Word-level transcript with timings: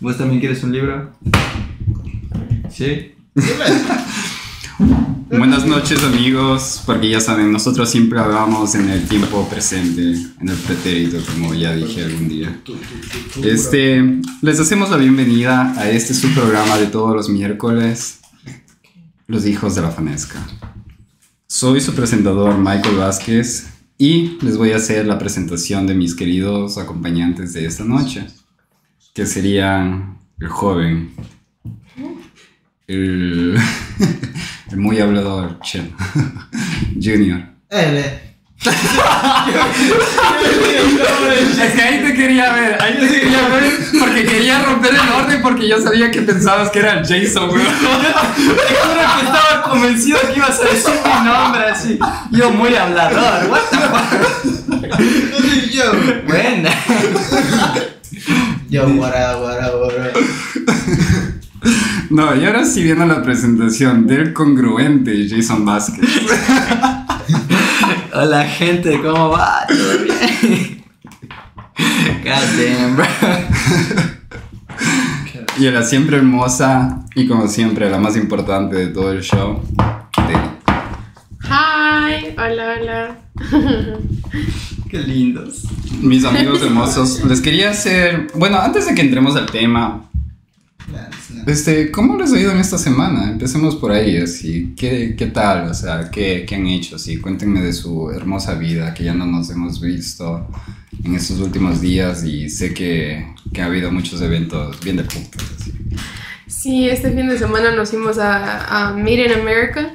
¿Vos 0.00 0.16
también 0.16 0.40
quieres 0.40 0.62
un 0.64 0.72
libro? 0.72 1.12
¿Sí? 2.70 3.12
Buenas 5.28 5.66
noches 5.66 6.02
amigos, 6.02 6.82
porque 6.86 7.10
ya 7.10 7.20
saben, 7.20 7.52
nosotros 7.52 7.90
siempre 7.90 8.18
hablamos 8.18 8.74
en 8.74 8.88
el 8.88 9.06
tiempo 9.06 9.46
presente, 9.50 10.02
en 10.40 10.48
el 10.48 10.56
pretérito, 10.56 11.18
como 11.30 11.52
ya 11.52 11.76
dije 11.76 12.02
algún 12.02 12.30
día. 12.30 12.60
Este, 13.44 14.20
les 14.40 14.58
hacemos 14.58 14.90
la 14.90 14.96
bienvenida 14.96 15.74
a 15.78 15.90
este 15.90 16.14
su 16.14 16.32
programa 16.32 16.78
de 16.78 16.86
todos 16.86 17.14
los 17.14 17.28
miércoles, 17.28 18.20
Los 19.26 19.44
Hijos 19.44 19.74
de 19.74 19.82
la 19.82 19.90
Fanesca. 19.90 20.40
Soy 21.46 21.82
su 21.82 21.94
presentador 21.94 22.56
Michael 22.56 22.96
Vázquez 22.96 23.68
y 23.98 24.38
les 24.40 24.56
voy 24.56 24.72
a 24.72 24.76
hacer 24.76 25.06
la 25.06 25.18
presentación 25.18 25.86
de 25.86 25.94
mis 25.94 26.14
queridos 26.14 26.78
acompañantes 26.78 27.52
de 27.52 27.66
esta 27.66 27.84
noche, 27.84 28.26
que 29.14 29.26
serían 29.26 30.18
el 30.40 30.48
joven, 30.48 31.14
el, 32.86 33.56
el 34.70 34.76
muy 34.76 35.00
hablador 35.00 35.58
Chen, 35.60 35.94
Junior. 37.00 37.42
L. 37.70 38.30
Es 41.62 41.72
que 41.72 41.82
ahí 41.82 42.02
te 42.02 42.14
quería 42.14 42.52
ver, 42.52 42.82
ahí 42.82 42.98
te 43.00 43.20
quería 43.20 43.48
ver 43.48 43.72
porque 43.98 44.24
quería 44.24 44.62
romper 44.62 44.92
el 44.92 45.08
orden 45.12 45.40
porque 45.40 45.66
yo 45.66 45.80
sabía 45.80 46.10
que 46.10 46.20
pensabas 46.22 46.70
que 46.70 46.80
era 46.80 47.02
Jason, 47.02 47.48
bro. 47.48 47.62
Te 47.62 47.70
juro 47.70 49.00
que 49.16 49.24
estaba 49.24 49.62
convencido 49.62 50.18
que 50.20 50.36
ibas 50.36 50.60
a 50.60 50.64
decir 50.64 50.94
mi 51.04 51.24
nombre 51.24 51.64
así. 51.70 51.98
Yo 52.32 52.50
muy 52.50 52.74
hablador, 52.74 53.50
what 53.50 53.62
the 53.70 53.78
fuck. 53.78 55.70
yo. 55.70 55.92
Buena. 56.26 56.70
Yo, 58.70 58.88
guara, 58.94 59.34
guara, 59.34 59.70
guara. 59.70 60.12
No, 62.10 62.34
y 62.34 62.44
ahora 62.44 62.64
sí 62.64 62.82
viene 62.82 63.06
la 63.06 63.22
presentación 63.22 64.06
del 64.06 64.32
congruente 64.32 65.28
Jason 65.28 65.64
Vázquez. 65.64 66.08
Hola 68.12 68.44
gente, 68.44 69.00
¿cómo 69.00 69.30
va? 69.30 69.64
¿Todo 69.68 69.98
bien? 70.02 70.84
God 72.24 72.48
damn, 72.58 72.96
bro. 72.96 73.06
Y 75.58 75.66
a 75.66 75.70
la 75.70 75.82
siempre 75.82 76.16
hermosa 76.16 77.04
y 77.14 77.28
como 77.28 77.46
siempre 77.46 77.88
la 77.90 77.98
más 77.98 78.16
importante 78.16 78.76
de 78.76 78.86
todo 78.88 79.12
el 79.12 79.20
show, 79.20 79.62
Deli. 80.26 80.50
Hi, 81.44 82.34
hola, 82.36 82.76
hola. 82.80 83.18
Qué 84.90 84.98
lindos. 84.98 85.68
Mis 86.00 86.24
amigos 86.24 86.62
hermosos, 86.62 87.24
les 87.28 87.40
quería 87.40 87.70
hacer, 87.70 88.26
bueno, 88.34 88.58
antes 88.58 88.86
de 88.86 88.94
que 88.94 89.02
entremos 89.02 89.36
al 89.36 89.46
tema, 89.46 90.10
este, 91.46 91.92
¿cómo 91.92 92.16
les 92.18 92.32
ha 92.32 92.40
ido 92.40 92.50
en 92.50 92.58
esta 92.58 92.76
semana? 92.76 93.30
Empecemos 93.30 93.76
por 93.76 93.92
ahí, 93.92 94.16
así, 94.16 94.74
¿qué, 94.76 95.14
qué 95.16 95.26
tal? 95.26 95.70
O 95.70 95.74
sea, 95.74 96.10
¿qué, 96.10 96.44
¿qué 96.44 96.56
han 96.56 96.66
hecho? 96.66 96.96
Así, 96.96 97.18
cuéntenme 97.18 97.62
de 97.62 97.72
su 97.72 98.10
hermosa 98.10 98.54
vida, 98.54 98.92
que 98.92 99.04
ya 99.04 99.14
no 99.14 99.26
nos 99.26 99.48
hemos 99.50 99.80
visto 99.80 100.48
en 101.04 101.14
estos 101.14 101.38
últimos 101.38 101.80
días 101.80 102.24
y 102.24 102.48
sé 102.48 102.74
que, 102.74 103.32
que 103.52 103.62
ha 103.62 103.66
habido 103.66 103.92
muchos 103.92 104.20
eventos 104.20 104.80
bien 104.80 104.96
de 104.96 105.04
así. 105.04 105.30
Sí, 106.48 106.88
este 106.88 107.12
fin 107.12 107.28
de 107.28 107.38
semana 107.38 107.70
nos 107.76 107.90
fuimos 107.90 108.18
a, 108.18 108.88
a 108.88 108.92
Made 108.94 109.26
in 109.26 109.32
America 109.40 109.94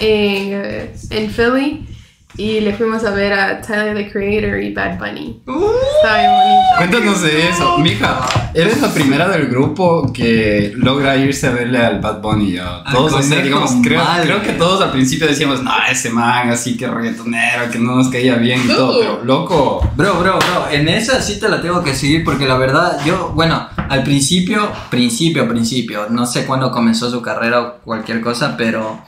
en, 0.00 0.52
eh, 0.54 0.90
en 1.10 1.30
Philly 1.30 1.95
y 2.36 2.60
le 2.60 2.74
fuimos 2.74 3.04
a 3.04 3.10
ver 3.10 3.32
a 3.32 3.60
Tyler 3.60 3.96
the 3.96 4.10
Creator 4.10 4.60
y 4.60 4.72
Bad 4.72 4.98
Bunny. 4.98 5.42
Está 5.46 6.18
bien 6.18 6.30
bonito. 6.30 6.76
Cuéntanos 6.78 7.22
de 7.22 7.48
eso, 7.48 7.78
mija. 7.78 8.26
Eres 8.54 8.80
la 8.80 8.92
primera 8.92 9.28
del 9.28 9.46
grupo 9.48 10.12
que 10.12 10.72
logra 10.76 11.16
irse 11.16 11.46
a 11.46 11.50
verle 11.50 11.78
al 11.78 12.00
Bad 12.00 12.20
Bunny. 12.20 12.58
Al 12.58 12.84
Todos, 12.92 13.12
o 13.12 13.22
sea, 13.22 13.40
digamos, 13.40 13.72
creo, 13.82 14.02
creo 14.22 14.42
que 14.42 14.52
todos 14.52 14.82
al 14.82 14.90
principio 14.92 15.26
decíamos, 15.26 15.62
no, 15.62 15.72
ese 15.90 16.10
man 16.10 16.50
así 16.50 16.76
que 16.76 16.86
reggaetonero, 16.86 17.70
que 17.70 17.78
no 17.78 17.96
nos 17.96 18.08
caía 18.08 18.36
bien 18.36 18.60
y 18.64 18.68
todo. 18.68 19.00
Pero, 19.00 19.24
loco, 19.24 19.86
Bro, 19.96 20.20
bro, 20.20 20.38
bro, 20.38 20.68
en 20.70 20.88
esa 20.88 21.22
sí 21.22 21.40
te 21.40 21.48
la 21.48 21.62
tengo 21.62 21.82
que 21.82 21.94
seguir 21.94 22.22
porque 22.22 22.46
la 22.46 22.56
verdad, 22.56 22.98
yo, 23.06 23.32
bueno, 23.34 23.66
al 23.88 24.02
principio, 24.02 24.70
principio, 24.90 25.48
principio, 25.48 26.06
no 26.10 26.26
sé 26.26 26.44
cuándo 26.44 26.70
comenzó 26.70 27.10
su 27.10 27.22
carrera 27.22 27.60
o 27.62 27.74
cualquier 27.78 28.20
cosa, 28.20 28.56
pero 28.58 29.00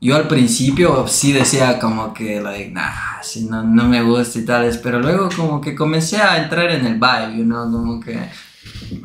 yo 0.00 0.16
al 0.16 0.26
principio 0.28 1.06
sí 1.08 1.32
decía 1.32 1.78
como 1.78 2.14
que, 2.14 2.40
like, 2.40 2.70
nah, 2.70 3.20
si 3.22 3.44
no, 3.44 3.62
no 3.62 3.84
me 3.84 4.02
gusta 4.02 4.38
y 4.38 4.44
tales, 4.44 4.78
pero 4.78 4.98
luego 5.00 5.28
como 5.34 5.60
que 5.60 5.74
comencé 5.74 6.16
a 6.18 6.42
entrar 6.42 6.70
en 6.70 6.86
el 6.86 6.94
vibe, 6.94 7.36
you 7.38 7.44
know, 7.44 7.70
como 7.70 8.00
que... 8.00 8.18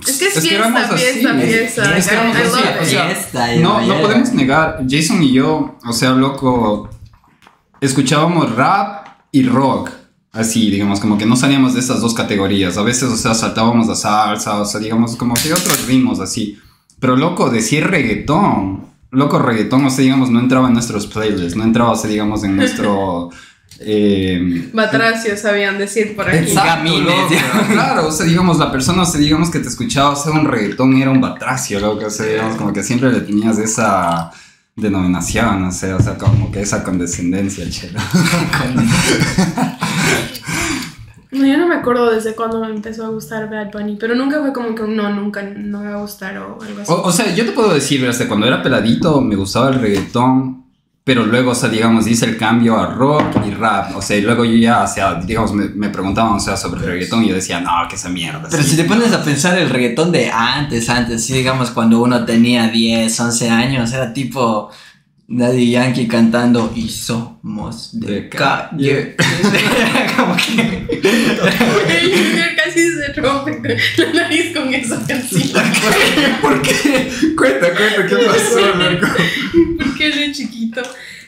Es 0.08 0.18
que 0.18 0.26
es, 0.28 0.38
Es 0.38 0.44
que 0.44 0.50
fiesta, 0.50 0.80
así, 0.80 0.96
fiesta, 1.04 1.42
es- 1.44 1.50
fiesta. 1.74 1.98
es 1.98 2.08
que 2.08 2.16
así, 2.16 2.42
o 2.82 2.86
sea, 2.86 3.06
Fiesta, 3.08 3.56
no, 3.58 3.80
no 3.82 3.86
yeah. 3.86 4.02
podemos 4.02 4.34
negar. 4.34 4.84
Jason 4.90 5.22
y 5.22 5.32
yo, 5.34 5.78
o 5.86 5.94
sea, 5.94 6.12
loco, 6.12 6.90
escuchábamos 7.82 8.56
rap 8.56 9.08
y 9.32 9.44
rock. 9.44 9.92
Así, 10.32 10.70
digamos, 10.70 11.00
como 11.00 11.18
que 11.18 11.26
no 11.26 11.36
salíamos 11.38 11.74
de 11.74 11.80
estas 11.80 12.02
dos 12.02 12.14
categorías. 12.14 12.78
A 12.78 12.84
veces, 12.84 13.04
o 13.10 13.16
sea, 13.16 13.34
saltábamos 13.34 13.88
la 13.88 13.96
salsa, 13.96 14.60
o 14.60 14.66
sea, 14.66 14.82
digamos, 14.82 15.16
como 15.16 15.34
que 15.34 15.54
otros 15.54 15.88
ritmos 15.88 16.20
así. 16.20 16.58
Pero, 17.00 17.16
loco, 17.16 17.50
decir 17.50 17.88
reggaetón, 17.88 18.86
loco, 19.16 19.40
reggaetón, 19.40 19.86
o 19.86 19.90
sea, 19.90 20.04
digamos, 20.04 20.30
no 20.30 20.40
entraba 20.40 20.68
en 20.68 20.74
nuestros 20.74 21.08
playlists, 21.08 21.56
no 21.56 21.64
entraba, 21.64 21.92
o 21.92 21.96
sea, 21.96 22.10
digamos, 22.10 22.44
en 22.44 22.56
nuestro... 22.56 23.30
eh, 23.80 24.70
Batracio 24.74 25.36
sabían 25.38 25.78
decir 25.78 26.16
por 26.16 26.30
aquí. 26.30 26.50
Exacto. 26.50 26.92
Loco. 27.00 27.36
Claro, 27.72 28.08
o 28.08 28.12
sea, 28.12 28.26
digamos, 28.26 28.60
la 28.60 28.72
persona, 28.72 29.04
o 29.04 29.06
sea, 29.06 29.20
digamos 29.20 29.50
que 29.50 29.60
te 29.60 29.68
escuchaba 29.68 30.14
hacer 30.14 30.34
un 30.34 30.46
reggaetón 30.46 30.96
y 30.98 31.02
era 31.02 31.12
un 31.12 31.22
batracio, 31.22 31.80
loco, 31.80 32.06
o 32.06 32.10
sea, 32.10 32.26
digamos, 32.26 32.56
como 32.58 32.74
que 32.74 32.84
siempre 32.84 33.12
le 33.12 33.22
tenías 33.22 33.58
esa 33.58 34.32
denominación, 34.76 35.62
no 35.62 35.72
sé, 35.72 35.94
o 35.94 36.02
sea, 36.02 36.18
como 36.18 36.52
que 36.52 36.62
esa 36.62 36.84
condescendencia, 36.84 37.70
chelo. 37.70 38.00
No, 41.36 41.46
yo 41.46 41.58
no 41.58 41.68
me 41.68 41.76
acuerdo 41.76 42.12
desde 42.12 42.34
cuándo 42.34 42.60
me 42.60 42.70
empezó 42.70 43.06
a 43.06 43.10
gustar 43.10 43.50
Bad 43.50 43.72
Bunny, 43.72 43.98
pero 43.98 44.16
nunca 44.16 44.40
fue 44.40 44.54
como 44.54 44.74
que 44.74 44.84
no, 44.84 45.10
nunca 45.14 45.44
no 45.44 45.82
me 45.82 45.90
va 45.90 45.98
a 45.98 46.02
gustar 46.02 46.38
o 46.38 46.62
algo 46.62 46.82
así. 46.82 46.92
O, 46.92 47.02
o 47.02 47.12
sea, 47.12 47.34
yo 47.34 47.46
te 47.46 47.52
puedo 47.52 47.74
decir, 47.74 48.06
hasta 48.08 48.28
cuando 48.28 48.48
era 48.48 48.62
peladito 48.62 49.22
me 49.22 49.36
gustaba 49.36 49.70
el 49.70 49.80
reggaetón, 49.80 50.66
pero 51.06 51.24
luego, 51.24 51.52
o 51.52 51.56
sea, 51.56 51.70
digamos, 51.70 52.08
hice 52.08 52.26
el 52.26 52.36
cambio 52.36 52.78
a 52.78 52.88
rock 52.88 53.46
y 53.46 53.52
rap, 53.52 53.96
o 53.96 54.02
sea, 54.02 54.18
y 54.18 54.22
luego 54.22 54.44
yo 54.44 54.56
ya, 54.56 54.84
o 54.84 54.88
sea, 54.88 55.16
digamos, 55.16 55.54
me, 55.54 55.70
me 55.70 55.90
preguntaban, 55.90 56.34
o 56.34 56.40
sea, 56.40 56.58
sobre 56.58 56.82
el 56.82 56.88
reggaetón 56.88 57.24
y 57.24 57.30
yo 57.30 57.36
decía, 57.36 57.62
no, 57.62 57.70
que 57.88 57.96
esa 57.96 58.10
mierda. 58.10 58.48
Pero 58.50 58.64
sí". 58.64 58.72
si 58.72 58.78
te 58.78 58.86
pones 58.86 59.14
a 59.14 59.24
pensar 59.24 59.56
el 59.58 59.70
reggaetón 59.70 60.12
de 60.12 60.32
antes, 60.32 60.90
antes, 60.90 61.24
sí, 61.24 61.34
digamos 61.34 61.70
cuando 61.70 62.02
uno 62.02 62.26
tenía 62.26 62.70
10, 62.70 63.20
11 63.20 63.50
años, 63.52 63.94
era 63.94 64.14
tipo 64.14 64.72
Daddy 65.28 65.72
Yankee 65.72 66.08
cantando 66.08 66.72
y 66.76 66.88
somos 66.90 68.00
de, 68.00 68.12
De 68.12 68.30
calle. 68.30 69.16
Como 70.16 70.36
que... 70.36 70.88
El 71.02 72.12
Junior 72.12 72.50
casi 72.56 72.80
se 72.92 73.14
rompe 73.22 73.78
la 73.98 74.14
nariz 74.14 74.56
con 74.56 74.74
esa 74.74 75.04
canción. 75.08 75.64
¿Por 76.42 76.62
qué? 76.62 77.10
Cuenta, 77.36 77.68
cuenta, 77.74 78.06
¿qué 78.08 78.16
pasó, 78.18 78.60
loco? 78.76 79.08
Porque 79.78 80.10
de 80.12 80.32
chiquito 80.32 80.82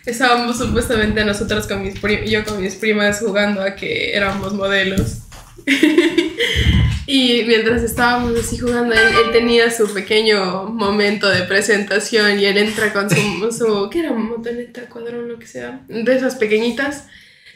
estábamos 0.06 0.58
supuestamente 0.58 1.25
nosotros 1.25 1.68
con 1.68 1.81
mis 1.84 2.00
pri- 2.00 2.29
yo 2.29 2.44
con 2.46 2.62
mis 2.62 2.75
primas 2.75 3.19
jugando 3.19 3.62
a 3.62 3.75
que 3.75 4.14
éramos 4.16 4.53
modelos. 4.53 5.18
y 7.07 7.44
mientras 7.45 7.84
estábamos 7.84 8.38
así 8.40 8.57
jugando, 8.57 8.94
él, 8.94 9.00
él 9.25 9.31
tenía 9.31 9.72
su 9.72 9.94
pequeño 9.94 10.66
momento 10.66 11.29
de 11.29 11.44
presentación 11.44 12.40
y 12.40 12.45
él 12.45 12.57
entra 12.57 12.94
con 12.94 13.09
su, 13.09 13.51
su 13.57 13.90
¿qué 13.90 14.00
era? 14.00 14.13
Motoneta, 14.13 14.81
cuadrón, 14.90 15.28
lo 15.28 15.40
que 15.40 15.47
sea, 15.47 15.81
de 15.88 16.16
esas 16.16 16.35
pequeñitas. 16.35 17.07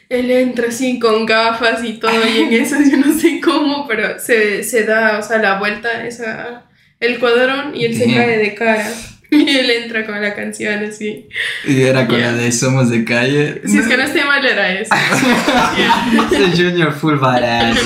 Él 0.08 0.30
entra 0.30 0.68
así 0.68 0.98
con 0.98 1.24
gafas 1.24 1.82
y 1.84 1.94
todo, 1.94 2.12
y 2.28 2.42
en 2.42 2.52
eso 2.62 2.76
yo 2.78 2.98
no 2.98 3.18
sé 3.18 3.40
cómo, 3.40 3.86
pero 3.88 4.18
se, 4.18 4.62
se 4.62 4.84
da, 4.84 5.18
o 5.18 5.22
sea, 5.22 5.38
la 5.38 5.58
vuelta, 5.58 6.06
esa, 6.06 6.64
el 7.00 7.18
cuadrón, 7.18 7.74
y 7.74 7.86
él 7.86 7.96
se 7.96 8.12
cae 8.12 8.36
de 8.36 8.54
cara. 8.54 8.90
Y 9.44 9.48
él 9.48 9.70
entra 9.70 10.04
con 10.04 10.20
la 10.20 10.34
canción 10.34 10.84
así. 10.84 11.26
Y 11.66 11.80
era 11.82 12.06
con 12.06 12.18
Yeah. 12.18 12.32
la 12.32 12.38
de 12.38 12.52
Somos 12.52 12.90
de 12.90 13.02
calle. 13.04 13.62
Si 13.64 13.78
es 13.78 13.86
que 13.88 13.96
no 13.96 14.02
esté 14.02 14.24
mal, 14.26 14.44
era 14.44 14.72
eso. 14.72 14.94
Yeah. 16.30 16.52
Junior 16.54 16.92
full 16.92 17.16
badass. 17.16 17.78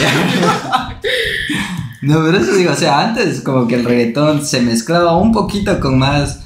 No, 2.03 2.23
pero 2.25 2.39
eso 2.39 2.55
digo, 2.57 2.73
o 2.73 2.77
sea, 2.77 3.01
antes 3.01 3.41
como 3.41 3.67
que 3.67 3.75
el 3.77 3.85
reggaetón 3.85 4.45
se 4.45 4.61
mezclaba 4.61 5.17
un 5.17 5.33
poquito 5.33 5.81
con 5.81 5.99
más, 5.99 6.43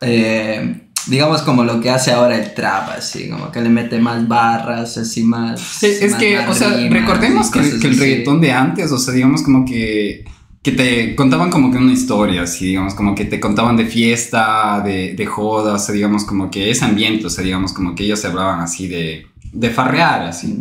eh, 0.00 0.82
digamos 1.06 1.42
como 1.42 1.64
lo 1.64 1.80
que 1.80 1.90
hace 1.90 2.12
ahora 2.12 2.36
el 2.36 2.54
trap, 2.54 2.90
así, 2.98 3.28
como 3.30 3.50
que 3.50 3.60
le 3.60 3.70
mete 3.70 3.98
más 3.98 4.28
barras, 4.28 4.96
así 4.98 5.22
más... 5.24 5.60
Sí, 5.60 5.86
es 6.00 6.10
más- 6.12 6.20
que, 6.20 6.38
o 6.38 6.54
sea, 6.54 6.68
recordemos 6.90 7.50
que, 7.50 7.60
el 7.60 7.80
reggaetón 7.98 8.40
de 8.40 8.52
antes, 8.52 8.92
o 8.92 8.98
sea, 8.98 9.14
digamos 9.14 9.42
como 9.42 9.64
que, 9.64 10.24
que 10.70 10.76
te 10.76 11.16
contaban 11.16 11.50
como 11.50 11.70
que 11.70 11.78
una 11.78 11.92
historia, 11.92 12.42
así, 12.42 12.66
digamos, 12.66 12.94
como 12.94 13.14
que 13.14 13.24
te 13.24 13.40
contaban 13.40 13.76
de 13.76 13.86
fiesta, 13.86 14.82
de, 14.84 15.14
de 15.14 15.26
joda, 15.26 15.74
o 15.74 15.78
sea, 15.78 15.94
digamos 15.94 16.24
como 16.24 16.50
que 16.50 16.70
ese 16.70 16.84
ambiente, 16.84 17.26
o 17.26 17.30
sea, 17.30 17.44
digamos 17.44 17.72
como 17.72 17.94
que 17.94 18.04
ellos 18.04 18.20
se 18.20 18.26
hablaban 18.26 18.60
así 18.60 18.86
de, 18.86 19.26
de 19.52 19.70
farrear, 19.70 20.22
así. 20.22 20.60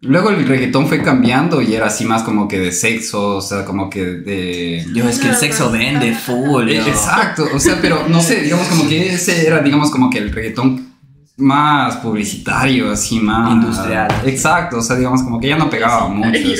Luego 0.00 0.30
el 0.30 0.46
reggaetón 0.46 0.86
fue 0.86 1.02
cambiando 1.02 1.62
y 1.62 1.74
era 1.74 1.86
así 1.86 2.04
más 2.04 2.22
como 2.22 2.46
que 2.46 2.58
de 2.58 2.72
sexo, 2.72 3.36
o 3.36 3.40
sea, 3.40 3.64
como 3.64 3.88
que 3.88 4.04
de... 4.04 4.86
Yo, 4.94 5.08
es 5.08 5.18
que 5.18 5.28
el 5.28 5.34
sexo 5.34 5.70
vende 5.70 6.14
full. 6.14 6.68
Yo. 6.68 6.86
Exacto, 6.86 7.46
o 7.54 7.58
sea, 7.58 7.78
pero 7.80 8.06
no 8.08 8.20
sé, 8.20 8.42
digamos 8.42 8.66
como 8.68 8.88
que 8.88 9.14
ese 9.14 9.46
era, 9.46 9.60
digamos 9.60 9.90
como 9.90 10.10
que 10.10 10.18
el 10.18 10.30
reggaetón 10.30 10.93
más 11.36 11.96
publicitario, 11.96 12.92
así 12.92 13.18
más... 13.18 13.52
Industrial. 13.52 14.08
Exacto, 14.24 14.78
o 14.78 14.82
sea, 14.82 14.96
digamos 14.96 15.22
como 15.22 15.40
que 15.40 15.48
ya 15.48 15.56
no 15.56 15.68
pegaba 15.68 16.08
mucho, 16.08 16.28
así. 16.28 16.54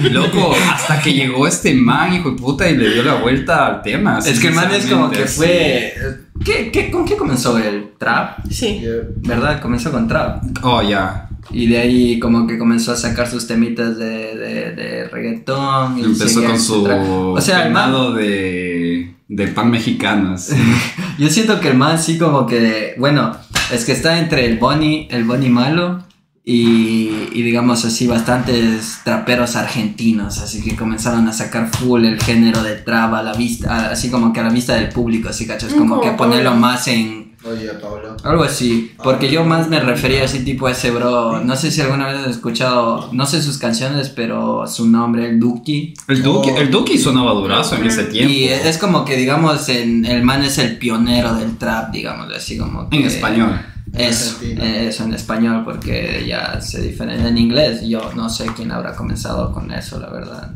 Loco, 0.10 0.54
hasta 0.72 1.00
que 1.00 1.12
llegó 1.12 1.46
este 1.46 1.74
man, 1.74 2.14
hijo 2.14 2.30
de 2.30 2.36
puta, 2.36 2.68
y 2.68 2.76
le 2.76 2.94
dio 2.94 3.02
la 3.02 3.16
vuelta 3.16 3.66
al 3.66 3.82
tema. 3.82 4.18
Es 4.18 4.40
que 4.40 4.48
el 4.48 4.54
man 4.54 4.72
es 4.72 4.86
como 4.86 5.10
que 5.10 5.26
fue. 5.26 5.94
¿Qué, 6.42 6.70
qué, 6.72 6.90
¿Con 6.90 7.04
qué 7.04 7.16
comenzó 7.16 7.58
el 7.58 7.92
trap? 7.98 8.38
Sí. 8.48 8.82
¿Verdad? 9.16 9.60
Comenzó 9.60 9.92
con 9.92 10.08
trap. 10.08 10.42
Oh, 10.62 10.82
ya. 10.82 11.28
Y 11.50 11.66
de 11.66 11.78
ahí 11.78 12.18
como 12.18 12.46
que 12.46 12.56
comenzó 12.56 12.92
a 12.92 12.96
sacar 12.96 13.28
sus 13.28 13.46
temitas 13.46 13.98
de, 13.98 14.36
de, 14.36 14.72
de 14.72 15.08
reggaetón. 15.08 15.98
Y 15.98 16.04
Empezó 16.04 16.42
con 16.42 16.52
ese 16.52 16.64
su. 16.64 16.84
O 16.84 17.40
sea, 17.40 17.66
el 17.66 17.72
man, 17.72 18.14
de, 18.16 19.14
de 19.28 19.48
pan 19.48 19.70
mexicano, 19.70 20.34
así. 20.34 20.54
yo 21.18 21.28
siento 21.28 21.60
que 21.60 21.68
el 21.68 21.76
man 21.76 21.98
sí 21.98 22.16
como 22.18 22.46
que, 22.46 22.94
bueno, 22.98 23.36
es 23.72 23.84
que 23.84 23.92
está 23.92 24.18
entre 24.18 24.46
el 24.46 24.58
Bonnie, 24.58 25.08
el 25.10 25.24
Bonnie 25.24 25.50
malo 25.50 26.04
y, 26.44 27.28
y 27.32 27.42
digamos 27.42 27.84
así 27.84 28.06
bastantes 28.06 29.00
traperos 29.04 29.56
argentinos, 29.56 30.38
así 30.38 30.62
que 30.62 30.74
comenzaron 30.74 31.28
a 31.28 31.32
sacar 31.32 31.68
full 31.68 32.04
el 32.04 32.20
género 32.20 32.62
de 32.62 32.76
trap 32.76 33.14
a 33.14 33.22
la 33.22 33.34
vista, 33.34 33.90
así 33.90 34.10
como 34.10 34.32
que 34.32 34.40
a 34.40 34.44
la 34.44 34.50
vista 34.50 34.74
del 34.74 34.88
público, 34.88 35.28
así 35.28 35.46
cachas, 35.46 35.74
como 35.74 36.00
que 36.00 36.10
ponerlo 36.12 36.54
más 36.54 36.88
en 36.88 37.29
Oye, 37.42 37.68
Pablo. 37.80 38.16
Algo 38.22 38.44
así, 38.44 38.92
porque 39.02 39.30
yo 39.30 39.44
más 39.44 39.68
me 39.68 39.80
refería 39.80 40.20
a 40.20 40.24
ese 40.24 40.40
tipo 40.40 40.66
de 40.66 40.72
ese 40.72 40.90
bro. 40.90 41.40
No 41.42 41.56
sé 41.56 41.70
si 41.70 41.80
alguna 41.80 42.06
vez 42.06 42.18
has 42.20 42.30
escuchado, 42.32 43.08
no 43.12 43.24
sé 43.24 43.42
sus 43.42 43.56
canciones, 43.56 44.10
pero 44.10 44.66
su 44.66 44.86
nombre, 44.86 45.26
el 45.28 45.40
Duki. 45.40 45.94
El 46.08 46.22
Duki, 46.22 46.50
Oh. 46.50 46.56
el 46.58 46.70
Duki 46.70 46.98
sonaba 46.98 47.32
durazo 47.32 47.76
en 47.76 47.86
ese 47.86 48.04
tiempo. 48.04 48.30
Y 48.32 48.44
es 48.44 48.76
como 48.76 49.04
que, 49.06 49.16
digamos, 49.16 49.68
en, 49.70 50.04
el 50.04 50.22
man 50.22 50.44
es 50.44 50.58
el 50.58 50.76
pionero 50.76 51.34
del 51.34 51.56
trap, 51.56 51.92
digamos, 51.92 52.26
así 52.34 52.58
como 52.58 52.88
que. 52.90 52.96
En 52.98 53.06
español. 53.06 53.58
Eso, 53.92 54.36
eso 54.42 55.04
en 55.04 55.14
español, 55.14 55.62
porque 55.64 56.24
ya 56.28 56.60
se 56.60 56.80
diferencia 56.82 57.26
en 57.28 57.38
inglés. 57.38 57.80
Yo 57.88 58.12
no 58.14 58.28
sé 58.28 58.46
quién 58.54 58.70
habrá 58.70 58.94
comenzado 58.94 59.52
con 59.52 59.70
eso, 59.72 59.98
la 59.98 60.10
verdad. 60.10 60.52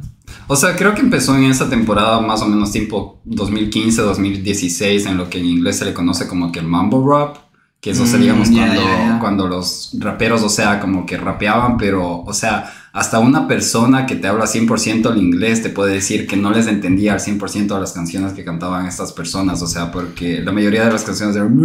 O 0.46 0.56
sea, 0.56 0.76
creo 0.76 0.94
que 0.94 1.00
empezó 1.00 1.34
en 1.36 1.44
esa 1.44 1.70
temporada 1.70 2.20
más 2.20 2.42
o 2.42 2.46
menos 2.46 2.70
tiempo 2.70 3.20
2015-2016, 3.26 5.06
en 5.06 5.16
lo 5.16 5.30
que 5.30 5.38
en 5.38 5.46
inglés 5.46 5.78
se 5.78 5.84
le 5.84 5.94
conoce 5.94 6.28
como 6.28 6.52
que 6.52 6.60
el 6.60 6.66
mambo 6.66 7.06
rap. 7.08 7.36
Que 7.80 7.90
es, 7.90 8.00
o 8.00 8.06
sea, 8.06 8.18
Mm, 8.18 8.22
digamos, 8.22 8.48
cuando, 8.48 8.82
cuando 9.20 9.46
los 9.46 9.90
raperos, 9.98 10.42
o 10.42 10.48
sea, 10.48 10.80
como 10.80 11.04
que 11.04 11.18
rapeaban, 11.18 11.76
pero, 11.76 12.22
o 12.22 12.32
sea, 12.32 12.72
hasta 12.96 13.18
una 13.18 13.48
persona 13.48 14.06
que 14.06 14.14
te 14.14 14.28
habla 14.28 14.44
100% 14.44 15.10
el 15.10 15.18
inglés 15.18 15.62
te 15.64 15.68
puede 15.68 15.94
decir 15.94 16.28
que 16.28 16.36
no 16.36 16.52
les 16.52 16.68
entendía 16.68 17.14
al 17.14 17.18
100% 17.18 17.74
de 17.74 17.80
las 17.80 17.92
canciones 17.92 18.32
que 18.34 18.44
cantaban 18.44 18.86
estas 18.86 19.10
personas, 19.12 19.60
o 19.62 19.66
sea, 19.66 19.90
porque 19.90 20.40
la 20.40 20.52
mayoría 20.52 20.84
de 20.84 20.92
las 20.92 21.02
canciones 21.02 21.34
eran... 21.34 21.48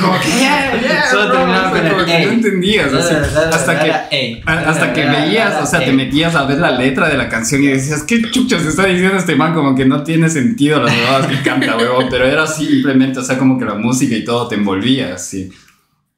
como 0.00 0.12
que... 0.20 0.28
Solo 1.10 1.32
terminaba 1.32 1.70
con 1.70 1.82
no 2.26 2.30
entendías, 2.32 2.92
hasta 2.92 3.80
que... 3.82 3.90
A- 4.46 4.70
Hasta 4.70 4.92
que 4.92 5.00
veías, 5.06 5.62
o 5.62 5.66
sea, 5.66 5.80
te 5.86 5.92
metías 5.92 6.34
a 6.34 6.44
ver 6.44 6.58
la 6.58 6.72
letra 6.72 7.08
de 7.08 7.16
la 7.16 7.28
canción 7.30 7.62
y 7.62 7.68
decías, 7.68 8.02
¿qué 8.02 8.20
chuchas 8.30 8.62
está 8.66 8.84
diciendo 8.86 9.16
este 9.16 9.36
man? 9.36 9.54
Como 9.54 9.74
que 9.74 9.86
no 9.86 10.02
tiene 10.02 10.28
sentido 10.28 10.82
las 10.82 10.94
huevadas 10.94 11.26
que 11.28 11.40
canta, 11.42 11.76
huevón. 11.78 12.06
Pero 12.10 12.26
era 12.26 12.46
simplemente, 12.46 13.20
o 13.20 13.22
sea, 13.22 13.38
como 13.38 13.58
que 13.58 13.64
la 13.64 13.74
música 13.74 14.14
y 14.14 14.22
todo 14.24 14.48
te 14.48 14.56
envolvía, 14.56 15.14
así. 15.14 15.50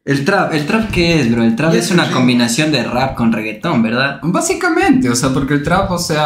El 0.04 0.24
trap, 0.26 0.52
¿el 0.52 0.66
trap 0.66 0.90
qué 0.90 1.18
es, 1.20 1.32
bro? 1.32 1.42
El 1.42 1.56
trap 1.56 1.72
Ya 1.72 1.78
es 1.78 1.90
una 1.90 2.10
combinación 2.10 2.70
de 2.70 2.82
rap 2.84 3.14
con 3.14 3.32
reggaetón, 3.32 3.82
¿verdad? 3.82 4.18
Básicamente, 4.22 5.08
o 5.08 5.14
sea, 5.16 5.30
porque 5.30 5.54
el 5.54 5.62
trap, 5.62 5.90
o 5.90 5.98
sea, 5.98 6.24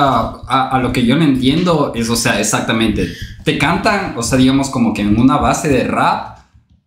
a, 0.48 0.70
a 0.72 0.78
lo 0.80 0.92
que 0.92 1.06
yo 1.06 1.14
le 1.16 1.25
entiendo 1.25 1.92
es, 1.94 2.08
o 2.10 2.16
sea, 2.16 2.40
exactamente, 2.40 3.06
te 3.44 3.56
cantan, 3.56 4.14
o 4.16 4.22
sea, 4.25 4.36
digamos 4.36 4.69
como 4.70 4.92
que 4.92 5.02
en 5.02 5.19
una 5.20 5.36
base 5.36 5.69
de 5.69 5.84
rap, 5.84 6.38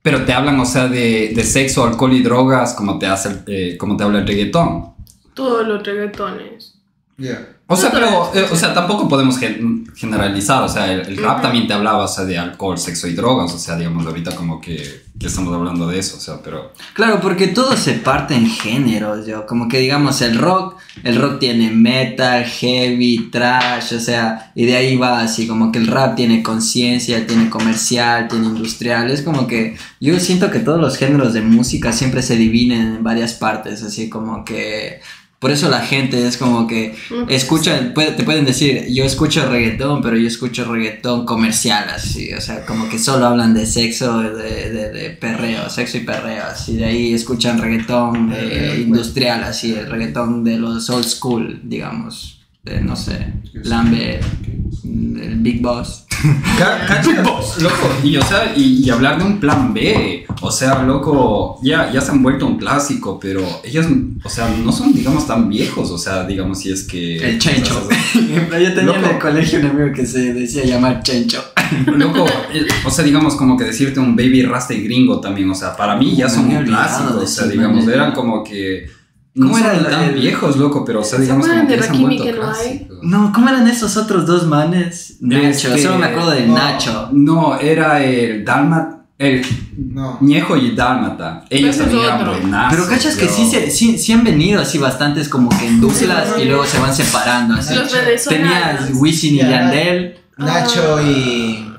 pero 0.02 0.26
te 0.26 0.34
hablan, 0.34 0.60
o 0.60 0.66
sea, 0.66 0.88
de, 0.90 1.32
de 1.34 1.44
sexo, 1.46 1.86
alcohol 1.86 2.12
y 2.12 2.24
drogas, 2.24 2.74
como 2.74 3.00
te 3.00 3.08
hace, 3.08 3.30
el- 3.30 3.44
eh, 3.48 3.78
como 3.78 3.96
te 3.96 4.04
habla 4.04 4.20
el 4.20 4.28
reggaetón. 4.28 4.88
Todos 5.34 5.66
los 5.66 5.82
reggaetones. 5.86 6.76
Ya. 7.18 7.48
O 7.74 7.78
sea, 7.78 7.90
pero, 7.92 8.32
eh, 8.36 8.46
o 8.52 8.56
sea, 8.56 8.74
tampoco 8.74 9.08
podemos 9.08 9.38
gen- 9.40 9.86
generalizar, 9.96 10.62
o 10.64 10.68
sea, 10.70 10.92
el, 10.92 11.02
el 11.08 11.18
rap 11.18 11.42
también 11.42 11.68
te 11.68 11.74
hablaba, 11.74 12.04
o 12.04 12.08
sea, 12.08 12.26
de 12.26 12.38
alcohol, 12.38 12.78
sexo 12.78 13.08
y 13.08 13.14
drogas, 13.14 13.54
o 13.54 13.58
sea, 13.58 13.78
digamos, 13.78 14.06
ahorita 14.06 14.36
como 14.36 14.60
que, 14.60 15.04
que 15.18 15.28
estamos 15.28 15.54
hablando 15.54 15.88
de 15.88 15.98
eso, 16.00 16.18
o 16.18 16.20
sea, 16.20 16.42
pero... 16.44 16.74
Claro, 16.94 17.22
porque 17.22 17.48
todo 17.48 17.78
se 17.78 17.94
parte 17.94 18.36
en 18.36 18.48
géneros, 18.48 19.26
yo. 19.26 19.46
Como 19.48 19.70
que 19.70 19.80
digamos 19.80 20.22
el 20.22 20.38
rock, 20.38 20.76
el 21.04 21.16
rock 21.16 21.40
tiene 21.40 21.72
metal, 21.72 22.44
heavy, 22.44 23.30
trash, 23.32 23.94
o 23.94 24.00
sea, 24.00 24.52
y 24.56 24.66
de 24.66 24.76
ahí 24.76 24.98
va 24.98 25.22
así, 25.22 25.48
como 25.48 25.72
que 25.72 25.80
el 25.80 25.88
rap 25.88 26.16
tiene 26.16 26.44
conciencia, 26.44 27.26
tiene 27.26 27.50
comercial, 27.50 28.28
tiene 28.28 28.48
industrial. 28.48 29.10
Es 29.12 29.22
como 29.22 29.48
que 29.48 29.78
yo 30.02 30.20
siento 30.20 30.52
que 30.52 30.60
todos 30.60 30.82
los 30.82 30.98
géneros 30.98 31.34
de 31.34 31.42
música 31.42 31.94
siempre 31.94 32.22
se 32.22 32.36
dividen 32.36 32.96
en 32.98 33.04
varias 33.04 33.34
partes, 33.34 33.82
así 33.84 34.10
como 34.10 34.44
que. 34.44 35.00
Por 35.42 35.50
eso 35.50 35.70
la 35.70 35.80
gente 35.82 36.28
es 36.28 36.38
como 36.38 36.68
que 36.68 36.94
escuchan, 37.28 37.94
puede- 37.96 38.12
te 38.12 38.24
pueden 38.24 38.46
decir, 38.46 38.86
yo 38.94 39.04
escucho 39.04 39.50
reggaetón, 39.50 40.04
pero 40.04 40.16
yo 40.16 40.28
escucho 40.28 40.66
reggaetón 40.72 41.26
comercial, 41.26 41.90
así, 41.90 42.32
o 42.34 42.40
sea, 42.40 42.64
como 42.66 42.88
que 42.90 43.00
solo 43.00 43.26
hablan 43.26 43.56
de 43.56 43.66
sexo, 43.66 44.20
de, 44.22 44.70
de, 44.70 44.92
de 44.92 45.10
perreo, 45.10 45.68
sexo 45.70 45.98
y 45.98 46.02
perreo, 46.02 46.44
así, 46.46 46.76
de 46.78 46.86
ahí 46.86 47.14
escuchan 47.14 47.58
reggaetón 47.60 48.32
eh, 48.36 48.76
industrial, 48.86 49.44
así, 49.44 49.74
el 49.74 49.90
reggaetón 49.90 50.44
de 50.44 50.58
los 50.60 50.88
old 50.92 51.06
school, 51.08 51.60
digamos, 51.64 52.40
de, 52.64 52.80
no 52.80 52.96
sé, 52.96 53.34
Lambe, 53.64 54.20
el 54.84 55.38
Big 55.40 55.62
Boss. 55.62 56.06
Loco, 57.62 57.90
y 58.04 58.18
o 58.18 58.22
sea, 58.24 58.54
y, 58.56 58.84
y 58.86 58.90
hablar 58.90 59.18
de 59.18 59.26
un 59.26 59.40
plan 59.40 59.74
B, 59.74 60.26
o 60.42 60.52
sea, 60.52 60.84
loco, 60.84 61.60
ya, 61.62 61.92
ya 61.92 62.02
se 62.02 62.12
han 62.12 62.24
vuelto 62.24 62.48
un 62.48 62.58
clásico, 62.58 63.20
pero 63.20 63.42
ellos, 63.64 63.86
o 64.24 64.30
sea, 64.30 64.50
no 64.64 64.72
son, 64.72 64.94
digamos, 64.94 65.28
tan 65.28 65.50
viejos, 65.50 65.92
o 65.92 65.98
sea, 65.98 66.24
digamos, 66.26 66.60
si 66.60 66.72
es 66.72 66.84
que... 66.84 67.18
El 67.18 67.40
Chencho. 67.40 67.78
o 67.88 68.50
sea, 68.50 68.60
yo 68.60 68.74
tenía 68.74 68.98
en 68.98 69.06
el 69.06 69.20
colegio 69.20 69.60
un 69.60 69.66
amigo 69.68 69.94
que 69.94 70.06
se 70.06 70.34
decía 70.34 70.66
llamar 70.66 71.04
Chencho. 71.04 71.44
Loco, 71.86 72.26
eh, 72.54 72.68
o 72.86 72.90
sea, 72.90 73.04
digamos 73.06 73.36
como 73.36 73.56
que 73.56 73.66
decirte 73.66 74.00
un 74.00 74.16
baby 74.16 74.44
rasta 74.44 74.74
y 74.74 74.84
gringo 74.84 75.20
también, 75.22 75.50
o 75.50 75.56
sea, 75.56 75.76
para 75.76 75.96
mí 75.96 76.16
ya 76.16 76.28
son 76.28 76.50
un 76.50 76.64
clásico, 76.66 77.20
o 77.20 77.28
sea, 77.28 77.48
digamos, 77.48 77.88
eran 77.88 78.14
como 78.14 78.44
que 78.44 78.90
¿Cómo 79.34 79.58
era 79.58 79.76
son 79.76 79.86
el- 79.86 79.92
tan 79.92 80.04
el- 80.04 80.16
viejos, 80.16 80.58
loco, 80.58 80.84
pero 80.84 81.00
o 81.02 81.04
sea, 81.04 81.18
¿Se 81.18 81.24
digamos 81.24 81.48
como 81.48 81.60
de 81.62 81.64
ya 81.64 81.68
se 81.70 81.74
han 81.76 81.82
Rakimi 81.94 82.18
vuelto 82.18 82.24
que 82.26 82.34
no 82.34 82.52
hay? 82.54 82.88
No, 83.04 83.32
¿cómo 83.34 83.48
eran 83.50 83.68
esos 83.68 83.96
otros 83.98 84.26
dos 84.26 84.46
manes? 84.48 85.18
Nacho, 85.22 85.70
Este, 85.70 85.84
solo 85.84 85.98
me 86.00 86.08
acuerdo 86.08 86.32
del 86.32 86.48
no, 86.50 86.56
Nacho. 86.56 87.10
No, 87.14 87.58
era 87.60 88.04
el 88.04 88.44
Dalmat, 88.44 88.94
el 89.18 89.42
No. 89.78 90.18
Ñejo 90.20 90.58
y 90.58 90.76
Dálmata. 90.76 91.46
Ellos 91.50 91.78
también 91.78 92.04
eran 92.04 92.26
buenazos. 92.26 92.76
Pero 92.76 92.90
cachas 92.90 93.16
que 93.16 93.28
sí, 93.30 93.46
se, 93.50 93.72
sí, 93.72 93.98
sí 93.98 94.12
han 94.12 94.24
venido 94.24 94.60
así 94.62 94.78
bastantes 94.80 95.30
como 95.30 95.50
que 95.50 95.66
en 95.68 95.80
duplas 95.80 96.30
y 96.38 96.46
luego 96.46 96.66
se 96.66 96.80
van 96.80 96.94
separando 96.94 97.54
así. 97.56 97.74
Los. 97.76 97.90
Tenías 98.28 98.90
Wisin 98.96 99.36
y 99.36 99.38
Ya. 99.38 99.50
Yandel. 99.50 100.18
Nacho 100.38 101.00
y. 101.02 101.71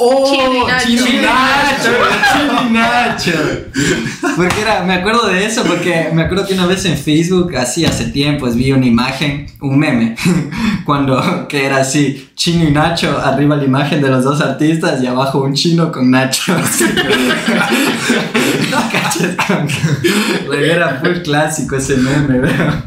¡Oh! 0.00 0.30
Chini 0.30 0.64
Nacho. 0.66 0.86
Chini 0.88 1.18
Nacho. 1.20 1.92
Chini 2.32 2.70
Nacho. 2.72 3.32
Porque 4.36 4.60
era, 4.60 4.84
me 4.84 4.94
acuerdo 4.94 5.26
de 5.26 5.44
eso 5.44 5.64
porque 5.64 6.10
me 6.12 6.22
acuerdo 6.22 6.46
que 6.46 6.54
una 6.54 6.66
vez 6.66 6.84
en 6.84 6.96
Facebook, 6.96 7.54
así 7.56 7.84
hace 7.84 8.06
tiempos, 8.06 8.54
vi 8.54 8.72
una 8.72 8.86
imagen, 8.86 9.46
un 9.60 9.78
meme, 9.78 10.14
cuando 10.84 11.46
que 11.48 11.66
era 11.66 11.78
así, 11.78 12.28
Chino 12.34 12.68
y 12.68 12.70
Nacho, 12.72 13.18
arriba 13.22 13.56
la 13.56 13.64
imagen 13.64 14.00
de 14.00 14.08
los 14.08 14.22
dos 14.24 14.40
artistas 14.40 15.02
y 15.02 15.06
abajo 15.06 15.40
un 15.42 15.54
chino 15.54 15.90
con 15.90 16.10
Nacho. 16.10 16.54
Que- 19.18 20.46
Güey, 20.46 20.70
Era 20.70 21.00
full 21.00 21.22
clásico 21.22 21.76
ese 21.76 21.96
meme, 21.96 22.38
¿verdad? 22.40 22.84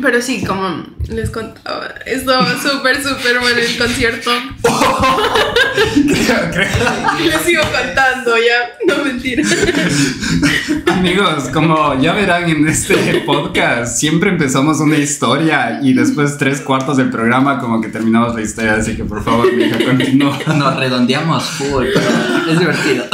Pero 0.00 0.22
sí, 0.22 0.42
como 0.42 0.86
les 1.08 1.28
contaba, 1.28 1.88
estaba 2.06 2.58
súper, 2.58 3.02
súper 3.02 3.40
bueno 3.40 3.58
el 3.58 3.76
concierto. 3.76 4.30
Les 7.24 7.40
sigo 7.42 7.62
contando 7.62 8.36
ya, 8.38 8.70
no 8.86 9.04
mentira. 9.04 9.42
Amigos, 10.86 11.50
como 11.52 12.00
ya 12.00 12.14
verán 12.14 12.48
en 12.48 12.66
este 12.68 13.22
podcast, 13.26 13.98
siempre 13.98 14.30
empezamos 14.30 14.80
una 14.80 14.96
historia 14.96 15.80
y 15.82 15.92
después 15.92 16.38
tres 16.38 16.62
cuartos 16.62 16.96
del 16.96 17.10
programa 17.10 17.58
como 17.58 17.82
que 17.82 17.88
terminamos 17.88 18.34
la 18.34 18.40
historia, 18.40 18.76
así 18.76 18.96
que 18.96 19.04
por 19.04 19.22
favor, 19.22 19.52
mi 19.52 19.64
hija, 19.64 19.76
continúa. 19.84 20.38
Nos 20.56 20.74
redondeamos 20.76 21.44
full, 21.44 21.88
pero 21.92 22.50
es 22.50 22.58
divertido. 22.58 23.04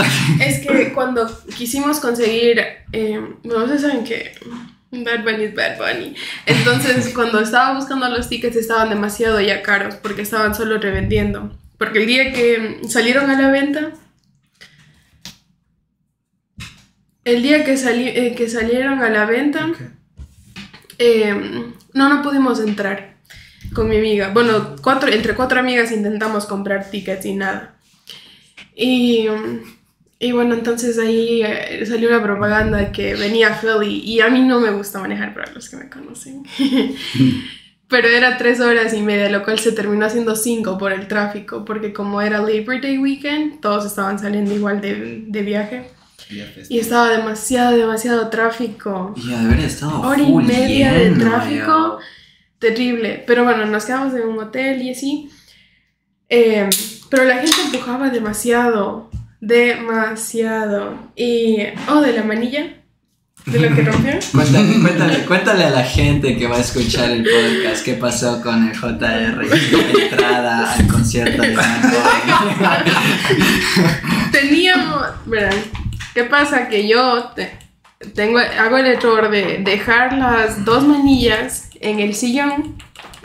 Es 0.40 0.60
que 0.60 0.92
cuando 0.92 1.28
quisimos 1.56 1.98
conseguir, 1.98 2.60
eh, 2.92 3.20
no 3.42 3.66
sé, 3.66 3.78
saben 3.78 4.04
que 4.04 4.34
Bad 4.90 5.22
Bunny 5.24 5.44
es 5.44 5.54
Bad 5.54 5.76
Bunny. 5.78 6.14
Entonces, 6.46 7.12
cuando 7.14 7.40
estaba 7.40 7.74
buscando 7.76 8.08
los 8.08 8.28
tickets 8.28 8.56
estaban 8.56 8.88
demasiado 8.88 9.40
ya 9.40 9.62
caros 9.62 9.96
porque 9.96 10.22
estaban 10.22 10.54
solo 10.54 10.78
revendiendo. 10.78 11.56
Porque 11.76 12.00
el 12.00 12.06
día 12.06 12.32
que 12.32 12.80
salieron 12.88 13.30
a 13.30 13.40
la 13.40 13.50
venta, 13.50 13.92
el 17.24 17.42
día 17.42 17.64
que, 17.64 17.76
sali- 17.76 18.08
eh, 18.08 18.34
que 18.36 18.48
salieron 18.48 19.00
a 19.02 19.10
la 19.10 19.24
venta, 19.26 19.68
eh, 20.98 21.34
no, 21.94 22.08
no 22.08 22.22
pudimos 22.22 22.60
entrar 22.60 23.16
con 23.74 23.88
mi 23.88 23.96
amiga. 23.98 24.30
Bueno, 24.32 24.76
cuatro, 24.82 25.08
entre 25.10 25.34
cuatro 25.34 25.60
amigas 25.60 25.92
intentamos 25.92 26.46
comprar 26.46 26.90
tickets 26.90 27.26
y 27.26 27.34
nada. 27.34 27.76
Y, 28.74 29.28
y 30.18 30.32
bueno, 30.32 30.54
entonces 30.54 30.98
ahí 30.98 31.42
eh, 31.42 31.84
salió 31.86 32.08
una 32.08 32.22
propaganda 32.22 32.90
que 32.90 33.14
venía 33.14 33.48
a 33.48 33.60
Philly 33.60 34.00
y 34.00 34.20
a 34.20 34.28
mí 34.28 34.42
no 34.42 34.60
me 34.60 34.70
gusta 34.70 34.98
manejar 34.98 35.32
para 35.32 35.52
los 35.52 35.68
que 35.68 35.76
me 35.76 35.88
conocen. 35.88 36.42
Pero 37.88 38.08
era 38.08 38.36
tres 38.36 38.60
horas 38.60 38.92
y 38.92 39.00
media, 39.00 39.30
lo 39.30 39.42
cual 39.44 39.58
se 39.58 39.72
terminó 39.72 40.04
haciendo 40.04 40.36
cinco 40.36 40.76
por 40.76 40.92
el 40.92 41.08
tráfico, 41.08 41.64
porque 41.64 41.92
como 41.92 42.20
era 42.20 42.38
Labor 42.38 42.82
Day 42.82 42.98
Weekend, 42.98 43.60
todos 43.60 43.86
estaban 43.86 44.18
saliendo 44.18 44.54
igual 44.54 44.80
de, 44.82 45.24
de 45.26 45.42
viaje. 45.42 45.90
Y 46.68 46.78
estaba 46.78 47.10
demasiado, 47.10 47.76
demasiado 47.76 48.28
tráfico. 48.28 49.14
Y 49.16 49.28
de 49.28 49.36
haber 49.36 49.60
estado 49.60 50.02
Hora 50.02 50.20
y 50.20 50.32
media 50.32 50.92
de 50.92 51.10
lleno, 51.10 51.30
tráfico. 51.30 51.98
Terrible. 52.58 53.24
Pero 53.26 53.44
bueno, 53.44 53.64
nos 53.66 53.84
quedamos 53.84 54.12
en 54.14 54.26
un 54.26 54.38
hotel 54.38 54.82
y 54.82 54.90
así. 54.90 55.30
Eh, 56.28 56.68
pero 57.08 57.24
la 57.24 57.36
gente 57.36 57.56
empujaba 57.64 58.10
demasiado. 58.10 59.08
Demasiado. 59.40 60.98
Y. 61.16 61.58
Oh, 61.88 62.00
de 62.00 62.12
la 62.12 62.22
manilla. 62.24 62.74
De 63.46 63.60
lo 63.60 63.74
que 63.74 63.82
rompió. 63.82 64.12
Cuéntale, 64.32 64.80
cuéntale, 64.80 65.24
cuéntale 65.24 65.64
a 65.64 65.70
la 65.70 65.84
gente 65.84 66.36
que 66.36 66.46
va 66.46 66.56
a 66.56 66.60
escuchar 66.60 67.10
el 67.10 67.22
podcast 67.22 67.84
qué 67.84 67.94
pasó 67.94 68.42
con 68.42 68.68
el 68.68 68.76
JR 68.76 69.44
y 69.46 69.48
la 69.48 70.04
entrada 70.04 70.72
al 70.74 70.86
concierto 70.86 71.40
de. 71.42 71.56
Teníamos. 74.32 75.06
Verán, 75.26 75.54
¿qué 76.14 76.24
pasa? 76.24 76.68
Que 76.68 76.88
yo 76.88 77.30
te- 77.34 77.56
tengo, 78.14 78.38
hago 78.38 78.76
el 78.78 78.86
error 78.86 79.30
de 79.30 79.58
dejar 79.64 80.12
las 80.14 80.64
dos 80.64 80.86
manillas 80.86 81.70
en 81.80 82.00
el 82.00 82.14
sillón. 82.14 82.76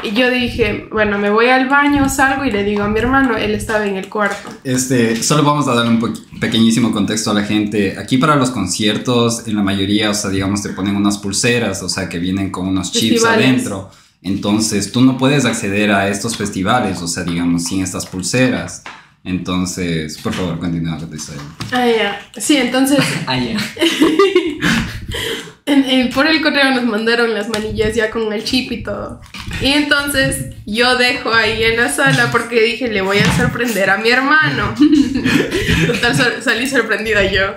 Y 0.04 0.12
yo 0.12 0.30
dije, 0.30 0.88
bueno, 0.92 1.18
me 1.18 1.30
voy 1.30 1.48
al 1.48 1.70
baño, 1.70 2.10
salgo 2.10 2.46
y 2.46 2.52
le 2.52 2.64
digo 2.64 2.84
a 2.84 2.88
mi 2.90 3.00
hermano, 3.00 3.38
él 3.38 3.56
estaba 3.56 3.86
en 3.88 3.96
el 3.98 4.10
cuarto. 4.10 4.50
Este, 4.64 5.22
solo 5.24 5.44
vamos 5.44 5.68
a 5.68 5.74
darle 5.76 5.92
un 5.92 6.40
pequeñísimo 6.40 6.92
contexto 6.92 7.32
a 7.32 7.34
la 7.34 7.44
gente. 7.44 7.98
Aquí 7.98 8.18
para 8.18 8.36
los 8.36 8.50
conciertos, 8.52 9.48
en 9.48 9.56
la 9.56 9.64
mayoría, 9.64 10.10
o 10.10 10.14
sea, 10.14 10.30
digamos, 10.30 10.62
te 10.62 10.70
ponen 10.70 10.96
unas 10.96 11.18
pulseras, 11.18 11.82
o 11.84 11.90
sea, 11.90 12.10
que 12.10 12.20
vienen 12.20 12.52
con 12.52 12.68
unos 12.68 12.92
chips 12.92 13.22
Festivales. 13.22 13.46
adentro. 13.48 13.92
Entonces, 14.22 14.92
tú 14.92 15.02
no 15.02 15.18
puedes 15.18 15.46
acceder 15.46 15.92
a 15.92 16.08
estos 16.08 16.38
festivales, 16.38 17.02
o 17.02 17.08
sea, 17.08 17.24
digamos, 17.24 17.64
sin 17.66 17.82
estas 17.82 18.06
pulseras. 18.06 18.84
Entonces, 19.26 20.18
por 20.18 20.34
favor, 20.34 20.60
continúa 20.60 20.98
con 20.98 21.10
tu 21.10 21.16
historia. 21.16 21.42
Ah, 21.72 21.86
ya. 21.88 22.22
Sí, 22.42 22.58
entonces 22.58 23.00
Ah, 23.28 23.38
ya. 23.38 23.58
en- 25.66 25.86
en- 25.90 26.10
por 26.10 26.28
el 26.28 26.42
correo 26.42 26.72
nos 26.72 26.84
mandaron 26.84 27.34
las 27.34 27.48
manillas 27.50 27.96
ya 27.96 28.10
con 28.12 28.32
el 28.34 28.44
chip 28.44 28.72
y 28.72 28.84
todo. 28.84 29.22
Y 29.62 29.68
entonces 29.74 30.56
yo 30.66 30.96
dejo 30.98 31.34
ahí 31.34 31.64
en 31.64 31.78
la 31.78 31.90
sala 31.90 32.30
porque 32.32 32.62
dije, 32.62 32.88
le 32.90 33.02
voy 33.02 33.18
a 33.20 33.38
sorprender 33.38 33.90
a 33.90 33.98
mi 33.98 34.10
hermano. 34.10 34.76
Total, 35.88 36.16
sor- 36.16 36.42
salí 36.42 36.68
sorprendida 36.68 37.24
yo. 37.32 37.54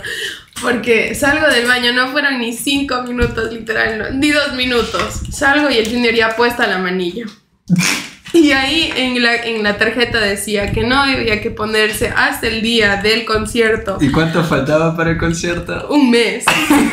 Porque 0.63 1.15
salgo 1.15 1.47
del 1.49 1.67
baño, 1.67 1.93
no 1.93 2.09
fueron 2.13 2.39
ni 2.39 2.53
cinco 2.55 3.03
minutos, 3.03 3.53
literal, 3.53 3.99
no, 3.99 4.11
ni 4.11 4.31
dos 4.31 4.55
minutos. 4.55 5.21
Salgo 5.31 5.69
y 5.71 5.77
el 5.77 5.89
junior 5.91 6.15
ya 6.15 6.35
puesta 6.35 6.67
la 6.67 6.79
manilla. 6.79 7.25
Y 8.47 8.53
ahí 8.53 8.93
en 8.97 9.23
la, 9.23 9.35
en 9.35 9.63
la 9.63 9.79
tarjeta 9.79 10.21
decía 10.21 10.71
que 10.73 10.85
no 10.85 10.97
había 10.97 11.41
que 11.41 11.51
ponerse 11.51 12.13
hasta 12.15 12.47
el 12.47 12.63
día 12.63 12.97
del 12.97 13.25
concierto. 13.25 13.99
¿Y 14.01 14.11
cuánto 14.11 14.45
faltaba 14.45 14.97
para 14.97 15.11
el 15.11 15.19
concierto? 15.19 15.89
Un 15.89 16.11
mes. 16.11 16.45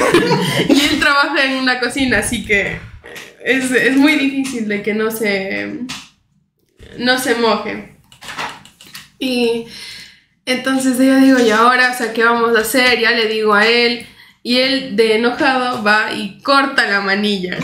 y 0.70 0.82
él 0.82 1.00
trabaja 1.00 1.44
en 1.44 1.58
una 1.58 1.80
cocina, 1.80 2.20
así 2.20 2.46
que 2.46 2.78
es, 3.44 3.72
es 3.72 3.98
muy 3.98 4.16
difícil 4.16 4.68
de 4.68 4.82
que 4.82 4.94
no 4.94 5.12
se, 5.12 5.80
no 6.98 7.20
se 7.20 7.36
moje. 7.36 7.98
Y 9.20 9.66
entonces 10.46 10.98
yo 10.98 11.18
digo, 11.18 11.40
¿y 11.40 11.52
ahora? 11.52 11.92
O 11.94 11.98
sea, 11.98 12.14
¿qué 12.14 12.24
vamos 12.24 12.56
a 12.56 12.62
hacer? 12.62 13.00
Ya 13.00 13.12
le 13.12 13.28
digo 13.28 13.54
a 13.54 13.68
él. 13.68 14.06
Y 14.46 14.58
él, 14.58 14.96
de 14.98 15.16
enojado, 15.16 15.84
va 15.84 16.12
y 16.14 16.42
corta 16.42 16.86
la 16.90 17.00
manilla. 17.00 17.58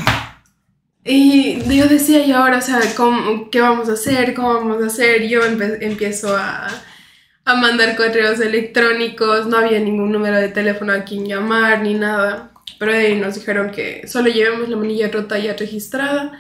Y 1.12 1.60
yo 1.76 1.88
decía, 1.88 2.24
¿y 2.26 2.32
ahora? 2.32 2.58
O 2.60 2.62
sea, 2.62 2.80
¿cómo- 2.96 3.50
¿qué 3.50 3.62
vamos 3.62 3.90
a 3.90 3.94
hacer? 3.94 4.34
¿Cómo 4.36 4.54
vamos 4.54 4.84
a 4.84 4.88
hacer? 4.88 5.28
Yo 5.28 5.42
empiezo 5.44 6.36
a, 6.38 6.68
a 7.46 7.56
mandar 7.56 7.96
correos 7.96 8.40
electrónicos, 8.40 9.48
no 9.48 9.58
había 9.58 9.80
ningún 9.80 10.12
número 10.12 10.38
de 10.38 10.50
teléfono 10.50 10.94
a 10.94 11.04
quien 11.06 11.26
llamar 11.26 11.82
ni 11.82 11.96
nada. 11.96 12.52
Pero 12.80 12.92
ahí 12.94 13.16
nos 13.20 13.36
dijeron 13.36 13.72
que 13.72 14.08
solo 14.08 14.30
llevemos 14.30 14.70
la 14.70 14.78
manilla 14.78 15.10
rota 15.10 15.38
ya 15.40 15.54
registrada 15.56 16.40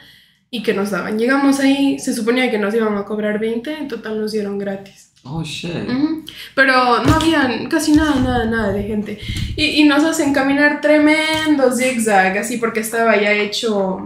y 0.51 0.63
que 0.63 0.73
nos 0.73 0.91
daban. 0.91 1.17
Llegamos 1.19 1.59
ahí, 1.59 1.99
se 1.99 2.13
suponía 2.13 2.51
que 2.51 2.59
nos 2.59 2.73
iban 2.75 2.95
a 2.97 3.05
cobrar 3.05 3.39
20, 3.39 3.73
en 3.73 3.87
total 3.87 4.19
nos 4.21 4.31
dieron 4.33 4.59
gratis. 4.59 5.08
Oh, 5.23 5.43
shit. 5.43 5.87
Ujú. 5.87 6.23
Pero 6.55 7.03
no 7.03 7.13
había 7.13 7.67
casi 7.69 7.91
nada, 7.91 8.15
nada, 8.15 8.45
nada 8.45 8.71
de 8.71 8.83
gente. 8.83 9.19
Y, 9.55 9.81
y 9.81 9.83
nos 9.83 10.03
hacen 10.03 10.33
caminar 10.33 10.81
tremendo 10.81 11.75
zigzag, 11.75 12.37
así 12.37 12.57
porque 12.57 12.79
estaba 12.79 13.15
ya 13.17 13.31
hecho. 13.31 13.99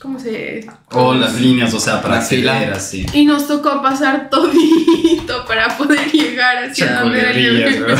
¿Cómo 0.00 0.18
se.? 0.18 0.66
O 0.92 1.12
las 1.12 1.38
líneas, 1.38 1.74
o 1.74 1.80
sea, 1.80 2.00
para 2.00 2.18
acceder 2.18 2.72
así. 2.72 3.04
Y 3.12 3.26
nos 3.26 3.46
tocó 3.46 3.82
pasar 3.82 4.30
todito 4.30 5.44
para 5.46 5.76
poder 5.76 6.10
llegar 6.10 6.64
hacia 6.64 7.00
donde 7.00 7.20
era 7.20 7.30
el 7.32 7.96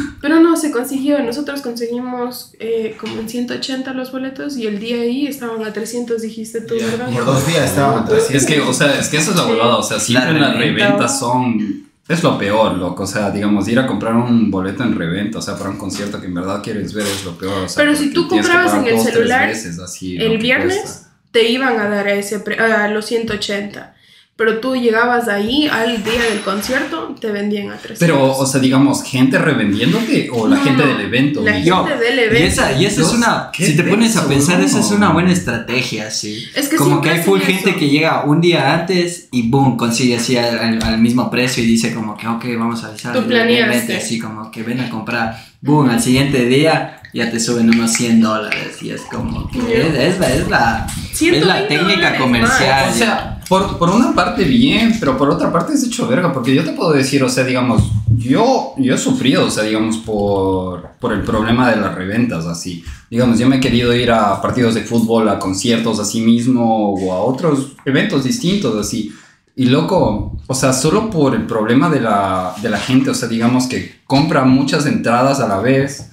Pero 0.20 0.40
no, 0.40 0.56
se 0.56 0.70
consiguió. 0.70 1.22
Nosotros 1.22 1.62
conseguimos 1.62 2.52
eh, 2.60 2.96
como 3.00 3.18
en 3.20 3.28
180 3.28 3.92
los 3.94 4.12
boletos 4.12 4.56
y 4.56 4.66
el 4.66 4.78
día 4.78 4.96
ahí 5.02 5.26
estaban 5.26 5.64
a 5.64 5.72
300, 5.72 6.20
dijiste 6.22 6.60
tú, 6.60 6.74
¿verdad? 6.74 7.10
Por 7.12 7.24
dos 7.24 7.46
días 7.46 7.70
estaban 7.70 8.04
atrás. 8.04 8.30
Es 8.30 8.44
que, 8.46 8.60
o 8.60 8.72
sea, 8.72 8.98
es 8.98 9.08
que 9.08 9.16
eso 9.16 9.30
es 9.30 9.36
la 9.36 9.46
huevada, 9.46 9.76
o 9.76 9.82
sea, 9.82 9.98
siempre 9.98 10.34
La 10.34 10.48
las 10.48 10.56
reventa. 10.58 10.84
reventas 10.86 11.18
son... 11.18 11.88
Es 12.08 12.24
lo 12.24 12.36
peor, 12.38 12.76
loco, 12.76 13.04
o 13.04 13.06
sea, 13.06 13.30
digamos, 13.30 13.68
ir 13.68 13.78
a 13.78 13.86
comprar 13.86 14.16
un 14.16 14.50
boleto 14.50 14.82
en 14.82 14.98
reventa, 14.98 15.38
o 15.38 15.42
sea, 15.42 15.56
para 15.56 15.70
un 15.70 15.76
concierto 15.78 16.20
que 16.20 16.26
en 16.26 16.34
verdad 16.34 16.60
quieres 16.60 16.92
ver 16.92 17.06
es 17.06 17.24
lo 17.24 17.38
peor, 17.38 17.62
o 17.64 17.68
sea, 17.68 17.84
Pero 17.84 17.94
si 17.96 18.12
tú 18.12 18.26
comprabas 18.26 18.74
en 18.74 18.84
el 18.86 18.96
dos, 18.96 19.04
celular, 19.04 19.46
veces 19.48 19.78
así, 19.78 20.16
el 20.16 20.38
viernes 20.38 20.76
cuesta. 20.80 21.12
te 21.30 21.48
iban 21.48 21.78
a 21.78 21.88
dar 21.88 22.08
a, 22.08 22.14
ese 22.14 22.40
pre- 22.40 22.58
a 22.58 22.88
los 22.88 23.06
180. 23.06 23.94
Pero 24.40 24.58
tú 24.58 24.74
llegabas 24.74 25.28
ahí 25.28 25.68
al 25.68 26.02
día 26.02 26.22
del 26.30 26.40
concierto, 26.40 27.14
te 27.20 27.30
vendían 27.30 27.68
a 27.68 27.76
300. 27.76 27.98
Pero, 27.98 28.24
o 28.38 28.46
sea, 28.46 28.58
digamos, 28.58 29.02
gente 29.04 29.36
revendiéndote 29.38 30.30
o 30.32 30.48
la 30.48 30.56
No, 30.56 30.64
gente 30.64 30.86
del 30.86 31.00
evento. 31.02 31.42
la 31.42 31.52
mismo? 31.52 31.84
gente 31.84 32.02
del 32.04 32.16
Y 32.18 32.22
evento. 32.22 32.46
esa, 32.48 32.72
y 32.72 32.86
esa 32.86 33.02
es 33.02 33.12
una, 33.12 33.50
si 33.54 33.76
te 33.76 33.82
pones 33.84 34.16
a 34.16 34.26
pensar, 34.26 34.58
esa 34.62 34.78
¿no? 34.78 34.84
es 34.86 34.90
una 34.92 35.10
buena 35.12 35.30
estrategia, 35.30 36.10
sí. 36.10 36.42
Es 36.54 36.68
que 36.70 36.76
como 36.76 37.02
que 37.02 37.10
hay 37.10 37.22
full 37.22 37.40
gente 37.40 37.70
eso. 37.70 37.78
que 37.78 37.88
llega 37.90 38.24
un 38.24 38.40
día 38.40 38.72
antes 38.72 39.28
y 39.30 39.42
boom, 39.50 39.76
consigue 39.76 40.16
así 40.16 40.38
al, 40.38 40.82
al- 40.82 40.98
mismo 40.98 41.30
precio 41.30 41.62
y 41.62 41.66
dice 41.66 41.92
como 41.94 42.16
que 42.16 42.26
ok, 42.26 42.44
vamos 42.58 42.82
a 42.82 42.88
avisar. 42.88 43.12
Tú 43.14 43.26
planeaste. 43.26 43.96
Así 43.96 44.18
como 44.18 44.50
que 44.50 44.62
ven 44.62 44.80
a 44.80 44.88
comprar, 44.88 45.36
boom, 45.60 45.90
al 45.90 46.00
siguiente 46.00 46.46
día 46.46 46.96
ya 47.12 47.30
te 47.30 47.38
suben 47.40 47.68
unos 47.68 47.92
100 47.92 48.20
dólares 48.20 48.82
y 48.82 48.90
es 48.90 49.00
como 49.02 49.50
que 49.50 49.58
es, 49.58 49.94
es 49.94 50.18
la, 50.18 50.32
es 50.32 50.48
la, 50.48 50.86
es 51.12 51.18
120 51.18 51.46
la 51.46 51.68
técnica 51.68 52.16
comercial. 52.16 52.88
O 52.90 52.94
sea, 52.94 53.29
por, 53.50 53.78
por 53.78 53.90
una 53.90 54.14
parte 54.14 54.44
bien, 54.44 54.94
pero 55.00 55.18
por 55.18 55.28
otra 55.28 55.52
parte 55.52 55.72
es 55.72 55.82
hecho 55.82 56.06
verga, 56.06 56.32
porque 56.32 56.54
yo 56.54 56.62
te 56.62 56.70
puedo 56.70 56.92
decir, 56.92 57.20
o 57.24 57.28
sea, 57.28 57.42
digamos, 57.42 57.82
yo, 58.16 58.74
yo 58.78 58.94
he 58.94 58.96
sufrido, 58.98 59.46
o 59.46 59.50
sea, 59.50 59.64
digamos, 59.64 59.96
por, 59.96 60.90
por 61.00 61.12
el 61.12 61.22
problema 61.22 61.68
de 61.68 61.80
las 61.80 61.92
reventas, 61.92 62.46
así. 62.46 62.84
Digamos, 63.10 63.40
yo 63.40 63.48
me 63.48 63.56
he 63.56 63.60
querido 63.60 63.92
ir 63.92 64.12
a 64.12 64.40
partidos 64.40 64.76
de 64.76 64.82
fútbol, 64.82 65.28
a 65.28 65.40
conciertos 65.40 65.98
así 65.98 66.20
mismo, 66.20 66.94
o 66.94 67.12
a 67.12 67.24
otros 67.24 67.72
eventos 67.84 68.22
distintos, 68.22 68.76
así. 68.76 69.12
Y 69.56 69.66
loco, 69.66 70.38
o 70.46 70.54
sea, 70.54 70.72
solo 70.72 71.10
por 71.10 71.34
el 71.34 71.42
problema 71.42 71.90
de 71.90 72.02
la, 72.02 72.54
de 72.62 72.70
la 72.70 72.78
gente, 72.78 73.10
o 73.10 73.14
sea, 73.14 73.28
digamos 73.28 73.66
que 73.66 73.96
compra 74.06 74.44
muchas 74.44 74.86
entradas 74.86 75.40
a 75.40 75.48
la 75.48 75.58
vez 75.58 76.08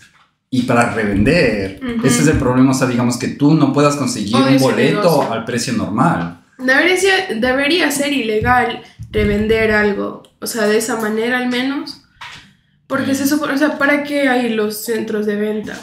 y 0.50 0.64
para 0.64 0.92
revender. 0.92 1.82
Ujú. 1.84 2.08
Ese 2.08 2.24
es 2.24 2.28
el 2.30 2.40
problema, 2.40 2.72
o 2.72 2.74
sea, 2.74 2.88
digamos 2.88 3.16
que 3.16 3.28
tú 3.28 3.54
no 3.54 3.72
puedas 3.74 3.96
conseguir 3.96 4.36
Obvio, 4.36 4.56
un 4.56 4.60
boleto 4.60 5.32
al 5.32 5.46
precio 5.46 5.74
normal. 5.74 6.40
Debería, 6.58 6.98
ser- 6.98 7.40
debería 7.40 7.92
ser 7.92 8.14
ilegal 8.14 8.82
revender 9.12 9.72
algo, 9.72 10.24
o 10.40 10.48
sea, 10.48 10.68
de 10.68 10.78
esa 10.78 11.00
manera 11.00 11.38
al 11.38 11.48
menos. 11.50 12.02
Porque 12.88 13.16
se 13.16 13.28
supone, 13.28 13.54
o 13.54 13.58
sea, 13.58 13.78
¿para 13.78 14.04
qué 14.04 14.30
hay 14.30 14.50
los 14.50 14.84
centros 14.86 15.26
de 15.26 15.36
venta? 15.36 15.78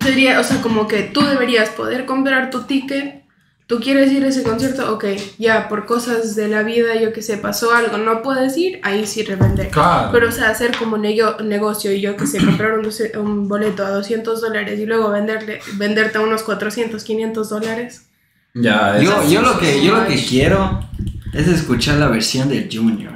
Sería, 0.00 0.40
o 0.40 0.44
sea, 0.44 0.60
como 0.62 0.88
que 0.88 1.02
tú 1.02 1.20
deberías 1.22 1.68
poder 1.70 2.06
comprar 2.06 2.50
tu 2.50 2.62
ticket. 2.62 3.24
Tú 3.66 3.80
quieres 3.80 4.10
ir 4.10 4.24
a 4.24 4.28
ese 4.28 4.42
concierto, 4.44 4.94
ok, 4.94 5.04
ya 5.38 5.68
por 5.68 5.84
cosas 5.84 6.34
de 6.34 6.48
la 6.48 6.62
vida, 6.62 6.94
yo 6.94 7.12
que 7.12 7.20
sé, 7.20 7.36
pasó 7.36 7.74
algo, 7.74 7.98
no 7.98 8.22
puedes 8.22 8.56
ir, 8.56 8.80
ahí 8.82 9.06
sí 9.06 9.22
revender. 9.22 9.68
Claro. 9.68 10.08
Pero, 10.10 10.28
o 10.30 10.32
sea, 10.32 10.48
hacer 10.48 10.74
como 10.78 10.96
nego- 10.96 11.36
negocio 11.42 11.92
y 11.92 12.00
yo 12.00 12.16
que 12.16 12.26
sé, 12.26 12.42
comprar 12.42 12.78
un, 12.78 12.88
un 13.20 13.46
boleto 13.46 13.84
a 13.84 13.90
200 13.90 14.40
dólares 14.40 14.80
y 14.80 14.86
luego 14.86 15.10
venderle, 15.10 15.60
venderte 15.74 16.16
a 16.16 16.22
unos 16.22 16.44
400, 16.44 17.04
500 17.04 17.50
dólares. 17.50 18.07
Ya, 18.60 18.96
es 18.96 19.02
Yo, 19.04 19.28
yo 19.28 19.42
lo 19.42 19.58
que 19.58 19.84
yo 19.84 19.96
lo 19.96 20.06
que 20.06 20.24
quiero 20.24 20.80
es 21.32 21.46
escuchar 21.48 21.96
la 21.98 22.08
versión 22.08 22.48
del 22.48 22.68
Junior. 22.72 23.12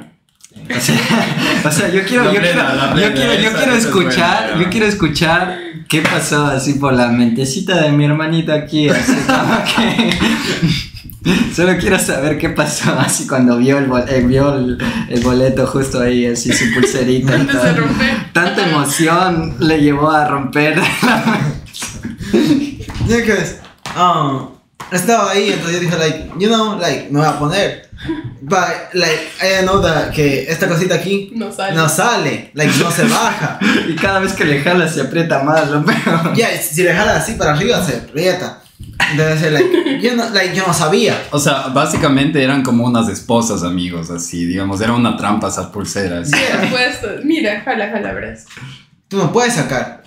O 0.55 0.79
sea, 0.79 0.95
o 1.65 1.71
sea, 1.71 1.89
yo 1.91 2.03
quiero, 2.05 2.25
La 2.25 2.33
yo 2.33 2.39
plena, 2.39 2.61
quiero, 2.63 2.75
la 2.75 2.95
yo 3.09 3.13
quiero, 3.13 3.33
yo 3.33 3.49
esa- 3.49 3.57
quiero 3.57 3.73
esa 3.75 3.87
escuchar, 3.89 4.43
buena, 4.49 4.63
yo 4.63 4.69
quiero 4.69 4.85
escuchar 4.85 5.57
qué 5.89 6.01
pasó 6.01 6.45
así 6.45 6.75
por 6.75 6.93
la 6.93 7.07
mentecita 7.09 7.81
de 7.81 7.91
mi 7.91 8.05
hermanito 8.05 8.53
aquí, 8.53 8.87
así 8.87 9.13
como 9.27 9.63
que 9.75 11.53
solo 11.55 11.77
quiero 11.77 11.99
saber 11.99 12.37
qué 12.37 12.49
pasó 12.49 12.97
así 12.99 13.27
cuando 13.27 13.57
vio 13.57 13.77
el, 13.77 13.87
bol- 13.89 14.05
eh, 14.07 14.23
vio 14.25 14.55
el, 14.55 14.77
el 15.09 15.19
boleto 15.21 15.67
justo 15.67 15.99
ahí, 16.01 16.27
así 16.27 16.53
su 16.53 16.71
pulserita. 16.73 17.35
y 17.37 17.45
todo. 17.45 17.63
Tanta 18.31 18.69
emoción 18.69 19.55
le 19.59 19.81
llevó 19.81 20.11
a 20.11 20.27
romper. 20.27 20.79
Um, 23.95 24.47
estaba 24.97 25.31
ahí, 25.31 25.49
entonces 25.51 25.73
yo 25.73 25.79
dije, 25.79 25.97
like, 25.97 26.29
you 26.39 26.47
know, 26.47 26.77
like, 26.79 27.07
me 27.09 27.19
voy 27.19 27.27
a 27.27 27.39
poner. 27.39 27.89
But, 28.41 28.93
like, 28.93 29.29
I 29.41 29.63
know 29.63 29.81
that 29.81 30.11
que 30.11 30.45
esta 30.49 30.67
cosita 30.67 30.95
aquí 30.95 31.31
No 31.35 31.51
sale. 31.51 31.73
no 31.75 31.87
sale, 31.87 32.51
like, 32.53 32.73
no 32.77 32.91
se 32.91 33.03
baja. 33.03 33.59
y 33.87 33.95
cada 33.95 34.19
vez 34.19 34.33
que 34.33 34.43
le 34.45 34.61
jala 34.61 34.87
se 34.87 35.01
aprieta 35.01 35.43
más, 35.43 35.69
lo 35.69 35.83
peor. 35.85 36.33
Ya, 36.35 36.53
y 36.53 36.57
si 36.57 36.83
le 36.83 36.93
jala 36.93 37.15
así 37.15 37.33
para 37.33 37.53
arriba, 37.53 37.83
se 37.83 37.97
aprieta. 37.97 38.59
Entonces, 39.11 39.51
like, 39.51 39.99
yo 40.01 40.15
no, 40.15 40.29
like, 40.29 40.55
yo 40.55 40.65
no 40.67 40.73
sabía. 40.73 41.17
O 41.31 41.39
sea, 41.39 41.67
básicamente 41.67 42.43
eran 42.43 42.63
como 42.63 42.85
unas 42.85 43.07
esposas, 43.09 43.63
amigos, 43.63 44.09
así, 44.09 44.45
digamos, 44.45 44.81
era 44.81 44.93
una 44.93 45.15
trampa 45.15 45.47
esas 45.47 45.67
pulseras. 45.67 46.29
Mira, 46.29 46.69
puesto. 46.69 47.07
Mira, 47.23 47.61
jala, 47.61 47.89
jala, 47.89 48.11
verás. 48.13 48.45
Tú 49.07 49.17
no 49.17 49.31
puedes 49.31 49.53
sacar. 49.53 50.03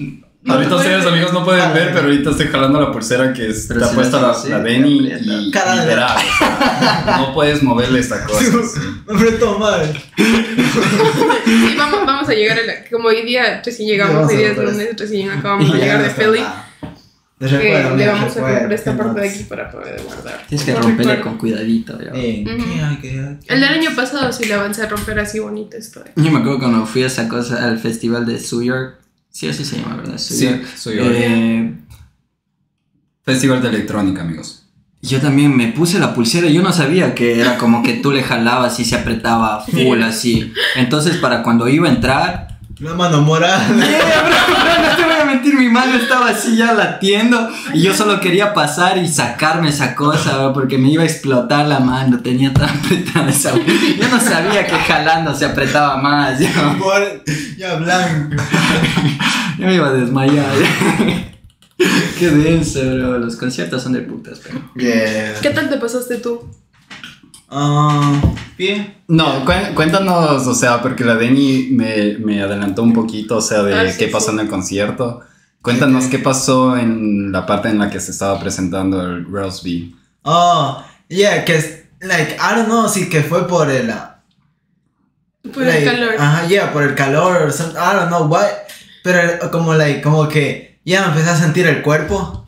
No 0.46 0.54
ahorita 0.54 0.76
ustedes, 0.76 1.04
amigos, 1.06 1.32
no 1.32 1.44
pueden 1.44 1.72
ver, 1.74 1.88
pero 1.92 2.04
ahorita 2.04 2.30
estoy 2.30 2.46
jalando 2.46 2.80
la 2.80 2.92
pulsera 2.92 3.32
que 3.32 3.48
está 3.50 3.88
si 3.88 3.94
puesta 3.96 4.20
la 4.20 4.28
la, 4.28 4.48
la 4.48 4.58
Benny 4.58 5.08
y 5.20 5.50
Cara 5.50 5.74
literal. 5.76 6.16
o 6.16 6.38
sea, 6.38 7.16
no 7.18 7.34
puedes 7.34 7.62
moverle 7.62 7.98
esta 7.98 8.24
cosa. 8.24 8.40
sí. 8.44 8.80
Me 9.06 9.14
apretó 9.16 9.58
mal. 9.58 9.92
Sí, 10.16 11.74
vamos, 11.76 12.06
vamos 12.06 12.28
a 12.28 12.32
llegar 12.34 12.58
a 12.58 12.62
la. 12.62 12.72
Como 12.90 13.08
hoy 13.08 13.22
día 13.24 13.60
recién 13.64 13.88
llegamos, 13.88 14.28
hoy 14.28 14.34
a 14.34 14.38
día 14.38 14.50
es 14.52 14.58
lunes, 14.58 14.88
recién 14.96 15.30
acabamos 15.30 15.72
de 15.72 15.78
llegar 15.78 16.02
de 16.02 16.08
no 16.08 16.14
Philly. 16.32 16.44
Que 17.38 17.46
recuerdo, 17.48 17.96
le 17.96 18.06
vamos 18.06 18.22
a 18.22 18.34
recuerdo, 18.34 18.46
comprar 18.60 18.72
esta 18.72 18.96
parte 18.96 19.20
de 19.20 19.28
aquí 19.28 19.42
para 19.44 19.70
poder 19.70 20.00
guardar. 20.02 20.42
Tienes 20.48 20.64
que 20.64 20.72
No 20.72 20.80
romperle 20.80 21.16
recuerdo. 21.16 21.22
con 21.30 21.38
cuidadito. 21.38 21.98
ya. 22.00 22.10
Eh, 22.14 22.44
Ujú. 22.46 22.64
¿qué 22.64 22.80
hay 22.82 22.96
que- 22.96 23.52
El 23.52 23.60
del 23.60 23.64
año 23.68 23.90
pasado 23.94 24.32
sí 24.32 24.46
le 24.46 24.54
avancé 24.54 24.82
a 24.82 24.86
romper 24.88 25.18
así 25.20 25.38
bonito 25.38 25.76
esto. 25.76 26.02
Yo 26.16 26.30
me 26.30 26.38
acuerdo 26.38 26.60
cuando 26.60 26.86
fui 26.86 27.02
a 27.02 27.08
esa 27.08 27.28
cosa, 27.28 27.62
al 27.66 27.78
festival 27.78 28.24
de 28.24 28.40
New 28.52 28.62
York. 28.62 29.00
Sí, 29.36 29.46
así 29.46 29.66
se 29.66 29.76
llama, 29.78 29.96
¿verdad? 29.96 30.16
Sí. 30.16 30.46
New 30.46 30.94
York. 30.94 31.12
Eh, 31.14 31.74
Festival 33.22 33.60
de 33.60 33.68
electrónica, 33.68 34.22
amigos. 34.22 34.62
yo 35.02 35.20
también 35.20 35.54
me 35.54 35.68
puse 35.72 35.98
la 35.98 36.14
pulsera 36.14 36.46
y 36.46 36.54
yo 36.54 36.62
no 36.62 36.72
sabía 36.72 37.14
que 37.14 37.38
era 37.38 37.58
como 37.58 37.82
que 37.82 37.92
tú 37.92 38.12
le 38.12 38.22
jalabas 38.22 38.80
y 38.80 38.86
se 38.86 38.96
apretaba 38.96 39.60
full 39.60 40.00
así. 40.02 40.54
Entonces, 40.74 41.18
para 41.18 41.42
cuando 41.42 41.68
iba 41.68 41.86
a 41.86 41.92
entrar. 41.92 42.58
La 42.78 42.94
mano 42.94 43.20
morada. 43.20 43.68
mi 45.66 45.73
mano 45.73 45.94
estaba 45.96 46.30
así 46.30 46.56
ya 46.56 46.73
latiendo 46.75 47.49
y 47.75 47.82
yo 47.82 47.94
solo 47.94 48.20
quería 48.20 48.54
pasar 48.54 48.99
y 48.99 49.08
sacarme 49.08 49.68
esa 49.68 49.94
cosa, 49.94 50.38
bro, 50.38 50.52
porque 50.52 50.78
me 50.78 50.90
iba 50.90 51.02
a 51.02 51.06
explotar 51.06 51.66
la 51.66 51.80
mano, 51.80 52.20
tenía 52.20 52.52
tan 52.54 52.68
apretada 52.78 53.28
esa. 53.30 53.52
Yo 53.54 54.08
no 54.08 54.20
sabía 54.20 54.66
que 54.66 54.75
jalando 54.76 55.35
se 55.35 55.44
apretaba 55.46 55.96
más. 55.96 56.38
Yo, 56.38 56.46
Mor- 56.78 57.23
Ya 57.58 57.75
blanco. 57.76 58.37
yo 59.58 59.66
me 59.66 59.75
iba 59.75 59.88
a 59.88 59.92
desmayar. 59.92 60.46
Qué 62.18 62.30
denso, 62.30 62.80
bro. 62.80 63.18
Los 63.18 63.37
conciertos 63.37 63.82
son 63.82 63.92
de 63.92 64.00
putas, 64.00 64.40
pero. 64.42 64.61
Yeah. 64.76 65.35
¿Qué 65.42 65.50
tal 65.50 65.68
te 65.68 65.76
pasaste 65.76 66.16
tú? 66.16 66.49
Ah, 67.50 68.20
bien. 68.58 68.94
No, 69.08 69.44
cué- 69.44 69.73
cuéntanos, 69.75 70.46
o 70.46 70.54
sea, 70.54 70.80
porque 70.82 71.04
la 71.04 71.14
Deni 71.16 71.68
me, 71.73 72.16
me 72.18 72.42
adelantó 72.42 72.82
un 72.82 72.92
poquito, 72.92 73.37
o 73.37 73.40
sea, 73.40 73.62
de 73.62 73.75
Ah, 73.75 73.90
sí, 73.90 73.99
qué 73.99 74.08
pasó 74.08 74.26
sí. 74.30 74.32
en 74.32 74.40
el 74.40 74.49
concierto. 74.49 75.20
Cuéntanos 75.66 76.04
qué 76.06 76.20
pasó 76.20 76.76
en 76.76 77.32
la 77.32 77.44
parte 77.44 77.68
en 77.68 77.80
la 77.80 77.90
que 77.90 77.99
se 77.99 78.12
estaba 78.12 78.38
presentando 78.38 79.02
el 79.02 79.25
Roseby. 79.28 79.96
Oh, 80.23 80.80
yeah, 81.08 81.44
que 81.44 81.56
es, 81.56 81.80
like, 81.99 82.36
I 82.36 82.54
don't 82.54 82.67
know 82.67 82.88
si 82.88 83.08
que 83.08 83.23
fue 83.25 83.49
por 83.49 83.69
el, 83.69 83.90
ah, 83.90 84.23
Por 85.52 85.64
like, 85.64 85.82
el 85.82 85.90
calor. 85.90 86.14
Ajá, 86.17 86.47
yeah, 86.47 86.73
por 86.73 86.84
el 86.84 86.95
calor, 86.95 87.43
or 87.43 87.52
some- 87.52 87.73
I 87.73 87.97
don't 87.97 88.10
know 88.10 88.28
what, 88.28 88.47
pero 89.02 89.50
como, 89.50 89.75
like, 89.75 90.02
como 90.02 90.28
que 90.28 90.78
ya 90.84 91.00
me 91.02 91.08
empecé 91.08 91.30
a 91.30 91.36
sentir 91.36 91.67
el 91.67 91.82
cuerpo 91.82 92.47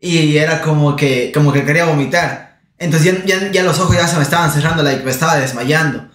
y 0.00 0.36
era 0.36 0.60
como 0.60 0.96
que, 0.96 1.30
como 1.32 1.52
que 1.52 1.64
quería 1.64 1.84
vomitar. 1.84 2.58
Entonces 2.78 3.24
ya, 3.24 3.38
ya, 3.38 3.52
ya 3.52 3.62
los 3.62 3.78
ojos 3.78 3.94
ya 3.96 4.08
se 4.08 4.16
me 4.16 4.24
estaban 4.24 4.50
cerrando, 4.50 4.82
like, 4.82 5.04
me 5.04 5.12
estaba 5.12 5.36
desmayando. 5.36 6.08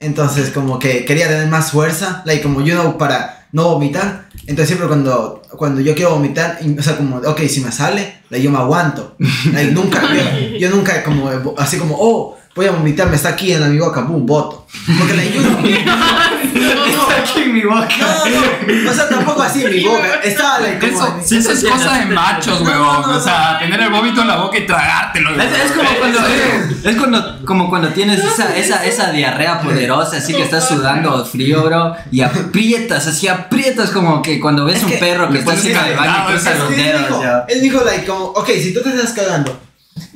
Entonces 0.00 0.50
como 0.50 0.80
que 0.80 1.04
quería 1.04 1.28
tener 1.28 1.46
más 1.46 1.70
fuerza, 1.70 2.22
like, 2.24 2.42
como 2.42 2.60
yo 2.62 2.74
no, 2.74 2.98
para 2.98 3.41
no 3.52 3.68
vomitar. 3.70 4.28
Entonces 4.40 4.68
siempre 4.68 4.88
cuando, 4.88 5.42
cuando 5.56 5.80
yo 5.80 5.94
quiero 5.94 6.12
vomitar, 6.12 6.58
o 6.78 6.82
sea, 6.82 6.96
como, 6.96 7.18
ok, 7.18 7.40
si 7.48 7.60
me 7.60 7.70
sale, 7.70 8.22
yo 8.30 8.50
me 8.50 8.58
aguanto. 8.58 9.16
Like, 9.52 9.72
nunca, 9.72 10.02
yo, 10.14 10.58
yo 10.58 10.70
nunca 10.70 11.02
como, 11.04 11.30
así 11.58 11.78
como, 11.78 11.96
oh, 11.98 12.38
voy 12.54 12.66
a 12.66 12.70
vomitar, 12.72 13.08
me 13.08 13.16
está 13.16 13.30
aquí 13.30 13.52
en 13.52 13.72
mi 13.72 13.78
boca, 13.78 14.02
boom, 14.02 14.26
voto. 14.26 14.66
Porque 14.98 15.14
like, 15.14 15.34
yo 15.34 15.40
no, 15.50 15.58
Está 16.86 17.16
aquí 17.18 17.42
en 17.42 17.54
mi 17.54 17.62
boca. 17.62 17.88
no, 17.98 18.84
no, 18.84 18.90
o 18.90 18.94
sea, 18.94 19.08
tampoco 19.08 19.42
así 19.42 19.64
en 19.64 19.70
mi 19.72 19.84
boca, 19.84 20.20
estaba 20.22 20.60
like, 20.60 20.90
como... 20.90 21.06
Eso, 21.06 21.16
sí, 21.24 21.36
eso 21.38 21.52
es 21.52 21.64
cosa 21.64 21.98
de 21.98 22.06
machos, 22.06 22.60
No, 22.60 22.68
huevón. 22.70 23.02
no, 23.02 23.06
no, 23.06 23.16
o 23.16 23.20
sea, 23.20 23.58
tener 23.58 23.80
el 23.80 23.90
vómito 23.90 24.20
en 24.22 24.28
la 24.28 24.36
boca 24.36 24.58
y 24.58 24.66
tragártelo. 24.66 25.30
Es, 25.40 25.64
es 25.64 25.72
como 25.72 25.88
cuando, 25.98 26.18
es 26.84 26.96
cuando, 26.96 27.44
como 27.46 27.70
cuando 27.70 27.88
tienes 27.88 28.22
esa, 28.22 28.54
esa, 28.56 28.84
esa 28.84 29.12
diarrea 29.12 29.60
poderosa, 29.60 30.18
así 30.18 30.34
que 30.34 30.42
estás 30.42 30.68
sudando 30.68 31.24
frío, 31.24 31.62
bro, 31.64 31.94
y 32.10 32.20
aprietas, 32.20 33.06
así 33.06 33.28
aprietas 33.28 33.90
como 33.90 34.20
que 34.20 34.40
cuando 34.40 34.66
ves 34.66 34.76
Es 34.78 34.84
un 34.84 34.90
que 34.90 34.96
perro 34.98 35.28
que 35.28 35.34
le 35.34 35.38
está 35.40 35.56
cerca 35.56 35.84
del 35.84 35.96
baño 35.96 36.24
y 36.24 36.32
cruza 36.32 36.54
los 36.54 36.70
dedos, 36.70 37.24
él 37.48 37.60
dijo, 37.62 37.82
like, 37.84 38.04
como, 38.04 38.24
ok, 38.26 38.48
si 38.60 38.74
tú 38.74 38.82
te 38.82 38.90
estás 38.90 39.12
cagando 39.12 39.58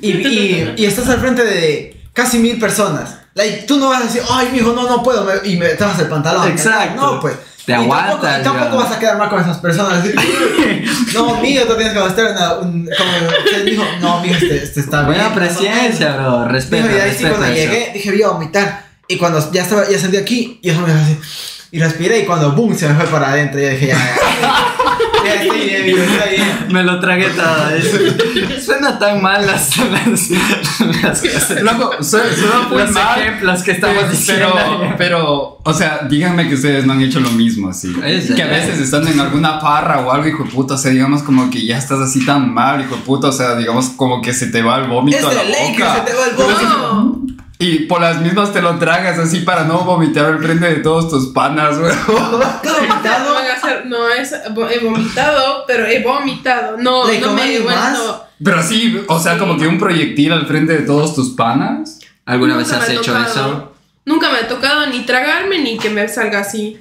y, 0.01 0.11
y, 0.11 0.75
y 0.77 0.85
estás 0.85 1.09
al 1.09 1.20
frente 1.20 1.44
de 1.44 1.96
casi 2.17 2.39
mil 2.39 2.59
personas, 2.59 3.17
like, 3.35 3.65
tú 3.69 3.79
no 3.79 3.91
vas 3.91 4.01
a 4.01 4.05
decir, 4.05 4.23
ay, 4.31 4.49
mijo, 4.53 4.73
no, 4.73 4.89
no 4.89 5.03
puedo, 5.03 5.23
me- 5.25 5.47
y 5.49 5.57
me 5.59 5.69
tapas 5.75 5.99
el 6.01 6.09
pantalón. 6.09 6.49
Exacto. 6.49 7.01
No, 7.01 7.21
pues. 7.21 7.37
Te 7.67 7.73
Y 7.73 7.75
aguantas, 7.75 8.21
Tampoco, 8.21 8.39
y 8.39 8.43
tampoco 8.45 8.79
ya. 8.79 8.85
vas 8.89 8.93
a 8.97 8.99
quedar 9.01 9.19
mal 9.19 9.29
con 9.29 9.41
esas 9.41 9.59
personas. 9.59 9.99
así, 9.99 10.13
no, 11.15 11.41
mijo, 11.41 11.65
tú 11.67 11.75
tienes 11.75 11.93
que 11.93 11.99
gastar 11.99 12.31
una, 12.33 12.53
un, 12.55 12.89
como, 12.97 13.57
él 13.57 13.65
dijo, 13.67 13.85
no, 14.01 14.21
mijo, 14.21 14.35
este, 14.35 14.63
este 14.63 14.81
está 14.81 14.99
bien. 15.03 15.07
Buena 15.15 15.29
no, 15.31 15.35
presencia, 15.35 16.13
bro, 16.17 16.25
Dijo, 16.31 16.45
respeto, 16.49 16.89
y 16.91 17.01
ahí 17.01 17.15
sí, 17.19 17.25
cuando 17.27 17.49
llegué, 17.49 17.91
dije, 17.93 18.11
voy 18.13 18.23
a 18.23 18.29
vomitar. 18.29 18.87
Y 19.09 19.17
cuando 19.19 19.53
ya 19.53 19.63
estaba, 19.63 19.89
ya 19.89 19.99
sentí 19.99 20.17
aquí, 20.17 20.61
y 20.63 20.71
eso 20.71 20.81
me 20.81 20.93
dejó 20.93 21.01
así. 21.05 21.19
Y 21.73 21.81
respiré, 21.81 22.21
y 22.21 22.25
cuando 22.25 22.53
boom, 22.53 22.77
se 22.79 22.89
me 22.89 22.95
fue 22.95 23.07
para 23.07 23.31
adentro. 23.33 23.59
Y 23.61 23.65
yo 23.65 23.71
dije, 23.71 23.87
ya, 23.89 23.95
ya, 23.99 24.41
ya 24.41 24.77
estoy 25.35 25.61
bien, 25.61 25.87
mijo, 25.87 25.99
está 25.99 26.27
bien. 26.27 26.67
Me 26.71 26.83
lo 26.83 27.01
tragué 27.01 27.29
todo. 27.31 27.71
es- 27.71 28.65
Suena 28.65 28.99
tan 28.99 29.23
mal 29.23 29.47
las, 29.47 29.77
las, 29.77 30.31
las 31.03 31.21
cosas. 31.23 31.62
Loco, 31.62 31.93
su- 32.01 32.11
suena 32.19 32.69
muy 32.69 32.79
Los 32.79 32.91
mal. 32.93 33.21
ejemplos 33.21 33.62
que 33.62 33.71
estamos 33.73 33.97
pero, 33.99 34.11
diciendo. 34.11 34.55
pero, 34.55 34.95
pero, 34.99 35.59
o 35.65 35.75
sea, 35.75 36.01
díganme 36.09 36.49
que 36.49 36.55
ustedes 36.55 36.85
no 36.87 36.93
han 36.95 37.03
hecho 37.03 37.21
lo 37.21 37.31
mismo, 37.31 37.69
así. 37.71 37.95
Es- 38.05 38.33
que 38.33 38.43
a 38.43 38.47
veces 38.49 38.81
estando 38.81 39.11
en 39.11 39.21
alguna 39.21 39.59
parra 39.61 40.01
o 40.01 40.11
algo, 40.12 40.27
hijo 40.27 40.45
de 40.45 40.51
puta, 40.51 40.75
o 40.75 40.79
sea, 40.79 40.91
digamos 40.91 41.23
como 41.23 41.51
que 41.51 41.65
ya 41.65 41.79
estás 41.79 42.01
así 42.01 42.25
tan 42.27 42.53
mal, 42.53 42.81
hijo 42.81 42.97
de 42.97 43.03
puta, 43.03 43.29
o 43.29 43.33
sea, 43.33 43.55
digamos 43.57 43.91
como 43.91 44.21
que 44.21 44.33
se 44.33 44.49
te 44.49 44.62
va 44.62 44.79
el 44.79 44.89
vómito 44.89 45.19
Es 45.19 45.25
a 45.25 45.33
la 45.33 45.43
de 45.45 45.49
ley 45.51 45.73
que 45.77 45.83
boca. 45.83 45.95
se 45.95 46.01
te 46.03 46.12
va 46.17 46.25
el 46.27 46.37
vómito. 46.37 46.62
No. 46.79 47.27
Y 47.59 47.79
por 47.87 48.03
las 48.03 48.21
mismas 48.21 48.53
te 48.53 48.61
lo 48.61 48.75
tragas 48.79 49.19
así 49.19 49.39
para 49.39 49.65
no 49.65 49.79
vomitar 49.79 50.27
al 50.27 50.39
frente 50.43 50.67
de 50.67 50.77
todos 50.77 51.09
tus 51.09 51.29
panas, 51.29 51.79
güey. 51.79 51.91
¿Tú 52.05 52.12
has 52.19 52.62
No 52.65 52.71
vomitado? 52.75 53.35
Hacer, 53.57 53.87
no 53.87 54.09
es, 54.09 54.33
he 54.33 54.79
vomitado, 54.79 55.64
pero 55.66 55.87
he 55.87 56.03
vomitado. 56.03 56.77
No, 56.77 57.07
¿Le 57.07 57.21
no 57.21 57.33
me 57.33 57.55
he 57.55 57.61
vuelto. 57.61 58.25
Pero 58.42 58.62
sí, 58.62 59.01
o 59.09 59.19
sea, 59.19 59.38
como 59.38 59.59
que 59.59 59.66
un 59.66 59.79
proyectil 59.79 60.33
al 60.33 60.47
frente 60.47 60.75
de 60.75 60.83
todos 60.87 61.14
tus 61.14 61.31
panas. 61.31 62.01
¿Alguna 62.25 62.57
vez 62.57 62.73
has 62.73 62.88
me 62.88 62.95
ha 62.95 62.99
hecho 62.99 63.12
tocado. 63.12 63.27
eso? 63.27 63.73
Nunca 64.05 64.31
me 64.31 64.38
ha 64.38 64.49
tocado 64.49 64.87
ni 64.87 65.01
tragarme 65.01 65.59
ni 65.61 65.79
que 65.79 65.90
me 65.90 66.07
salga 66.09 66.40
así. 66.40 66.79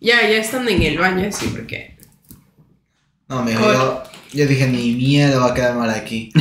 Ya, 0.00 0.22
ya 0.22 0.38
estando 0.38 0.70
en 0.70 0.82
el 0.82 0.98
baño 0.98 1.28
así, 1.28 1.46
porque. 1.48 1.96
No, 3.28 3.42
mijo, 3.42 3.72
yo, 3.72 4.02
yo 4.32 4.46
dije, 4.46 4.66
ni 4.66 4.94
miedo 4.94 5.40
va 5.40 5.50
a 5.50 5.54
quedar 5.54 5.76
mal 5.76 5.90
aquí. 5.90 6.32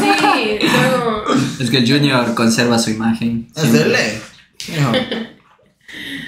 Sí, 0.00 0.58
luego. 0.60 1.24
Es 1.58 1.70
que 1.70 1.86
Junior 1.86 2.34
conserva 2.34 2.78
su 2.78 2.90
imagen. 2.90 3.48
Mijo, 4.68 4.92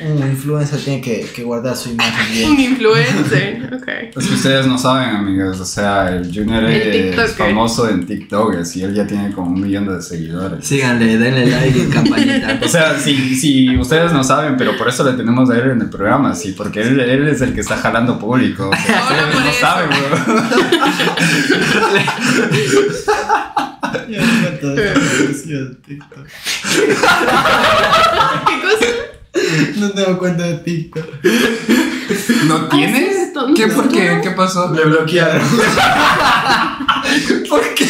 Un 0.02 0.18
influencer 0.30 0.78
tiene 0.80 1.00
que, 1.00 1.26
que 1.34 1.42
guardar 1.42 1.76
su 1.76 1.90
imagen 1.90 2.32
bien. 2.32 2.50
Un 2.52 2.60
influencer. 2.60 3.70
Ok. 3.74 3.88
Es 4.16 4.26
que 4.26 4.34
ustedes 4.34 4.66
no 4.66 4.78
saben, 4.78 5.10
amigos. 5.14 5.60
O 5.60 5.64
sea, 5.64 6.08
el 6.08 6.24
Junior 6.34 6.64
El 6.64 7.18
es 7.18 7.32
famoso 7.34 7.88
en 7.88 8.06
TikTok, 8.06 8.56
así 8.56 8.82
él 8.82 8.94
ya 8.94 9.06
tiene 9.06 9.30
como 9.32 9.50
un 9.52 9.60
millón 9.60 9.86
de 9.86 10.00
seguidores. 10.02 10.66
Síganle, 10.66 11.18
denle 11.18 11.46
like 11.46 11.78
y 11.78 11.86
campanita. 11.90 12.58
O 12.64 12.68
sea, 12.68 12.98
si, 12.98 13.34
si 13.36 13.76
ustedes 13.76 14.12
no 14.12 14.24
saben, 14.24 14.56
pero 14.56 14.76
por 14.76 14.88
eso 14.88 15.04
le 15.04 15.12
tenemos 15.16 15.50
a 15.50 15.58
él 15.58 15.70
en 15.70 15.82
el 15.82 15.90
programa, 15.90 16.34
sí, 16.34 16.52
porque 16.56 16.80
él, 16.80 16.98
él 17.00 17.28
es 17.28 17.40
el 17.42 17.52
que 17.54 17.60
está 17.60 17.76
jalando 17.76 18.18
público. 18.18 18.70
O 18.70 18.76
sea, 18.76 19.00
Ahora 19.00 19.16
ustedes 19.26 19.34
por 19.34 19.42
no 19.44 19.50
eso. 19.50 19.60
saben, 19.60 19.88
bro. 19.88 20.00
¿Qué 28.46 28.60
cosa? 28.62 28.86
Tengo 29.32 30.18
cuenta 30.18 30.44
de 30.44 30.54
TikTok. 30.58 31.04
¿No 32.46 32.68
tienes? 32.68 33.32
no 33.34 33.54
¿Qué? 33.54 33.68
¿Por 33.68 33.88
tengo. 33.88 33.94
qué? 33.94 34.20
¿Qué 34.22 34.30
pasó? 34.30 34.68
Me 34.68 34.82
bloquearon. 34.82 35.46
¿Por 37.48 37.74
qué? 37.74 37.86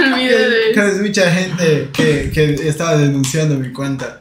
Me 0.00 0.06
olvidé 0.14 0.48
de 0.50 0.72
Que 0.72 0.88
es 0.88 1.00
mucha 1.00 1.30
gente 1.30 1.88
que, 1.92 2.30
que 2.32 2.68
estaba 2.68 2.96
denunciando 2.96 3.56
mi 3.56 3.72
cuenta. 3.72 4.16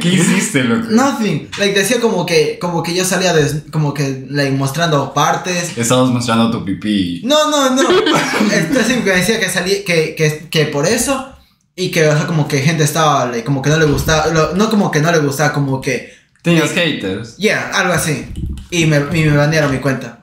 ¿Qué 0.00 0.08
hiciste, 0.08 0.64
loco? 0.64 0.86
Nothing. 0.90 1.48
Like 1.58 1.78
decía 1.78 2.00
como 2.00 2.24
que 2.26 2.58
como 2.58 2.82
que 2.82 2.94
yo 2.94 3.04
salía 3.04 3.32
des- 3.34 3.64
como 3.70 3.92
que 3.94 4.26
like 4.30 4.52
mostrando 4.56 5.12
partes. 5.14 5.76
Estabas 5.76 6.10
mostrando 6.10 6.50
tu 6.50 6.64
pipí. 6.64 7.20
No, 7.24 7.50
no, 7.50 7.70
no. 7.70 7.82
Entonces 8.52 9.04
me 9.04 9.10
decía 9.12 9.38
que 9.38 9.48
salí 9.50 9.84
que, 9.84 10.14
que, 10.16 10.48
que 10.50 10.64
por 10.66 10.86
eso 10.86 11.32
y 11.76 11.90
que 11.90 12.08
o 12.08 12.16
sea, 12.16 12.26
como 12.26 12.48
que 12.48 12.58
gente 12.60 12.82
estaba 12.82 13.26
like, 13.26 13.44
como 13.44 13.60
que 13.62 13.70
no 13.70 13.78
le 13.78 13.84
gustaba, 13.84 14.26
lo- 14.28 14.54
no 14.54 14.68
como 14.70 14.90
que 14.90 15.00
no 15.00 15.12
le 15.12 15.18
gustaba, 15.18 15.52
como 15.52 15.80
que 15.80 16.12
Tenías 16.42 16.72
haters. 16.72 17.36
yeah, 17.36 17.70
algo 17.74 17.92
así. 17.92 18.26
Y 18.70 18.86
me, 18.86 18.96
y 19.12 19.24
me 19.24 19.36
banearon 19.36 19.70
mi 19.70 19.78
cuenta. 19.78 20.20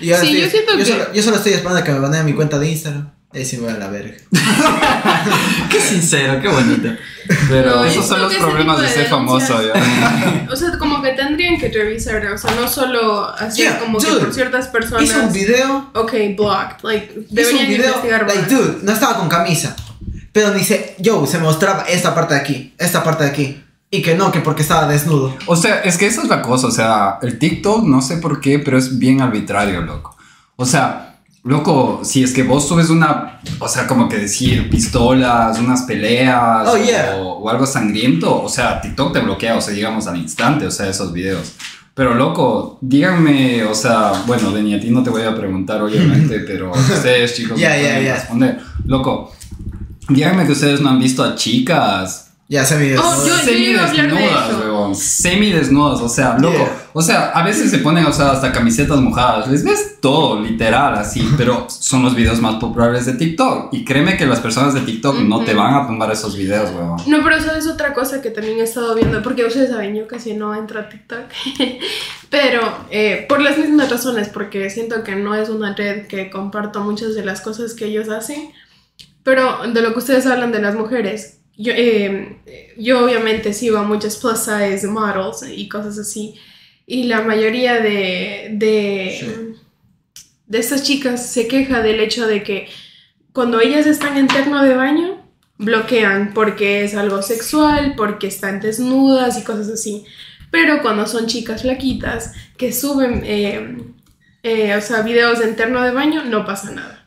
Y 0.00 0.12
ahora 0.12 0.22
Sí, 0.24 0.28
estoy- 0.28 0.42
yo 0.44 0.50
siento 0.50 0.76
que- 0.76 0.84
Solo, 0.84 1.12
yo 1.12 1.22
solo 1.22 1.36
estoy 1.36 1.52
esperando 1.54 1.80
a 1.80 1.84
que 1.84 1.92
me 1.92 1.98
baneen 1.98 2.24
mi 2.24 2.32
cuenta 2.34 2.58
de 2.58 2.68
Instagram. 2.70 3.10
Ahí 3.34 3.44
sí 3.44 3.56
me 3.58 3.64
voy 3.64 3.72
a 3.74 3.78
la 3.78 3.88
verga. 3.88 4.14
Qué 5.70 5.80
sincero, 5.80 6.40
qué 6.40 6.48
bonito. 6.48 6.88
Pero 7.48 7.76
No, 7.76 7.84
Esos 7.84 7.96
yo 7.96 8.02
son 8.14 8.22
los 8.22 8.32
que 8.32 8.38
problemas 8.38 8.78
de 8.80 8.86
de 8.86 8.92
ser 8.92 9.06
famoso 9.08 9.60
ya. 9.62 10.46
O 10.50 10.56
sea, 10.56 10.78
como 10.78 11.02
que 11.02 11.10
tendrían 11.10 11.58
que 11.58 11.68
revisar, 11.68 12.24
o 12.26 12.38
sea, 12.38 12.54
no 12.54 12.66
solo 12.66 13.28
así 13.28 13.62
Yeah, 13.62 13.78
como 13.80 13.98
que 13.98 14.06
dude, 14.06 14.20
por 14.20 14.32
ciertas 14.34 14.68
personas. 14.68 15.02
Hizo 15.04 15.20
un 15.20 15.32
video 15.32 15.90
Ok, 15.94 16.12
blocked. 16.36 16.82
Like, 16.82 17.12
Hizo 17.20 17.26
deberían 17.34 17.64
un 17.64 17.68
video, 17.70 17.86
investigar 17.88 18.26
like, 18.26 18.40
más. 18.40 18.50
dude, 18.50 18.78
no 18.82 18.92
estaba 18.92 19.16
con 19.18 19.28
camisa. 19.28 19.76
Pero 20.32 20.52
dice, 20.52 20.94
yo, 20.98 21.26
se 21.26 21.38
mostraba 21.38 21.82
esta 21.88 22.14
parte 22.14 22.34
de 22.34 22.40
aquí, 22.40 22.74
esta 22.78 23.02
parte 23.02 23.24
de 23.24 23.30
aquí. 23.30 23.64
Y 23.90 24.02
que 24.02 24.14
no, 24.14 24.30
que 24.30 24.40
porque 24.40 24.62
estaba 24.62 24.86
desnudo. 24.86 25.34
O 25.46 25.56
sea, 25.56 25.80
es 25.80 25.96
que 25.96 26.06
esa 26.06 26.22
es 26.22 26.28
la 26.28 26.42
cosa. 26.42 26.66
O 26.66 26.70
sea, 26.70 27.18
el 27.22 27.38
TikTok, 27.38 27.84
no 27.84 28.02
sé 28.02 28.18
por 28.18 28.40
qué, 28.40 28.58
pero 28.58 28.76
es 28.76 28.98
bien 28.98 29.22
arbitrario, 29.22 29.80
loco. 29.80 30.14
O 30.56 30.66
sea, 30.66 31.20
loco, 31.44 32.00
si 32.04 32.22
es 32.22 32.34
que 32.34 32.42
vos 32.42 32.68
subes 32.68 32.90
una, 32.90 33.40
o 33.58 33.68
sea, 33.68 33.86
como 33.86 34.08
que 34.08 34.18
decir 34.18 34.68
pistolas, 34.68 35.58
unas 35.58 35.82
peleas 35.82 36.68
Oh, 36.68 36.76
yeah. 36.76 37.16
o, 37.16 37.38
o 37.38 37.48
algo 37.48 37.64
sangriento, 37.66 38.42
o 38.42 38.48
sea, 38.48 38.80
TikTok 38.80 39.14
te 39.14 39.20
bloquea, 39.20 39.56
o 39.56 39.60
sea, 39.60 39.72
digamos 39.72 40.06
al 40.06 40.18
instante, 40.18 40.66
o 40.66 40.70
sea, 40.70 40.88
esos 40.88 41.12
videos. 41.12 41.54
Pero 41.94 42.14
loco, 42.14 42.78
díganme, 42.80 43.64
o 43.64 43.74
sea, 43.74 44.12
bueno, 44.26 44.52
Deni, 44.52 44.74
a 44.74 44.80
ti 44.80 44.90
no 44.90 45.02
te 45.02 45.10
voy 45.10 45.22
a 45.22 45.34
preguntar, 45.34 45.82
obviamente, 45.82 46.38
pero 46.46 46.70
ustedes, 46.72 47.34
chicos, 47.34 47.58
Ya, 47.58 47.70
me 47.70 47.82
ya, 47.82 47.88
pueden 47.88 48.14
responder. 48.14 48.60
Loco, 48.84 49.32
díganme 50.08 50.46
que 50.46 50.52
ustedes 50.52 50.80
no 50.80 50.90
han 50.90 50.98
visto 50.98 51.22
a 51.22 51.34
chicas 51.34 52.24
Ya 52.50 52.64
se 52.64 52.76
me 52.78 52.96
Oh, 52.98 53.26
yo- 53.26 53.34
a 53.34 53.38
semidesnudas, 53.40 54.54
huevón. 54.58 54.94
Semidesnudas, 54.94 56.00
o 56.00 56.08
sea, 56.08 56.38
loco. 56.38 56.56
Yeah. 56.56 56.82
O 56.94 57.02
sea, 57.02 57.26
a 57.32 57.42
veces 57.42 57.70
se 57.70 57.78
ponen, 57.80 58.06
o 58.06 58.12
sea, 58.12 58.30
hasta 58.30 58.50
camisetas 58.52 58.98
mojadas. 59.00 59.48
Les 59.48 59.62
ves 59.62 59.96
todo, 60.00 60.40
literal, 60.40 60.94
así. 60.94 61.28
Pero 61.36 61.66
son 61.68 62.02
los 62.02 62.14
videos 62.14 62.40
más 62.40 62.54
populares 62.54 63.04
de 63.04 63.12
TikTok. 63.12 63.68
Y 63.74 63.84
créeme 63.84 64.16
que 64.16 64.24
las 64.24 64.40
personas 64.40 64.72
de 64.72 64.80
TikTok 64.80 65.18
no 65.20 65.44
te 65.44 65.52
van 65.52 65.74
a 65.74 65.86
tumbar 65.86 66.10
esos 66.10 66.34
videos, 66.38 66.70
huevón. 66.70 66.96
No, 67.06 67.22
pero 67.22 67.36
eso 67.36 67.54
es 67.54 67.66
otra 67.66 67.92
cosa 67.92 68.22
que 68.22 68.30
también 68.30 68.58
he 68.60 68.62
estado 68.62 68.94
viendo, 68.94 69.22
porque 69.22 69.44
ustedes 69.44 69.68
saben, 69.68 69.94
yo 69.94 70.08
casi 70.08 70.32
no 70.32 70.54
entro 70.54 70.80
a 70.80 70.88
TikTok, 70.88 71.20
pero 72.30 72.60
eh, 72.90 73.26
por 73.28 73.40
las 73.40 73.58
mismas 73.58 73.90
razones, 73.90 74.28
porque 74.28 74.70
siento 74.70 75.02
que 75.04 75.14
no 75.16 75.34
es 75.34 75.48
una 75.48 75.74
red 75.74 76.06
que 76.06 76.30
comparto 76.30 76.80
muchas 76.80 77.14
de 77.14 77.24
las 77.24 77.40
cosas 77.40 77.74
que 77.74 77.86
ellos 77.86 78.08
hacen, 78.08 78.52
pero 79.28 79.58
de 79.70 79.82
lo 79.82 79.92
que 79.92 79.98
ustedes 79.98 80.24
hablan 80.24 80.52
de 80.52 80.58
las 80.58 80.74
mujeres, 80.74 81.40
yo, 81.54 81.74
eh, 81.76 82.38
yo 82.78 83.04
obviamente 83.04 83.52
sigo 83.52 83.76
a 83.76 83.82
muchas 83.82 84.16
plus 84.16 84.38
size 84.38 84.86
models 84.86 85.44
y 85.54 85.68
cosas 85.68 85.98
así, 85.98 86.36
y 86.86 87.02
la 87.02 87.20
mayoría 87.20 87.74
de, 87.74 88.52
de, 88.54 89.54
de 90.46 90.58
estas 90.58 90.82
chicas 90.82 91.30
se 91.30 91.46
queja 91.46 91.82
del 91.82 92.00
hecho 92.00 92.26
de 92.26 92.42
que 92.42 92.68
cuando 93.34 93.60
ellas 93.60 93.86
están 93.86 94.16
en 94.16 94.28
terno 94.28 94.62
de 94.62 94.74
baño, 94.74 95.22
bloquean 95.58 96.32
porque 96.32 96.84
es 96.84 96.94
algo 96.94 97.20
sexual, 97.20 97.96
porque 97.98 98.28
están 98.28 98.60
desnudas 98.60 99.38
y 99.38 99.44
cosas 99.44 99.68
así. 99.68 100.06
Pero 100.50 100.80
cuando 100.80 101.06
son 101.06 101.26
chicas 101.26 101.60
flaquitas 101.60 102.32
que 102.56 102.72
suben, 102.72 103.20
eh, 103.26 103.76
eh, 104.42 104.74
o 104.74 104.80
sea, 104.80 105.02
videos 105.02 105.42
en 105.42 105.54
terno 105.54 105.82
de 105.82 105.90
baño, 105.90 106.24
no 106.24 106.46
pasa 106.46 106.70
nada. 106.70 106.97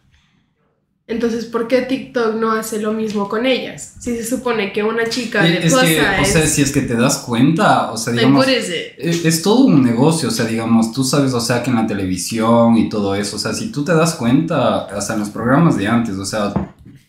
Entonces, 1.12 1.43
¿por 1.43 1.67
qué 1.67 1.82
TikTok 1.82 2.36
no 2.36 2.54
hace 2.54 2.82
lo 2.82 2.93
mismo 2.93 3.28
con 3.28 3.45
ellas? 3.45 3.95
Si 4.00 4.15
se 4.15 4.26
supone 4.26 4.71
que 4.71 4.82
una 4.82 5.10
chica 5.10 5.43
de 5.43 5.58
Es 5.58 5.74
que, 5.74 5.76
o 5.76 5.82
size, 5.82 6.26
sea, 6.26 6.47
si 6.47 6.62
es 6.62 6.71
que 6.71 6.82
te 6.82 6.95
das 6.95 7.17
cuenta, 7.17 7.91
o 7.91 7.97
sea, 7.97 8.13
digamos... 8.13 8.47
Es 8.47 9.26
es 9.26 9.41
todo 9.41 9.65
un 9.65 9.84
negocio, 9.84 10.30
o 10.30 10.32
sea, 10.32 10.45
digamos, 10.45 10.93
tú 10.93 11.04
sabes, 11.04 11.34
o 11.34 11.41
sea, 11.41 11.62
que 11.63 11.69
en 11.69 11.76
la 11.76 11.86
televisión 11.86 12.78
y 12.78 12.88
todo 12.88 13.13
eso, 13.13 13.36
o 13.36 13.39
sea, 13.39 13.54
si 13.54 13.74
tú 13.74 13.84
te 13.84 13.93
das 13.93 14.15
cuenta, 14.15 14.86
hasta 14.86 15.13
en 15.13 15.19
los 15.19 15.30
programas 15.30 15.76
de 15.76 15.86
antes, 15.86 16.15
o 16.15 16.26
sea, 16.26 16.54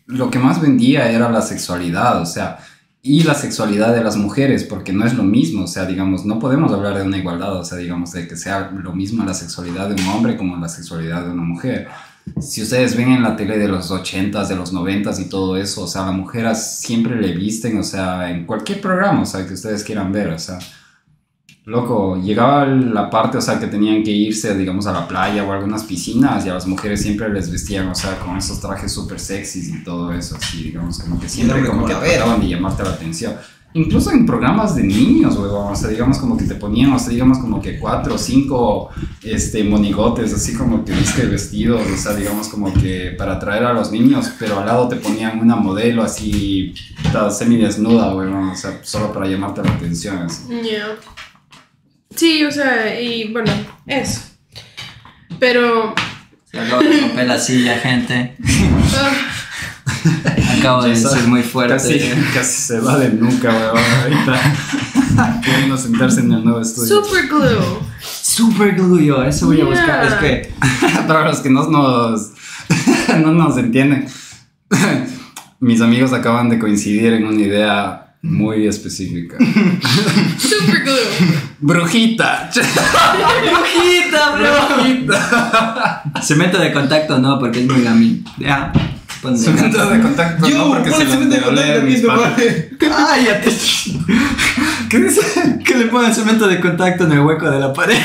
lo 0.06 0.30
que 0.30 0.40
más 0.40 0.60
vendía 0.60 1.08
era 1.08 1.30
la 1.30 1.40
sexualidad, 1.40 2.20
o 2.20 2.26
sea, 2.26 2.58
y 3.02 3.22
la 3.22 3.34
sexualidad 3.34 3.94
de 3.94 4.02
las 4.02 4.16
mujeres, 4.16 4.64
porque 4.64 4.92
no 4.92 5.06
es 5.06 5.14
lo 5.14 5.22
mismo, 5.22 5.64
o 5.64 5.68
sea, 5.68 5.86
digamos, 5.86 6.24
no 6.24 6.40
podemos 6.40 6.72
hablar 6.72 6.96
de 6.98 7.04
una 7.04 7.18
igualdad, 7.18 7.56
o 7.56 7.64
sea, 7.64 7.78
digamos, 7.78 8.10
de 8.12 8.26
que 8.26 8.36
sea 8.36 8.72
lo 8.72 8.92
mismo 8.92 9.24
la 9.24 9.34
sexualidad 9.34 9.88
de 9.88 10.02
un 10.02 10.08
hombre 10.08 10.36
como 10.36 10.56
la 10.56 10.68
sexualidad 10.68 11.24
de 11.24 11.30
una 11.30 11.42
mujer. 11.42 11.88
Si 12.40 12.62
ustedes 12.62 12.96
ven 12.96 13.10
en 13.12 13.22
la 13.22 13.34
tele 13.36 13.58
de 13.58 13.68
los 13.68 13.90
80s, 13.90 14.48
de 14.48 14.56
los 14.56 14.72
90s 14.72 15.18
y 15.20 15.28
todo 15.28 15.56
eso, 15.56 15.82
o 15.84 15.86
sea, 15.88 16.06
la 16.06 16.12
mujer 16.12 16.46
a- 16.46 16.54
siempre 16.54 17.20
le 17.20 17.32
visten, 17.34 17.78
o 17.78 17.82
sea, 17.82 18.30
en 18.30 18.46
cualquier 18.46 18.80
programa, 18.80 19.22
o 19.22 19.26
sea, 19.26 19.46
que 19.46 19.54
ustedes 19.54 19.82
quieran 19.84 20.12
ver, 20.12 20.28
o 20.30 20.38
sea, 20.38 20.58
Loco, 21.64 22.16
llegaba 22.20 22.66
la 22.66 23.08
parte, 23.08 23.38
o 23.38 23.40
sea, 23.40 23.60
que 23.60 23.68
tenían 23.68 24.02
que 24.02 24.10
irse, 24.10 24.52
digamos, 24.56 24.88
a 24.88 24.92
la 24.92 25.06
playa 25.06 25.44
o 25.44 25.52
a 25.52 25.54
algunas 25.54 25.84
piscinas 25.84 26.44
y 26.44 26.48
a 26.48 26.54
las 26.54 26.66
mujeres 26.66 27.00
siempre 27.02 27.28
les 27.32 27.52
vestían, 27.52 27.86
o 27.88 27.94
sea, 27.94 28.18
con 28.18 28.36
esos 28.36 28.60
trajes 28.60 28.90
súper 28.90 29.20
sexys 29.20 29.68
y 29.68 29.84
todo 29.84 30.12
eso, 30.12 30.36
así, 30.36 30.64
digamos, 30.64 30.98
como 30.98 31.20
que 31.20 31.28
siempre 31.28 31.60
como 31.64 31.82
como 31.82 31.86
que 31.86 31.94
trataban 31.94 32.40
de 32.40 32.48
llamarte 32.48 32.82
la 32.82 32.90
atención. 32.90 33.34
Incluso 33.74 34.10
en 34.10 34.26
programas 34.26 34.76
de 34.76 34.82
niños, 34.82 35.36
huevón, 35.36 35.72
o 35.72 35.76
sea, 35.76 35.88
digamos 35.88 36.18
como 36.18 36.36
que 36.36 36.44
te 36.44 36.54
ponían, 36.56 36.92
o 36.92 36.98
sea, 36.98 37.08
digamos 37.08 37.38
como 37.38 37.60
que 37.60 37.78
cuatro 37.78 38.16
o 38.16 38.18
cinco, 38.18 38.90
este, 39.22 39.64
monigotes, 39.64 40.34
así 40.34 40.54
como 40.54 40.84
que 40.84 40.92
viste 40.92 41.24
vestidos, 41.24 41.80
o 41.86 41.96
sea, 41.96 42.14
digamos 42.14 42.48
como 42.48 42.72
que 42.74 43.14
para 43.16 43.34
atraer 43.34 43.64
a 43.64 43.72
los 43.72 43.90
niños, 43.90 44.30
pero 44.38 44.58
al 44.60 44.66
lado 44.66 44.88
te 44.88 44.96
ponían 44.96 45.38
una 45.38 45.56
modelo 45.56 46.02
así, 46.02 46.74
toda 47.12 47.30
semidesnuda, 47.30 48.14
huevón, 48.14 48.50
o 48.50 48.56
sea, 48.56 48.80
solo 48.82 49.10
para 49.12 49.26
llamarte 49.26 49.62
la 49.62 49.70
atención, 49.70 50.18
así. 50.18 50.42
Yeah. 50.48 50.96
Sí, 52.14 52.44
o 52.44 52.50
sea, 52.50 53.00
y 53.00 53.32
bueno, 53.32 53.50
eso. 53.86 54.20
Pero... 55.38 55.94
Se 56.44 56.60
acabo 56.60 56.82
de 56.82 57.00
romper 57.00 57.26
la 57.26 57.38
silla, 57.38 57.78
gente. 57.78 58.36
Acabo 60.58 60.82
de 60.82 60.90
decir 60.90 61.26
muy 61.26 61.42
fuerte. 61.42 61.74
Casi, 61.74 62.00
casi 62.34 62.62
se 62.62 62.80
va 62.80 62.98
de 62.98 63.10
nuca, 63.10 63.48
weón. 63.48 63.84
Ahorita 64.02 65.40
queriendo 65.44 65.76
sentarse 65.76 66.20
en 66.20 66.32
el 66.32 66.44
nuevo 66.44 66.60
estudio. 66.60 67.02
super 67.02 67.28
glue. 67.28 67.80
Super 68.00 68.74
glue, 68.74 69.04
yo, 69.04 69.22
eso 69.22 69.46
voy 69.46 69.60
a 69.60 69.64
buscar. 69.64 70.02
Yeah. 70.02 70.08
Es 70.08 70.14
que 70.14 70.52
Para 71.06 71.28
los 71.28 71.40
que 71.40 71.50
no 71.50 71.68
nos, 71.68 72.30
no 73.20 73.32
nos 73.32 73.58
entienden, 73.58 74.06
mis 75.60 75.80
amigos 75.80 76.12
acaban 76.12 76.48
de 76.48 76.58
coincidir 76.58 77.12
en 77.12 77.26
una 77.26 77.40
idea 77.40 78.16
muy 78.22 78.66
específica. 78.66 79.36
Super 80.38 80.82
glue. 80.82 80.96
Brujita. 81.60 82.50
brujita, 83.44 84.36
bro. 84.36 86.22
Cemento 86.22 86.58
de 86.58 86.72
contacto 86.72 87.18
no, 87.18 87.38
porque 87.38 87.60
es 87.60 87.66
muy 87.66 87.82
gamín. 87.82 88.24
Ya. 88.38 88.72
Ponle. 89.22 89.38
Cemento 89.38 89.88
de 89.88 90.00
contacto, 90.00 90.48
no, 90.48 90.68
porque 90.68 90.90
se 90.90 91.04
los 91.04 91.30
de 91.30 91.40
oler 91.40 91.82
mis 91.84 92.00
patas. 92.02 92.42
Cállate. 92.78 93.50
¿Qué 94.90 94.98
dice? 94.98 95.22
Que 95.64 95.76
le 95.76 95.86
ponen 95.86 96.14
cemento 96.14 96.46
de 96.48 96.60
contacto 96.60 97.04
en 97.04 97.12
el 97.12 97.20
hueco 97.20 97.50
de 97.50 97.58
la 97.60 97.72
pared. 97.72 97.96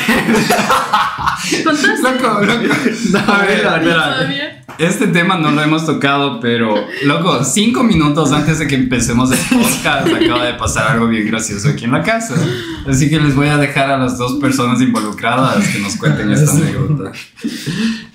¿Contaste 1.64 2.02
Loco, 2.02 2.40
loco. 2.44 2.74
No, 3.12 3.18
A 3.32 3.38
ver, 3.42 3.56
dilo 3.58 3.70
ahorita. 3.70 3.90
espera. 3.90 4.14
todavía? 4.14 4.64
Este 4.78 5.08
tema 5.08 5.36
no 5.36 5.50
lo 5.50 5.60
hemos 5.60 5.84
tocado, 5.86 6.38
pero 6.40 6.74
loco, 7.04 7.42
cinco 7.44 7.82
minutos 7.82 8.30
antes 8.32 8.60
de 8.60 8.66
que 8.68 8.76
empecemos 8.76 9.30
el 9.32 9.38
podcast 9.38 10.06
acaba 10.22 10.44
de 10.46 10.54
pasar 10.54 10.92
algo 10.92 11.08
bien 11.08 11.26
gracioso 11.26 11.68
aquí 11.70 11.84
en 11.84 11.92
la 11.92 12.02
casa. 12.02 12.34
Así 12.86 13.10
que 13.10 13.18
les 13.18 13.34
voy 13.34 13.48
a 13.48 13.56
dejar 13.56 13.90
a 13.90 13.98
las 13.98 14.16
dos 14.18 14.34
personas 14.34 14.80
involucradas 14.80 15.66
que 15.68 15.80
nos 15.80 15.96
cuenten 15.96 16.30
esta 16.30 16.50
anécdota. 16.56 17.10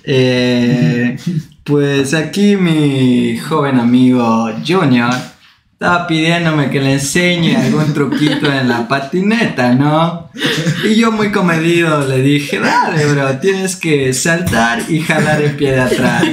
Eh, 0.04 1.16
pues 1.64 2.12
aquí 2.12 2.56
mi 2.56 3.38
joven 3.38 3.80
amigo 3.80 4.50
Junior 4.66 5.14
estaba 5.72 6.06
pidiéndome 6.06 6.70
que 6.70 6.80
le 6.80 6.94
enseñe 6.94 7.56
algún 7.56 7.92
truquito 7.92 8.52
en 8.52 8.68
la 8.68 8.86
patineta, 8.86 9.74
¿no? 9.74 10.30
Y 10.84 10.94
yo 10.94 11.10
muy 11.10 11.32
comedido 11.32 12.06
le 12.06 12.22
dije, 12.22 12.60
dale, 12.60 13.06
bro, 13.06 13.38
tienes 13.38 13.76
que 13.76 14.12
saltar 14.12 14.82
y 14.88 15.00
jalar 15.00 15.42
el 15.42 15.56
pie 15.56 15.72
de 15.72 15.80
atrás. 15.80 16.24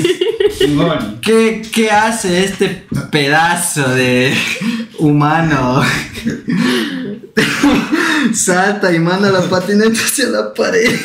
¿Qué, 1.22 1.62
¿Qué 1.74 1.90
hace 1.90 2.44
este 2.44 2.86
pedazo 3.10 3.90
de 3.90 4.34
humano? 5.00 5.82
Salta 8.34 8.94
y 8.94 9.00
manda 9.00 9.32
la 9.32 9.42
patineta 9.42 10.00
hacia 10.00 10.28
la 10.28 10.54
pared. 10.54 11.00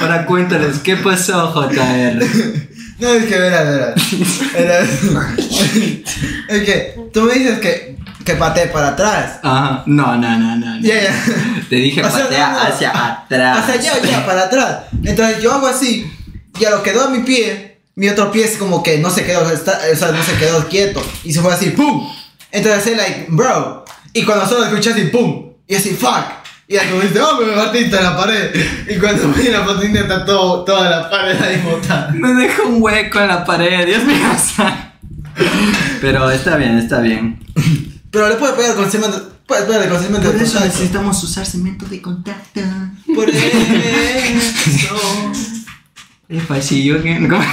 Ahora 0.00 0.26
cuéntales, 0.26 0.80
¿qué 0.80 0.96
pasó, 0.96 1.52
JR? 1.52 2.75
No, 2.98 3.08
es 3.10 3.24
que 3.26 3.38
verás, 3.38 3.64
verás. 3.66 3.94
Verás. 4.52 4.88
Es 6.48 6.62
que 6.62 6.94
tú 7.12 7.22
me 7.22 7.34
dices 7.34 7.58
que, 7.58 7.96
que 8.24 8.34
patee 8.36 8.68
para 8.68 8.88
atrás. 8.88 9.38
Ajá. 9.42 9.82
No, 9.86 10.16
no, 10.16 10.38
no, 10.38 10.56
no. 10.56 10.76
no. 10.76 10.80
Ya, 10.80 11.02
ya. 11.02 11.24
Te 11.68 11.76
dije 11.76 12.02
O 12.02 12.10
sea, 12.10 12.24
patea 12.24 12.48
no, 12.52 12.54
no. 12.54 12.60
hacia 12.68 12.90
atrás. 13.06 13.64
O 13.64 13.66
sea, 13.66 13.80
ya, 13.80 14.02
ya, 14.02 14.24
para 14.24 14.42
atrás. 14.44 14.78
Entonces 15.04 15.42
yo 15.42 15.52
hago 15.52 15.66
así. 15.66 16.10
Y 16.58 16.64
a 16.64 16.70
lo 16.70 16.82
que 16.82 16.92
doy 16.92 17.18
mi 17.18 17.24
pie, 17.24 17.78
mi 17.96 18.08
otro 18.08 18.30
pie 18.32 18.44
es 18.44 18.56
como 18.56 18.82
que 18.82 18.98
no 18.98 19.10
se 19.10 19.24
quedó, 19.26 19.50
está- 19.50 19.80
o 19.92 19.96
sea, 19.96 20.12
no 20.12 20.22
se 20.22 20.36
quedó 20.38 20.66
quieto. 20.68 21.04
Y 21.24 21.32
se 21.32 21.40
fue 21.40 21.52
así, 21.52 21.70
¡pum! 21.70 22.08
Entonces 22.52 22.80
así, 22.82 22.94
like, 22.94 23.26
bro. 23.28 23.84
Y 24.14 24.22
cuando 24.24 24.46
solo 24.48 24.64
escuché 24.64 24.90
así, 24.92 25.02
¡pum! 25.06 25.52
Y 25.68 25.74
así, 25.74 25.90
fuck. 25.90 26.24
Y 26.68 26.74
ya 26.74 26.90
como 26.90 27.00
dice, 27.02 27.20
oh, 27.20 27.40
me 27.40 27.54
batiste 27.54 27.96
en 27.96 28.02
la 28.02 28.16
pared. 28.16 28.50
Y 28.88 28.98
cuando 28.98 29.28
vi 29.32 29.44
la 29.50 29.64
patineta, 29.64 30.24
todo, 30.24 30.64
toda 30.64 30.90
la 30.90 31.08
pared 31.08 31.40
ahí 31.40 31.62
botada. 31.62 32.10
Me 32.12 32.34
dejó 32.34 32.68
un 32.68 32.82
hueco 32.82 33.20
en 33.20 33.28
la 33.28 33.44
pared, 33.44 33.86
Dios 33.86 34.04
mío. 34.04 34.16
Pero 36.00 36.28
está 36.30 36.56
bien, 36.56 36.78
está 36.78 37.00
bien. 37.00 37.38
Pero 38.10 38.28
le 38.28 38.34
puede 38.36 38.54
pegar 38.54 38.74
con 38.74 38.90
cemento. 38.90 39.32
Puede 39.46 39.62
pegar 39.66 39.88
con 39.88 40.02
cemento 40.02 40.28
Por 40.28 40.38
de 40.38 40.44
eso 40.44 40.54
contacto. 40.54 40.74
necesitamos 40.76 41.22
usar 41.22 41.46
cemento 41.46 41.86
de 41.86 42.02
contacto. 42.02 42.60
Por 43.14 43.30
eso. 43.30 43.46
If 46.28 46.50
I 46.50 46.60
see 46.60 46.82
you 46.82 46.96
again. 46.96 47.28
¿Cómo? 47.28 47.44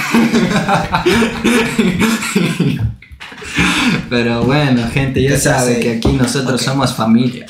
Pero 4.10 4.42
bueno, 4.42 4.88
gente, 4.92 5.22
ya 5.22 5.30
¿Qué 5.30 5.36
se 5.36 5.42
sabe 5.44 5.78
que 5.78 5.92
aquí 5.98 6.12
nosotros 6.12 6.60
somos 6.60 6.92
familia. 6.94 7.46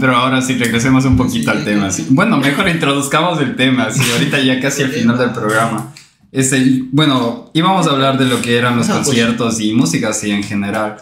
Pero 0.00 0.16
ahora 0.16 0.42
sí, 0.42 0.54
regresemos 0.54 1.04
un 1.04 1.16
poquito 1.16 1.50
al 1.50 1.64
tema. 1.64 1.90
sí. 1.90 2.06
Bueno, 2.10 2.36
mejor 2.36 2.68
introduzcamos 2.68 3.40
el 3.40 3.56
tema. 3.56 3.90
Sí, 3.90 4.02
ahorita 4.12 4.40
ya 4.40 4.60
casi 4.60 4.82
al 4.82 4.90
final 4.90 5.18
del 5.18 5.30
programa. 5.30 5.92
Este, 6.32 6.82
bueno, 6.92 7.50
íbamos 7.54 7.86
a 7.86 7.90
hablar 7.90 8.18
de 8.18 8.26
lo 8.26 8.42
que 8.42 8.58
eran 8.58 8.76
los 8.76 8.86
pues. 8.86 8.98
conciertos 8.98 9.60
y 9.60 9.72
música 9.72 10.10
así 10.10 10.30
en 10.30 10.42
general. 10.42 10.96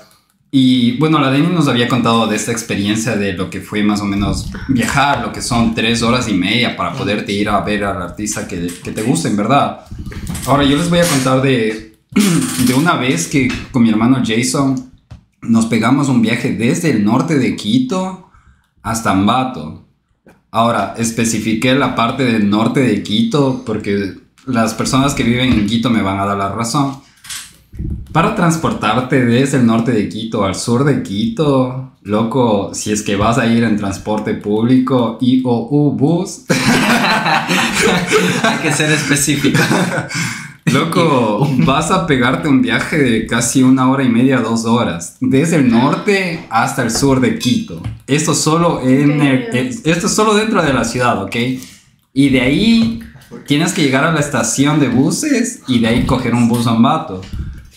Y 0.53 0.97
bueno, 0.99 1.19
la 1.19 1.33
Deni 1.33 1.49
nos 1.49 1.67
había 1.67 1.89
contado 1.89 2.29
de 2.29 2.37
esta 2.37 2.53
experiencia 2.53 3.17
de 3.17 3.33
lo 3.33 3.51
que 3.51 3.61
fue 3.61 3.83
más 3.83 4.01
o 4.01 4.05
menos 4.05 4.53
viajar, 4.69 5.23
lo 5.23 5.33
que 5.33 5.43
son 5.43 5.75
tres 5.75 6.03
horas 6.03 6.29
y 6.29 6.35
media 6.35 6.77
para 6.77 6.93
poderte 6.93 7.33
ir 7.33 7.49
a 7.49 7.61
ver 7.63 7.83
al 7.83 8.01
artista 8.01 8.47
que, 8.47 8.69
que 8.85 8.93
te 8.93 9.03
guste, 9.03 9.27
en 9.27 9.37
verdad. 9.37 9.81
Ahora 10.47 10.63
yo 10.63 10.77
les 10.77 10.89
voy 10.89 11.01
a 11.01 11.09
contar 11.09 11.43
de, 11.43 11.97
de 12.67 12.75
una 12.75 12.95
vez 12.95 13.27
que 13.27 13.49
con 13.73 13.83
mi 13.83 13.91
hermano 13.91 14.23
Jason 14.25 14.93
nos 15.43 15.67
pegamos 15.67 16.09
un 16.09 16.23
viaje 16.23 16.55
desde 16.55 16.93
el 16.93 17.05
norte 17.05 17.37
de 17.37 17.57
Quito 17.57 18.24
hasta 18.85 19.11
Ambato. 19.11 19.83
Ahora, 20.53 20.95
especifiqué 20.97 21.75
la 21.75 21.97
parte 21.97 22.23
del 22.23 22.49
norte 22.49 22.79
de 22.81 23.03
Quito 23.03 23.65
porque 23.67 24.15
las 24.47 24.75
personas 24.75 25.15
que 25.15 25.25
viven 25.25 25.53
en 25.53 25.67
Quito 25.67 25.91
me 25.91 26.03
van 26.03 26.21
a 26.21 26.27
dar 26.27 26.37
la 26.37 26.51
razón. 26.51 27.03
Para 28.13 28.37
transportarte 28.37 29.25
desde 29.25 29.57
el 29.59 29.67
norte 29.67 29.91
de 29.91 30.09
Quito 30.09 30.45
al 30.45 30.55
sur 30.55 30.85
de 30.85 31.03
Quito, 31.03 31.95
loco, 32.03 32.71
si 32.73 32.93
es 32.93 33.03
que 33.03 33.17
vas 33.17 33.39
a 33.39 33.47
ir 33.47 33.65
en 33.65 33.77
transporte 33.77 34.35
público 34.35 35.19
y 35.21 35.43
o 35.45 35.67
u 35.71 35.91
bus, 35.91 36.45
Hay 38.45 38.59
que 38.63 38.73
ser 38.73 38.93
específico. 38.93 39.59
loco, 40.75 41.49
vas 41.59 41.91
a 41.91 42.07
pegarte 42.07 42.49
un 42.49 42.61
viaje 42.63 42.99
de 42.99 43.27
casi 43.27 43.63
una 43.63 43.91
hora 43.91 44.03
y 44.05 44.09
media, 44.09 44.41
dos 44.41 44.65
horas, 44.65 45.17
desde 45.21 45.57
el 45.57 45.71
norte 45.71 46.47
hasta 46.51 46.83
el 46.83 46.91
sur 46.91 47.21
de 47.21 47.39
Quito. 47.39 47.83
Esto 48.07 48.35
solo 48.35 48.81
en 48.83 49.21
el- 49.23 49.43
Ok. 49.49 49.55
esto 49.87 50.09
solo 50.09 50.35
dentro 50.35 50.63
de 50.63 50.73
la 50.73 50.85
ciudad, 50.85 51.23
¿ok? 51.23 51.37
Y 52.13 52.29
de 52.29 52.41
ahí 52.41 53.01
tienes 53.47 53.73
que 53.73 53.83
llegar 53.83 54.05
a 54.05 54.13
la 54.13 54.21
estación 54.21 54.79
de 54.81 54.89
buses 54.89 55.61
y 55.67 55.79
de 55.81 55.89
ahí 55.89 56.07
coger 56.07 56.35
un 56.35 56.49
bus 56.49 56.67
a 56.67 56.71
Ambato. 56.71 57.21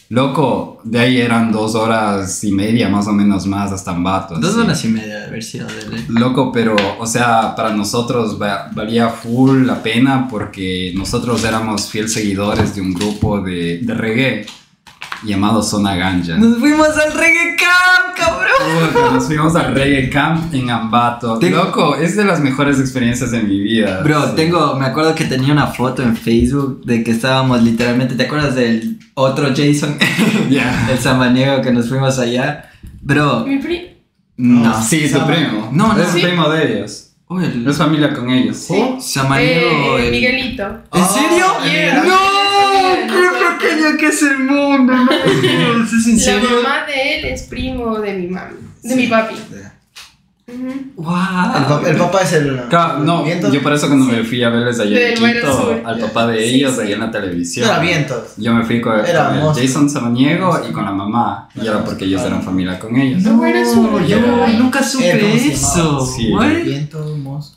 Loco, 0.10 0.80
de 0.86 1.00
ahí 1.00 1.18
eran 1.20 1.52
dos 1.52 1.76
horas 1.76 2.42
y 2.46 2.52
media 2.54 2.88
más 2.88 3.08
o 3.08 3.12
menos 3.12 3.46
más 3.46 3.74
hasta 3.74 3.92
Ambato. 3.92 4.36
Dos 4.40 4.52
así. 4.52 4.60
horas 4.62 4.86
y 4.86 4.88
media 4.88 5.20
de 5.20 5.26
haber 5.26 5.44
sido 5.44 5.68
de 5.68 6.04
Loco, 6.08 6.52
pero, 6.54 6.76
o 7.00 7.06
sea, 7.06 7.54
para 7.56 7.72
nosotros 7.74 8.42
va- 8.42 8.70
valía 8.74 9.10
full 9.10 9.66
la 9.66 9.84
pena 9.84 10.28
porque 10.30 10.94
nosotros 10.96 11.44
éramos 11.44 11.90
fiel 11.90 12.08
seguidores 12.08 12.74
de 12.74 12.82
un 12.82 12.94
grupo 12.94 13.42
de, 13.42 13.80
de 13.82 13.94
reggae 13.94 14.46
llamado 15.26 15.62
Zona 15.62 15.96
Ganja. 15.96 16.38
Nos 16.38 16.58
fuimos 16.60 16.88
al 16.90 17.12
reggae 17.12 17.58
camp, 17.58 18.16
cabrón. 18.16 18.94
Puta, 18.94 19.12
Nos 19.12 19.26
fuimos 19.26 19.56
al 19.56 19.74
Reggae 19.74 20.10
Camp 20.10 20.54
en 20.54 20.70
Ambato. 20.70 21.38
Tengo- 21.40 21.58
Loco, 21.66 21.96
es 21.96 22.16
de 22.16 22.24
las 22.24 22.40
mejores 22.40 22.80
experiencias 22.80 23.32
de 23.32 23.42
mi 23.42 23.60
vida. 23.60 24.02
Bro, 24.04 24.22
Sí. 24.28 24.32
tengo, 24.36 24.76
me 24.76 24.86
acuerdo 24.86 25.16
que 25.16 25.26
tenía 25.26 25.52
una 25.54 25.68
foto 25.68 26.02
en 26.04 26.16
Facebook 26.16 26.84
de 26.86 27.04
que 27.04 27.12
estábamos 27.12 27.62
literalmente, 27.64 28.16
¿te 28.16 28.24
acuerdas 28.24 28.56
del 28.56 28.97
otro 29.18 29.50
Jason? 29.56 29.98
Ya. 30.50 30.88
el 30.90 30.98
samaniego 31.00 31.62
que 31.62 31.72
nos 31.72 31.90
fuimos 31.90 32.18
allá. 32.20 32.70
Bro, 33.02 33.46
Mi 33.46 33.58
pri. 33.58 33.98
no. 34.38 34.82
Sí, 34.84 35.10
tu 35.12 35.26
primo. 35.26 35.70
No, 35.74 35.94
no. 35.94 36.02
Es 36.02 36.10
Sí. 36.12 36.22
primo 36.22 36.48
de 36.50 36.74
ellos. 36.78 37.04
Oh, 37.28 37.42
el- 37.42 37.68
Es 37.68 37.78
familia 37.78 38.14
con 38.14 38.30
ellos. 38.30 38.56
Sí. 38.58 38.82
Samaniego. 39.02 39.98
Eh, 39.98 40.06
el- 40.06 40.12
Miguelito. 40.12 40.64
¿En 40.94 41.06
serio? 41.06 41.46
Oh, 41.60 41.66
yeah. 41.66 42.04
¡No! 42.04 43.08
¡Qué 43.08 43.68
pequeño 43.68 43.98
que 44.00 44.06
es 44.08 44.22
el 44.22 44.40
mundo! 44.40 44.94
no 44.94 45.12
¿Es 45.84 46.08
en 46.08 46.18
La 46.18 46.24
serio? 46.24 46.50
mamá 46.64 46.86
de 46.86 47.20
él 47.20 47.26
es 47.26 47.44
primo 47.44 48.00
de 48.00 48.14
mi 48.14 48.28
mami. 48.28 48.56
De 48.84 48.96
mi 48.96 49.08
papi. 49.08 49.36
El, 50.48 50.94
¡Wow! 50.96 51.06
papá, 51.14 51.82
el 51.90 51.98
papá 51.98 52.22
es 52.22 52.32
el. 52.32 52.62
No, 53.04 53.26
¿Vientos? 53.26 53.52
yo 53.52 53.62
por 53.62 53.74
eso 53.74 53.88
cuando 53.88 54.06
me 54.06 54.24
fui 54.24 54.42
a 54.44 54.50
verles 54.50 54.80
allá 54.80 55.10
en 55.10 55.16
Quito, 55.16 55.82
al 55.84 56.00
papá 56.00 56.28
de 56.28 56.42
ellos, 56.48 56.74
sí. 56.76 56.82
ahí 56.84 56.94
en 56.94 57.02
la 57.02 57.08
No 57.08 57.12
televisión. 57.12 57.68
era 57.68 57.80
vientos. 57.80 58.18
Yo 58.38 58.54
me 58.54 58.64
fui 58.64 58.80
con, 58.80 58.98
Era 59.06 59.42
con. 59.42 59.54
Jason 59.54 59.90
Samaniego 59.90 60.58
y 60.70 60.72
con 60.72 60.86
la 60.86 60.94
mamá. 60.94 61.50
Y 61.54 61.68
era 61.68 61.84
porque 61.84 62.06
ellos 62.06 62.22
eran 62.22 62.42
familia 62.42 62.80
con 62.80 62.96
ellos. 62.96 63.24
No, 63.24 63.34
bueno, 63.36 63.60
es 63.60 63.76
un- 63.76 64.06
yo 64.08 64.20
nunca 64.58 64.80
Eh, 64.80 64.84
supe 64.84 65.20
¿cómo 65.20 65.34
se 65.38 65.48
eso. 65.50 65.68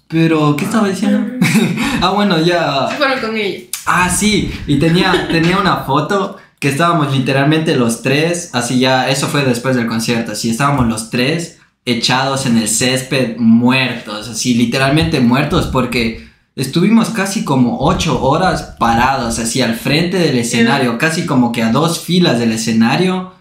Pero, 0.08 0.56
¿qué 0.56 0.64
estaba 0.64 0.88
diciendo? 0.88 1.20
ah, 2.00 2.10
bueno, 2.10 2.40
ya. 2.40 2.88
Se 2.90 2.96
fueron 2.96 3.20
con 3.20 3.36
ella. 3.36 3.66
Ah, 3.86 4.10
sí, 4.10 4.52
y 4.66 4.80
tenía, 4.80 5.28
tenía 5.30 5.58
una 5.58 5.76
foto 5.84 6.38
que 6.58 6.68
estábamos 6.68 7.12
literalmente 7.16 7.76
los 7.76 8.02
tres, 8.02 8.50
así 8.52 8.80
ya, 8.80 9.08
eso 9.08 9.28
fue 9.28 9.44
después 9.44 9.76
del 9.76 9.86
concierto, 9.86 10.32
así 10.32 10.50
estábamos 10.50 10.88
los 10.88 11.08
tres 11.08 11.59
echados 11.84 12.46
en 12.46 12.58
el 12.58 12.68
césped 12.68 13.36
muertos, 13.38 14.28
así 14.28 14.54
literalmente 14.54 15.20
muertos 15.20 15.66
porque 15.66 16.28
estuvimos 16.56 17.10
casi 17.10 17.44
como 17.44 17.78
ocho 17.80 18.22
horas 18.22 18.74
parados, 18.78 19.38
así 19.38 19.62
al 19.62 19.76
frente 19.76 20.18
del 20.18 20.38
escenario, 20.38 20.98
casi 20.98 21.26
como 21.26 21.52
que 21.52 21.62
a 21.62 21.72
dos 21.72 22.00
filas 22.00 22.38
del 22.38 22.52
escenario. 22.52 23.32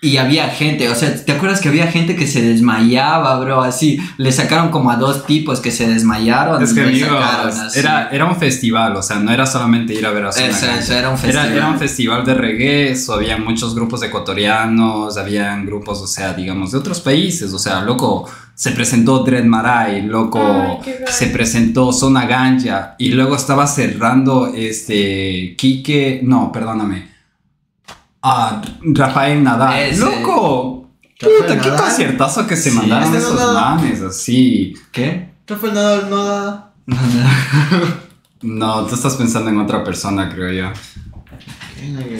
Y 0.00 0.16
había 0.18 0.48
gente, 0.48 0.88
o 0.88 0.94
sea, 0.94 1.12
¿te 1.24 1.32
acuerdas 1.32 1.60
que 1.60 1.68
había 1.68 1.88
gente 1.88 2.14
que 2.14 2.28
se 2.28 2.40
desmayaba, 2.40 3.36
bro? 3.40 3.62
Así, 3.62 3.98
le 4.16 4.30
sacaron 4.30 4.70
como 4.70 4.92
a 4.92 4.96
dos 4.96 5.26
tipos 5.26 5.58
que 5.58 5.72
se 5.72 5.88
desmayaron. 5.88 6.62
Es 6.62 6.72
que, 6.72 6.82
le 6.82 6.88
amigos, 6.88 7.08
sacaron 7.08 7.60
así. 7.60 7.78
era, 7.80 8.08
era 8.10 8.24
un 8.26 8.36
festival, 8.36 8.94
o 8.94 9.02
sea, 9.02 9.18
no 9.18 9.32
era 9.32 9.44
solamente 9.44 9.94
ir 9.94 10.06
a 10.06 10.12
ver 10.12 10.26
a 10.26 10.32
Zona 10.32 10.46
Eso, 10.46 10.66
eso, 10.66 10.94
era 10.94 11.08
un 11.08 11.18
festival. 11.18 11.52
era 11.52 11.68
un 11.68 11.78
festival 11.80 12.24
de 12.24 12.34
reggae, 12.34 12.94
so, 12.94 13.14
había 13.14 13.38
muchos 13.38 13.74
grupos 13.74 14.00
ecuatorianos, 14.04 15.16
habían 15.16 15.66
grupos, 15.66 16.00
o 16.00 16.06
sea, 16.06 16.32
digamos, 16.32 16.70
de 16.70 16.78
otros 16.78 17.00
países, 17.00 17.52
o 17.52 17.58
sea, 17.58 17.80
loco, 17.80 18.30
se 18.54 18.70
presentó 18.70 19.24
Dread 19.24 19.46
Marai, 19.46 20.02
loco, 20.02 20.40
Ay, 20.40 20.94
se 21.08 21.26
presentó 21.26 21.92
Zona 21.92 22.24
Ganja, 22.24 22.94
y 22.98 23.08
luego 23.08 23.34
estaba 23.34 23.66
cerrando 23.66 24.46
este, 24.54 25.56
Quique, 25.58 26.20
no, 26.22 26.52
perdóname, 26.52 27.17
ah, 28.22 28.60
Rafael 28.82 29.42
Nadal, 29.42 29.78
Ese. 29.80 30.00
loco, 30.00 30.90
puta, 31.20 31.60
qué 31.60 31.70
conciertazo 31.70 32.46
que 32.46 32.56
se 32.56 32.70
Sí, 32.70 32.76
mandaron 32.76 33.04
este 33.06 33.18
esos 33.18 33.40
no 33.40 33.52
manes, 33.54 34.00
así. 34.02 34.74
¿Qué? 34.92 35.30
Rafael 35.46 35.74
Nadal 35.74 36.10
no 36.10 36.24
da. 36.24 36.72
No, 38.40 38.84
tú 38.86 38.94
estás 38.94 39.16
pensando 39.16 39.50
en 39.50 39.58
otra 39.58 39.82
persona, 39.82 40.28
creo 40.32 40.52
yo. 40.52 40.72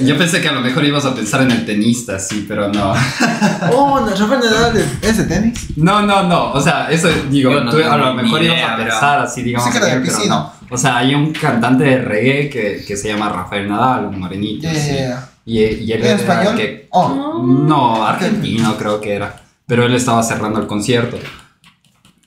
Yo 0.04 0.16
pensé 0.18 0.40
que 0.40 0.48
a 0.48 0.52
lo 0.52 0.60
mejor 0.60 0.84
ibas 0.84 1.04
a 1.04 1.14
pensar 1.14 1.42
en 1.42 1.50
el 1.52 1.64
tenista, 1.64 2.18
sí, 2.18 2.44
pero 2.48 2.68
no. 2.72 2.92
Oh, 3.72 4.00
no, 4.00 4.06
Rafael 4.10 4.40
Nadal 4.40 4.76
es- 5.02 5.16
de 5.18 5.24
tenis. 5.24 5.68
No, 5.76 6.02
no, 6.02 6.24
no. 6.24 6.52
O 6.52 6.60
sea, 6.60 6.90
eso 6.90 7.08
digo, 7.30 7.60
no 7.60 7.70
tú 7.70 7.78
a 7.78 7.96
lo 7.96 8.14
mejor 8.14 8.42
idea, 8.42 8.56
ibas 8.56 8.72
a 8.72 8.76
pensar 8.76 9.20
así, 9.20 9.42
digamos, 9.42 9.74
en 9.76 9.82
él, 9.84 10.02
pero 10.04 10.18
no. 10.28 10.52
O 10.70 10.76
sea, 10.76 10.98
hay 10.98 11.14
un 11.14 11.32
cantante 11.32 11.84
de 11.84 11.98
reggae 12.02 12.50
que, 12.50 12.84
que 12.86 12.96
se 12.96 13.08
llama 13.08 13.28
Rafael 13.28 13.68
Nadal, 13.68 14.06
un 14.06 14.18
morenito. 14.18 14.62
Ya, 14.64 14.72
ya, 14.72 14.80
sí. 15.20 15.27
Y, 15.48 15.60
y 15.60 15.92
él 15.92 16.00
¿En 16.00 16.06
era 16.06 16.14
español? 16.16 16.56
que- 16.56 16.88
Oh. 16.90 17.42
No, 17.42 18.04
argentino 18.06 18.76
creo 18.76 19.00
que 19.00 19.14
era. 19.14 19.42
Pero 19.66 19.84
él 19.86 19.94
estaba 19.94 20.22
cerrando 20.22 20.60
el 20.60 20.66
concierto. 20.66 21.18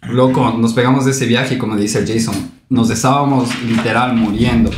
Loco, 0.10 0.56
nos 0.58 0.74
pegamos 0.74 1.06
de 1.06 1.12
ese 1.12 1.26
viaje 1.28 1.56
y 1.56 1.58
como 1.58 1.76
dice 1.76 2.00
el 2.00 2.08
Jason, 2.08 2.52
nos 2.70 2.90
estábamos 2.90 3.50
literal 3.64 4.16
muriendo. 4.16 4.72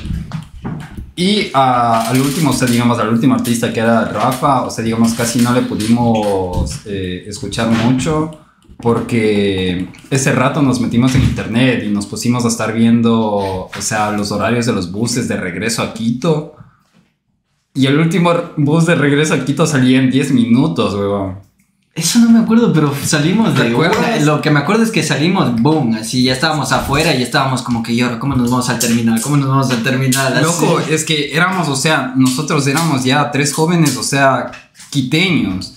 Y 1.16 1.50
ah, 1.54 2.08
al 2.10 2.20
último, 2.20 2.50
o 2.50 2.54
sea, 2.54 2.68
digamos, 2.68 2.98
al 3.00 3.10
último 3.10 3.36
artista 3.36 3.72
que 3.72 3.80
era 3.80 4.06
Rafa, 4.06 4.64
o 4.64 4.70
sea, 4.70 4.84
digamos, 4.84 5.14
casi 5.14 5.40
no 5.42 5.54
le 5.54 5.62
pudimos 5.62 6.82
eh, 6.86 7.24
escuchar 7.28 7.70
mucho 7.70 8.40
porque 8.82 9.88
ese 10.10 10.34
rato 10.34 10.62
nos 10.62 10.82
metimos 10.82 11.16
en 11.16 11.22
internet 11.24 11.84
y 11.86 11.90
nos 11.90 12.06
pusimos 12.08 12.44
a 12.44 12.50
estar 12.50 12.74
viendo, 12.74 13.16
o 13.18 13.70
sea, 13.80 14.12
los 14.12 14.32
horarios 14.32 14.66
de 14.66 14.74
los 14.74 14.92
buses 14.92 15.28
de 15.28 15.38
regreso 15.38 15.84
a 15.84 15.94
Quito. 15.94 16.56
Y 17.76 17.88
el 17.88 18.00
último 18.00 18.32
bus 18.58 18.86
de 18.86 18.96
regreso 18.96 19.34
a 19.34 19.46
Quito 19.46 19.66
salía 19.66 20.00
en 20.00 20.12
10 20.12 20.32
minutos, 20.32 20.94
weón. 20.94 21.40
Eso 21.96 22.18
no 22.20 22.30
me 22.30 22.40
acuerdo, 22.40 22.74
pero 22.74 22.92
salimos 23.06 23.56
de. 23.56 23.70
Lo 24.22 24.42
que 24.42 24.50
me 24.50 24.60
acuerdo 24.60 24.82
es 24.82 24.90
que 24.90 25.04
salimos, 25.04 25.62
boom, 25.62 25.94
así 25.94 26.24
ya 26.24 26.34
estábamos 26.34 26.72
afuera 26.72 27.14
y 27.16 27.22
estábamos 27.22 27.62
como 27.62 27.84
que 27.84 27.96
yo, 27.96 28.18
¿cómo 28.18 28.36
nos 28.36 28.50
vamos 28.50 28.68
al 28.70 28.80
terminal? 28.80 29.22
¿Cómo 29.22 29.38
nos 29.38 29.48
vamos 29.48 29.70
al 29.70 29.84
terminal? 29.84 30.34
Así. 30.36 30.44
Loco, 30.44 30.80
es 30.80 31.04
que 31.04 31.36
éramos, 31.36 31.68
o 31.68 31.76
sea, 31.76 32.14
nosotros 32.16 32.66
éramos 32.66 33.04
ya 33.04 33.30
tres 33.30 33.54
jóvenes, 33.54 33.96
o 33.98 34.04
sea, 34.04 34.52
quiteños. 34.90 35.76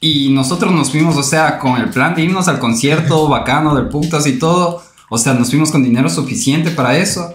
Y 0.00 0.30
nosotros 0.30 0.72
nos 0.72 0.90
fuimos, 0.90 1.16
o 1.16 1.22
sea, 1.22 1.58
con 1.60 1.80
el 1.80 1.88
plan 1.88 2.16
de 2.16 2.22
irnos 2.22 2.48
al 2.48 2.58
concierto 2.58 3.28
bacano 3.28 3.76
del 3.76 3.88
Putas 3.88 4.26
y 4.26 4.38
todo. 4.38 4.82
O 5.08 5.18
sea, 5.18 5.34
nos 5.34 5.50
fuimos 5.50 5.70
con 5.70 5.84
dinero 5.84 6.10
suficiente 6.10 6.72
para 6.72 6.98
eso. 6.98 7.32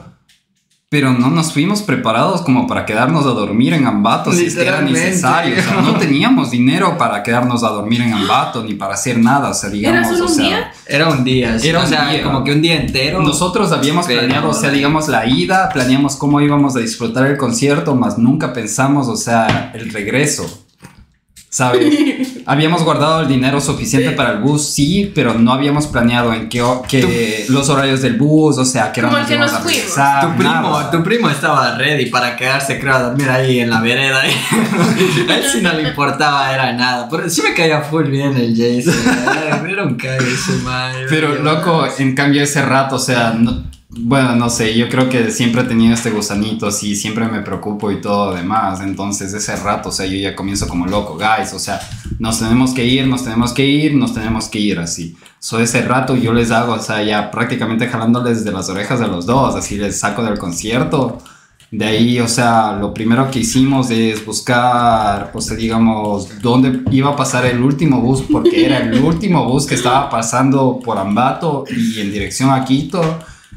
Pero 0.91 1.13
no 1.13 1.29
nos 1.29 1.53
fuimos 1.53 1.83
preparados 1.83 2.41
como 2.41 2.65
para 2.65 2.83
quedarnos 2.83 3.23
a 3.27 3.29
dormir 3.29 3.73
en 3.73 3.85
Ambato 3.85 4.31
si 4.31 4.45
es 4.47 4.55
que 4.55 4.65
era 4.65 4.81
necesario. 4.81 5.55
O 5.55 5.61
sea, 5.61 5.81
no 5.81 5.95
teníamos 5.99 6.49
dinero 6.49 6.97
para 6.97 7.21
quedarnos 7.21 7.63
a 7.63 7.69
dormir 7.69 8.01
en 8.01 8.11
Ambato 8.13 8.63
ni 8.63 8.73
para 8.73 8.95
hacer 8.95 9.19
nada. 9.19 9.49
O 9.49 9.53
sea, 9.53 9.69
digamos, 9.69 9.99
¿Era 9.99 10.09
solo 10.09 10.25
o 10.25 10.27
un 10.29 10.33
sea, 10.35 10.45
día? 10.47 10.71
Era 10.87 11.07
un 11.09 11.23
día, 11.23 11.59
sí, 11.59 11.67
Era 11.69 11.79
o 11.79 11.83
un 11.83 11.89
sea, 11.89 12.09
día. 12.09 12.23
como 12.23 12.43
que 12.43 12.53
un 12.53 12.61
día 12.63 12.75
entero. 12.81 13.21
Nosotros 13.21 13.71
habíamos 13.71 14.07
Pero- 14.07 14.21
planeado, 14.21 14.49
o 14.49 14.53
sea, 14.55 14.71
digamos, 14.71 15.07
la 15.09 15.27
ida, 15.27 15.69
planeamos 15.69 16.15
cómo 16.15 16.41
íbamos 16.41 16.75
a 16.75 16.79
disfrutar 16.79 17.27
el 17.27 17.37
concierto, 17.37 17.93
más 17.93 18.17
nunca 18.17 18.51
pensamos, 18.51 19.07
o 19.09 19.15
sea, 19.15 19.71
el 19.75 19.91
regreso. 19.93 20.63
¿Sabes? 21.51 21.93
habíamos 22.49 22.83
guardado 22.83 23.21
el 23.21 23.27
dinero 23.27 23.61
suficiente 23.61 24.11
para 24.11 24.31
el 24.31 24.39
bus, 24.39 24.65
sí, 24.69 25.11
pero 25.13 25.35
no 25.35 25.53
habíamos 25.53 25.87
planeado 25.87 26.33
en 26.33 26.49
qué, 26.49 26.63
que 26.87 27.45
los 27.49 27.69
horarios 27.69 28.01
del 28.01 28.17
bus, 28.17 28.57
o 28.57 28.65
sea, 28.65 28.91
que 28.91 29.01
nos 29.01 29.13
que 29.27 29.33
íbamos 29.35 29.51
nos 29.53 29.61
a 29.61 29.63
regresar, 29.63 30.21
Tu 30.31 30.37
primo, 30.37 30.51
nada. 30.53 30.91
tu 30.91 31.03
primo 31.03 31.29
estaba 31.29 31.75
ready 31.75 32.07
para 32.07 32.35
quedarse, 32.35 32.79
creo, 32.79 32.95
a 32.95 33.01
dormir 33.03 33.29
ahí 33.29 33.59
en 33.59 33.69
la 33.69 33.79
vereda. 33.81 34.21
a 34.21 34.27
él 34.27 35.43
sí 35.51 35.61
no 35.61 35.71
le 35.73 35.89
importaba, 35.89 36.51
era 36.53 36.73
nada. 36.73 37.07
Pero 37.09 37.29
sí 37.29 37.41
me 37.41 37.53
caía 37.53 37.81
full 37.81 38.05
bien 38.05 38.35
el 38.35 38.55
Jason. 38.55 38.95
Era 39.69 39.83
un 39.83 39.95
cague 39.95 40.33
ese 40.33 40.53
man. 40.63 40.91
Pero 41.09 41.35
loco, 41.35 41.85
en 41.99 42.15
cambio 42.15 42.41
ese 42.43 42.61
rato, 42.63 42.95
o 42.95 42.99
sea, 42.99 43.31
no- 43.37 43.68
bueno, 43.91 44.35
no 44.35 44.51
sé, 44.51 44.77
yo 44.77 44.87
creo 44.87 45.09
que 45.09 45.31
siempre 45.31 45.61
he 45.61 45.65
tenido 45.65 45.95
este 45.95 46.11
gusanito, 46.11 46.67
así, 46.67 46.95
siempre 46.95 47.27
me 47.27 47.41
preocupo 47.41 47.91
y 47.91 47.99
todo 47.99 48.35
demás, 48.35 48.81
entonces 48.81 49.33
ese 49.33 49.55
rato, 49.55 49.89
o 49.89 49.91
sea, 49.91 50.05
yo 50.05 50.15
ya 50.15 50.35
comienzo 50.35 50.67
como 50.67 50.85
loco, 50.85 51.17
guys, 51.17 51.53
o 51.53 51.59
sea, 51.59 51.81
nos 52.19 52.39
tenemos 52.39 52.71
que 52.71 52.85
ir, 52.85 53.07
nos 53.07 53.23
tenemos 53.23 53.51
que 53.51 53.65
ir, 53.65 53.95
nos 53.95 54.13
tenemos 54.13 54.47
que 54.47 54.59
ir, 54.59 54.77
así. 54.77 55.17
So 55.39 55.59
ese 55.59 55.81
rato 55.81 56.15
yo 56.15 56.33
les 56.33 56.51
hago, 56.51 56.73
o 56.73 56.79
sea, 56.79 57.01
ya 57.01 57.31
prácticamente 57.31 57.87
jalándoles 57.87 58.45
de 58.45 58.51
las 58.51 58.69
orejas 58.69 59.01
a 59.01 59.07
los 59.07 59.25
dos, 59.25 59.55
así 59.55 59.77
les 59.77 59.99
saco 59.99 60.23
del 60.23 60.37
concierto. 60.37 61.17
De 61.71 61.85
ahí, 61.85 62.19
o 62.19 62.27
sea, 62.27 62.73
lo 62.73 62.93
primero 62.93 63.29
que 63.31 63.39
hicimos 63.39 63.89
es 63.91 64.23
buscar, 64.25 65.31
o 65.33 65.41
sea, 65.41 65.55
digamos, 65.55 66.41
dónde 66.41 66.81
iba 66.91 67.11
a 67.11 67.15
pasar 67.15 67.45
el 67.45 67.61
último 67.61 68.01
bus, 68.01 68.23
porque 68.31 68.65
era 68.65 68.79
el 68.79 68.99
último 69.03 69.45
bus 69.45 69.65
que 69.65 69.75
estaba 69.75 70.09
pasando 70.09 70.79
por 70.83 70.97
Ambato 70.97 71.63
y 71.69 72.01
en 72.01 72.11
dirección 72.11 72.51
a 72.51 72.65
Quito. 72.65 73.01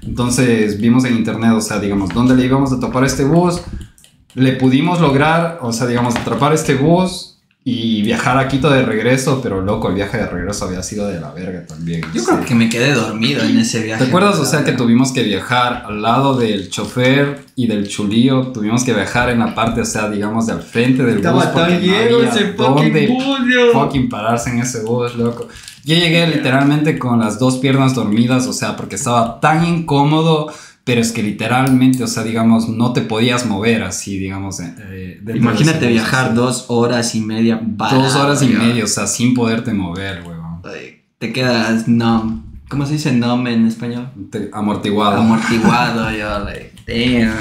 Entonces 0.07 0.81
vimos 0.81 1.05
en 1.05 1.17
internet, 1.17 1.53
o 1.53 1.61
sea, 1.61 1.79
digamos, 1.79 2.13
dónde 2.13 2.35
le 2.35 2.45
íbamos 2.45 2.73
a 2.73 2.81
topar 2.81 3.05
este 3.05 3.25
bus. 3.25 3.63
Le 4.35 4.53
pudimos 4.53 5.01
lograr, 5.01 5.59
o 5.63 5.73
sea, 5.73 5.87
digamos, 5.87 6.17
atrapar 6.17 6.53
este 6.53 6.75
bus 6.75 7.33
y 7.65 8.03
viajar 8.03 8.39
a 8.39 8.49
Quito 8.49 8.71
de 8.71 8.83
regreso, 8.83 9.41
pero 9.41 9.61
loco, 9.61 9.89
el 9.89 9.95
viaje 9.95 10.17
de 10.17 10.27
regreso 10.27 10.65
había 10.65 10.83
sido 10.83 11.07
de 11.07 11.21
la 11.21 11.31
verga 11.31 11.65
también. 11.65 12.01
Yo 12.13 12.21
sí. 12.21 12.27
creo 12.27 12.45
que 12.45 12.55
me 12.57 12.69
quedé 12.69 12.93
dormido 12.93 13.45
en 13.45 13.57
ese 13.57 13.85
viaje. 13.85 14.03
¿Te 14.03 14.09
acuerdas, 14.09 14.41
o 14.41 14.45
sea, 14.45 14.65
que 14.65 14.73
tuvimos 14.73 15.13
que 15.13 15.23
viajar 15.23 15.85
al 15.87 16.03
lado 16.03 16.37
del 16.37 16.71
chofer 16.71 17.45
y 17.55 17.69
del 17.69 17.87
chulío? 17.87 18.49
Tuvimos 18.49 18.83
que 18.83 18.93
viajar 18.93 19.31
en 19.31 19.39
la 19.39 19.55
parte, 19.55 19.83
o 19.83 19.85
sea, 19.85 20.11
digamos, 20.11 20.49
del 20.49 20.61
frente 20.61 21.05
del 21.05 21.19
bus. 21.19 21.27
Estaba 21.27 21.53
porque 21.53 21.73
tan 21.73 21.73
no 21.75 21.87
lleno 21.87 22.17
había 22.17 22.31
ese 22.31 22.53
fucking 22.55 23.17
bus, 23.17 23.39
yo. 23.55 23.73
fucking 23.73 24.09
pararse 24.09 24.51
en 24.51 24.59
ese 24.59 24.81
bus, 24.83 25.15
loco. 25.15 25.47
Yo 25.85 25.97
llegué 25.97 26.27
literalmente 26.29 26.99
con 26.99 27.19
las 27.21 27.39
dos 27.39 27.59
piernas 27.59 27.95
dormidas, 27.95 28.47
o 28.47 28.53
sea, 28.53 28.77
porque 28.77 28.95
estaba 28.97 29.41
tan 29.41 29.65
incómodo, 29.67 30.53
pero 30.85 31.01
es 31.01 31.13
que 31.13 31.23
literalmente, 31.23 32.03
o 32.05 32.07
sea, 32.07 32.23
digamos, 32.23 32.69
no 32.69 32.93
te 32.93 33.01
podías 33.03 33.47
mover 33.47 33.83
así, 33.83 34.19
digamos. 34.19 34.61
eh, 34.61 34.75
eh, 34.91 35.19
de 35.23 35.37
Imagínate 35.37 35.87
viajar 35.89 36.27
así. 36.27 36.35
dos 36.37 36.65
horas 36.69 37.15
y 37.15 37.21
media. 37.21 37.61
Dos 37.63 37.77
parado, 37.93 38.23
horas 38.25 38.43
y 38.43 38.53
yo. 38.53 38.59
media, 38.59 38.85
o 38.85 38.89
sea, 38.89 39.07
sin 39.07 39.35
poderte 39.35 39.73
mover, 39.73 40.23
weón. 40.27 40.61
Ay, 40.65 41.03
Te 41.19 41.33
quedas 41.33 41.89
numb. 41.89 42.43
¿Cómo 42.69 42.87
se 42.87 42.95
dice 42.95 43.13
numb 43.13 43.47
en 43.49 43.67
español? 43.67 44.09
Te- 44.31 44.51
Amortiguado. 44.53 45.19
Amortiguado, 45.21 46.11
yo, 46.11 46.39
like, 46.45 46.73
damn. 46.87 47.35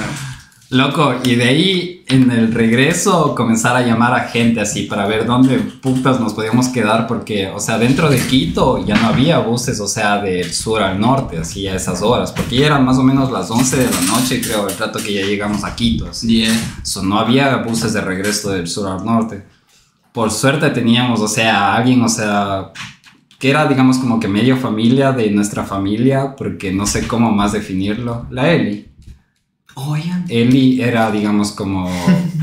Loco, 0.70 1.16
y 1.24 1.36
de 1.36 1.44
ahí 1.44 2.01
en 2.12 2.30
el 2.30 2.54
regreso 2.54 3.34
comenzar 3.36 3.76
a 3.76 3.82
llamar 3.82 4.14
a 4.14 4.28
gente 4.28 4.60
así 4.60 4.84
para 4.84 5.08
ver 5.08 5.26
dónde 5.26 5.58
putas 5.58 6.20
nos 6.20 6.34
podíamos 6.34 6.68
quedar 6.68 7.08
porque, 7.08 7.48
o 7.48 7.60
sea, 7.60 7.78
dentro 7.78 8.10
de 8.10 8.20
Quito 8.20 8.86
ya 8.86 8.96
no 8.96 9.08
había 9.08 9.40
buses, 9.40 9.80
o 9.80 9.88
sea, 9.88 10.22
del 10.22 10.52
sur 10.54 10.84
al 10.84 11.00
norte, 11.00 11.38
así 11.38 11.68
a 11.68 11.76
esas 11.76 12.02
horas, 12.02 12.32
porque 12.32 12.58
ya 12.58 12.68
eran 12.68 12.86
más 12.86 12.98
o 12.98 13.04
menos 13.04 13.32
las 13.32 13.50
11 13.50 13.78
de 13.78 13.90
la 13.90 14.02
noche, 14.02 14.42
creo, 14.42 14.68
el 14.68 14.78
rato 14.78 15.00
que 15.00 15.14
ya 15.14 15.26
llegamos 15.26 15.64
a 15.64 15.76
Quito, 15.76 16.10
así. 16.10 16.42
Yeah. 16.42 16.82
So, 16.84 17.02
no 17.02 17.18
había 17.18 17.58
buses 17.58 17.94
de 17.94 18.02
regreso 18.02 18.52
del 18.52 18.68
sur 18.68 18.90
al 18.90 19.06
norte. 19.06 19.44
Por 20.12 20.32
suerte 20.32 20.70
teníamos, 20.72 21.22
o 21.22 21.28
sea, 21.28 21.74
alguien, 21.74 22.02
o 22.02 22.10
sea, 22.10 22.72
que 23.40 23.50
era, 23.50 23.66
digamos, 23.66 23.98
como 23.98 24.20
que 24.20 24.28
medio 24.28 24.58
familia 24.58 25.14
de 25.14 25.32
nuestra 25.32 25.64
familia, 25.64 26.36
porque 26.36 26.72
no 26.72 26.86
sé 26.86 27.08
cómo 27.08 27.32
más 27.32 27.54
definirlo, 27.54 28.28
la 28.30 28.52
Eli. 28.52 28.91
Oigan. 29.76 30.26
Eli 30.28 30.82
era, 30.82 31.10
digamos, 31.12 31.52
como. 31.52 31.90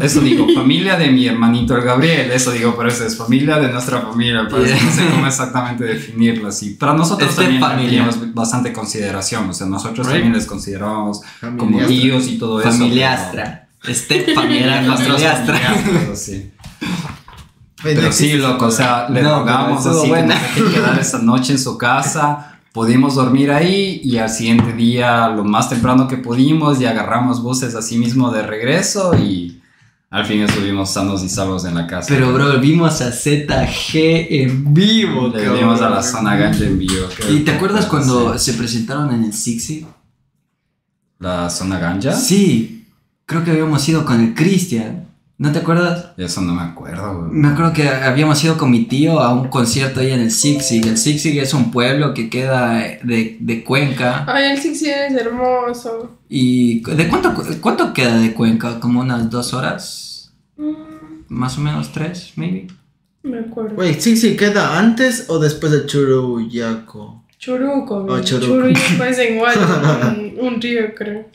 Eso 0.00 0.20
digo, 0.20 0.46
familia 0.54 0.96
de 0.96 1.10
mi 1.10 1.26
hermanito 1.26 1.76
el 1.76 1.82
Gabriel. 1.84 2.30
Eso 2.30 2.50
digo, 2.52 2.74
pero 2.76 2.88
eso 2.88 3.04
es 3.06 3.16
familia 3.16 3.58
de 3.58 3.68
nuestra 3.70 4.00
familia. 4.00 4.46
Pero 4.48 4.62
no 4.62 4.92
sé 4.92 5.06
cómo 5.10 5.26
exactamente 5.26 5.84
definirlo 5.84 6.48
así. 6.48 6.70
Para 6.70 6.94
nosotros 6.94 7.28
Este 7.30 7.58
también 7.58 7.88
teníamos 7.88 8.34
bastante 8.34 8.72
consideración. 8.72 9.48
O 9.50 9.52
sea, 9.52 9.66
nosotros 9.66 10.06
Right. 10.06 10.16
también 10.16 10.32
les 10.34 10.46
considerábamos 10.46 11.20
como 11.58 11.78
tíos 11.86 12.26
y 12.28 12.38
todo 12.38 12.60
eso. 12.60 12.70
Familiastra. 12.70 13.68
Este 13.86 14.34
familia 14.34 14.64
Eran 14.66 14.86
nuestros 14.88 15.22
familiastra. 15.22 16.14
sí. 16.14 16.50
Pero 17.82 18.10
sí, 18.10 18.32
loco, 18.34 18.66
o 18.66 18.70
sea, 18.72 19.08
le 19.08 19.22
No, 19.22 19.38
rogamos 19.40 19.84
pero 19.84 20.00
así 20.00 20.10
que 20.10 20.22
nos 20.22 20.40
deje 20.56 20.74
quedar 20.74 20.98
esa 20.98 21.18
noche 21.20 21.52
en 21.52 21.58
su 21.60 21.78
casa. 21.78 22.57
Pudimos 22.78 23.16
dormir 23.16 23.50
ahí 23.50 24.00
y 24.04 24.18
al 24.18 24.30
siguiente 24.30 24.72
día, 24.72 25.26
lo 25.30 25.42
más 25.42 25.68
temprano 25.68 26.06
que 26.06 26.16
pudimos, 26.16 26.80
y 26.80 26.86
agarramos 26.86 27.42
buses 27.42 27.74
así 27.74 27.98
mismo 27.98 28.30
de 28.30 28.44
regreso 28.44 29.18
y 29.18 29.60
al 30.10 30.24
fin 30.24 30.42
estuvimos 30.42 30.88
sanos 30.92 31.24
y 31.24 31.28
salvos 31.28 31.64
en 31.64 31.74
la 31.74 31.88
casa. 31.88 32.06
Pero, 32.08 32.32
bro, 32.32 32.60
vimos 32.60 33.00
a 33.00 33.10
ZG 33.10 33.96
en 34.30 34.72
vivo, 34.72 35.26
Le 35.26 35.42
cabrón. 35.42 35.56
dimos 35.58 35.82
a 35.82 35.90
la 35.90 36.00
zona 36.04 36.36
ganja 36.36 36.66
en 36.66 36.78
vivo. 36.78 37.08
¿Y 37.28 37.40
te 37.40 37.50
acuerdas 37.50 37.86
cuando 37.86 38.38
sí. 38.38 38.52
se 38.52 38.56
presentaron 38.56 39.12
en 39.12 39.24
el 39.24 39.32
Sixi? 39.32 39.84
¿La 41.18 41.50
zona 41.50 41.80
ganja? 41.80 42.12
Sí. 42.12 42.86
Creo 43.26 43.42
que 43.42 43.50
habíamos 43.50 43.88
ido 43.88 44.04
con 44.04 44.20
el 44.20 44.34
Cristian. 44.34 45.07
¿No 45.40 45.52
te 45.52 45.60
acuerdas? 45.60 46.06
Eso 46.16 46.40
no 46.40 46.52
me 46.52 46.62
acuerdo, 46.62 47.20
güey. 47.20 47.30
Me 47.30 47.46
acuerdo 47.48 47.72
que 47.72 47.88
habíamos 47.88 48.42
ido 48.42 48.58
con 48.58 48.72
mi 48.72 48.86
tío 48.86 49.20
a 49.20 49.32
un 49.32 49.46
concierto 49.48 50.00
ahí 50.00 50.10
en 50.10 50.18
el 50.20 50.32
Sixi. 50.32 50.78
El 50.78 50.98
Sixi 50.98 51.38
es 51.38 51.54
un 51.54 51.70
pueblo 51.70 52.12
que 52.12 52.28
queda 52.28 52.72
de, 53.04 53.36
de 53.38 53.62
Cuenca. 53.62 54.24
Ay, 54.26 54.50
el 54.50 54.58
Sixi 54.58 54.90
es 54.90 55.14
hermoso. 55.14 56.18
¿Y 56.28 56.80
de 56.80 57.06
cuánto, 57.08 57.32
cuánto 57.60 57.92
queda 57.92 58.18
de 58.18 58.34
Cuenca? 58.34 58.80
¿Como 58.80 59.00
unas 59.00 59.30
dos 59.30 59.54
horas? 59.54 60.32
Mm, 60.56 60.72
Más 61.28 61.56
o 61.56 61.60
menos 61.60 61.92
tres, 61.92 62.32
maybe. 62.34 62.66
me 63.22 63.38
acuerdo. 63.38 63.76
Sí, 64.00 64.36
¿queda 64.36 64.76
antes 64.76 65.26
o 65.28 65.38
después 65.38 65.70
de 65.70 65.86
Churuyaco? 65.86 67.22
Churuco, 67.38 67.94
Oh, 67.98 68.04
güey. 68.06 68.24
Churuco. 68.24 68.46
Churuco 68.72 69.04
es 69.04 69.30
igual 69.30 69.56
un, 70.40 70.46
un 70.54 70.60
río, 70.60 70.92
creo. 70.96 71.26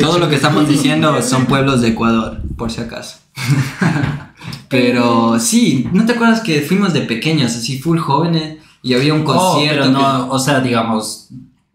Todo 0.00 0.18
lo 0.18 0.28
que 0.28 0.36
estamos 0.36 0.68
diciendo 0.68 1.20
son 1.22 1.46
pueblos 1.46 1.80
de 1.80 1.88
Ecuador, 1.88 2.40
por 2.56 2.70
si 2.70 2.80
acaso. 2.80 3.18
Pero 4.68 5.38
sí, 5.38 5.88
¿no 5.92 6.04
te 6.04 6.12
acuerdas 6.12 6.40
que 6.40 6.60
fuimos 6.62 6.92
de 6.92 7.02
pequeños, 7.02 7.54
así 7.54 7.78
full 7.78 7.98
jóvenes, 7.98 8.58
y 8.82 8.94
había 8.94 9.14
un 9.14 9.22
Oh, 9.22 9.24
concierto? 9.24 9.80
pero 9.84 9.90
no, 9.92 10.28
o 10.30 10.38
sea, 10.38 10.60
digamos. 10.60 11.28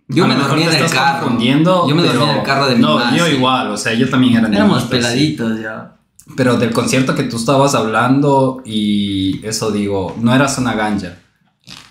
Yo 0.07 0.25
a 0.25 0.27
me 0.27 0.35
dormí 0.35 0.63
en 0.63 0.69
el 0.73 0.89
carro. 0.89 1.19
confundiendo, 1.21 1.87
Yo 1.87 1.95
me 1.95 2.01
dormí 2.01 2.19
pero- 2.19 2.31
en 2.31 2.37
el 2.37 2.43
carro 2.43 2.67
de 2.67 2.75
mi 2.75 2.81
No, 2.81 3.15
yo 3.15 3.25
sí. 3.27 3.31
igual, 3.33 3.69
o 3.71 3.77
sea, 3.77 3.93
yo 3.93 4.09
también 4.09 4.37
era 4.37 4.47
Éramos 4.47 4.83
sí. 4.83 4.87
peladitos 4.89 5.59
ya. 5.61 5.93
Pero 6.35 6.57
del 6.57 6.71
concierto 6.71 7.15
que 7.15 7.23
tú 7.23 7.37
estabas 7.37 7.73
hablando 7.75 8.61
y 8.65 9.43
eso 9.45 9.71
digo, 9.71 10.15
no 10.19 10.33
era 10.33 10.47
zona 10.47 10.73
ganja, 10.73 11.17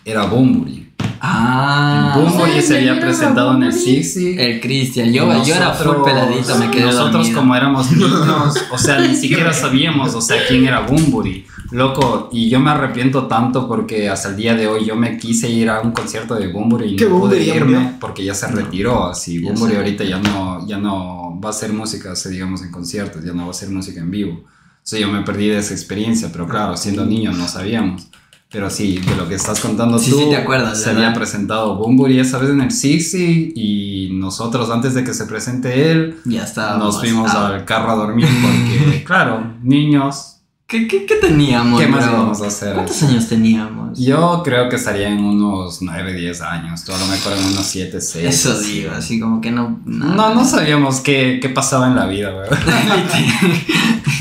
era 0.04 0.24
Bumburi. 0.26 0.87
Ah, 1.20 2.14
Bumburi 2.16 2.52
sí, 2.60 2.62
se 2.62 2.72
me 2.74 2.90
había 2.90 3.00
presentado 3.00 3.54
en 3.54 3.62
el. 3.64 3.72
Sixty. 3.72 4.38
el 4.38 4.60
Cristian. 4.60 5.12
Yo, 5.12 5.44
yo 5.44 5.54
era 5.54 5.72
full 5.72 6.04
peladito, 6.04 6.54
me 6.56 6.70
quedé 6.70 6.86
Nosotros 6.86 7.12
dormido. 7.12 7.38
como 7.40 7.54
éramos 7.56 7.90
niños, 7.96 8.54
o 8.70 8.78
sea, 8.78 8.98
ni 9.00 9.14
siquiera 9.14 9.52
sabíamos, 9.52 10.14
o 10.14 10.20
sea, 10.20 10.38
quién 10.48 10.66
era 10.66 10.80
Bumburi. 10.80 11.44
Loco, 11.70 12.30
y 12.32 12.48
yo 12.48 12.60
me 12.60 12.70
arrepiento 12.70 13.26
tanto 13.26 13.68
porque 13.68 14.08
hasta 14.08 14.30
el 14.30 14.36
día 14.36 14.54
de 14.54 14.66
hoy 14.66 14.86
yo 14.86 14.96
me 14.96 15.18
quise 15.18 15.50
ir 15.50 15.68
a 15.68 15.80
un 15.80 15.92
concierto 15.92 16.34
de 16.34 16.48
Bumburi 16.48 16.94
y 16.94 16.96
¿Qué 16.96 17.04
no 17.04 17.18
pude 17.20 17.44
ya 17.44 17.56
irme 17.56 17.92
porque 18.00 18.24
ya 18.24 18.34
se 18.34 18.46
retiró. 18.48 19.06
Así, 19.08 19.42
Ya 19.42 19.50
Bumburi 19.50 19.72
se- 19.72 19.78
ahorita 19.78 20.04
ya 20.04 20.18
no, 20.18 20.66
ya 20.66 20.78
no 20.78 21.38
va 21.42 21.48
a 21.48 21.50
hacer 21.50 21.72
música, 21.72 22.14
digamos, 22.30 22.62
en 22.62 22.70
conciertos, 22.70 23.22
ya 23.24 23.32
no 23.32 23.42
va 23.42 23.48
a 23.48 23.50
hacer 23.50 23.68
música 23.68 24.00
en 24.00 24.10
vivo. 24.10 24.44
Entonces 24.78 25.00
yo 25.00 25.08
me 25.12 25.20
perdí 25.22 25.48
de 25.48 25.58
esa 25.58 25.74
experiencia, 25.74 26.30
pero 26.32 26.48
claro, 26.48 26.74
siendo 26.78 27.04
niños 27.04 27.36
no 27.36 27.46
sabíamos. 27.46 28.08
Pero 28.50 28.70
sí, 28.70 28.98
de 28.98 29.14
lo 29.14 29.28
que 29.28 29.34
estás 29.34 29.60
contando 29.60 29.98
Sí, 29.98 30.10
tú, 30.10 30.18
sí, 30.20 30.24
te 30.30 30.36
acuerdas, 30.36 30.78
se 30.80 30.88
¿verdad? 30.88 31.04
había 31.04 31.14
presentado 31.14 31.76
Bumburi 31.76 32.18
esa 32.18 32.38
vez 32.38 32.48
en 32.48 32.62
el 32.62 32.70
Sixty 32.70 33.52
y 33.54 34.08
nosotros 34.12 34.70
antes 34.70 34.94
de 34.94 35.04
que 35.04 35.12
se 35.12 35.26
presente 35.26 35.90
él, 35.92 36.16
Ya 36.24 36.44
está. 36.44 36.78
nos 36.78 36.98
fuimos 36.98 37.30
al 37.34 37.64
carro 37.66 37.90
a 37.90 37.94
dormir 37.96 38.26
porque, 38.40 39.04
claro, 39.06 39.52
niños, 39.62 40.34
¿Qué, 40.66 40.86
qué, 40.86 41.06
qué 41.06 41.14
teníamos? 41.14 41.80
¿qué 41.80 41.86
más 41.86 42.04
bro? 42.04 42.12
íbamos 42.14 42.42
a 42.42 42.46
hacer? 42.48 42.74
¿Cuántos 42.74 43.02
años 43.02 43.26
teníamos? 43.26 43.98
Yo 43.98 44.42
creo 44.44 44.68
que 44.68 44.76
estaría 44.76 45.08
en 45.08 45.24
unos 45.24 45.80
9, 45.80 46.12
10 46.12 46.42
años, 46.42 46.84
tú 46.84 46.92
a 46.92 46.98
lo 46.98 47.06
mejor 47.06 47.32
en 47.38 47.44
unos 47.52 47.64
7, 47.64 47.98
6. 47.98 48.26
Eso 48.26 48.60
digo, 48.60 48.90
así 48.92 49.18
como 49.18 49.40
que 49.40 49.50
no. 49.50 49.80
nada. 49.86 50.14
No, 50.14 50.34
no 50.34 50.44
sabíamos 50.44 51.00
qué, 51.00 51.38
qué 51.40 51.48
pasaba 51.48 51.88
en 51.88 51.96
la 51.96 52.04
vida, 52.06 52.32
güey. 52.32 52.48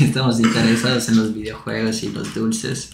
Estamos 0.00 0.40
interesados 0.40 1.08
en 1.10 1.16
los 1.16 1.34
videojuegos 1.34 2.02
y 2.02 2.08
los 2.12 2.34
dulces. 2.34 2.92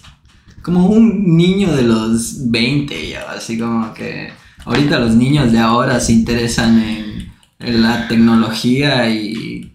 Como 0.64 0.86
un 0.86 1.36
niño 1.36 1.72
de 1.76 1.82
los 1.82 2.50
20 2.50 3.08
ya, 3.10 3.26
así 3.36 3.58
como 3.58 3.92
que 3.94 4.30
ahorita 4.64 4.98
los 4.98 5.14
niños 5.14 5.52
de 5.52 5.58
ahora 5.58 6.00
se 6.00 6.12
interesan 6.14 6.80
en, 6.82 7.32
en 7.60 7.82
la 7.82 8.08
tecnología 8.08 9.08
y 9.10 9.72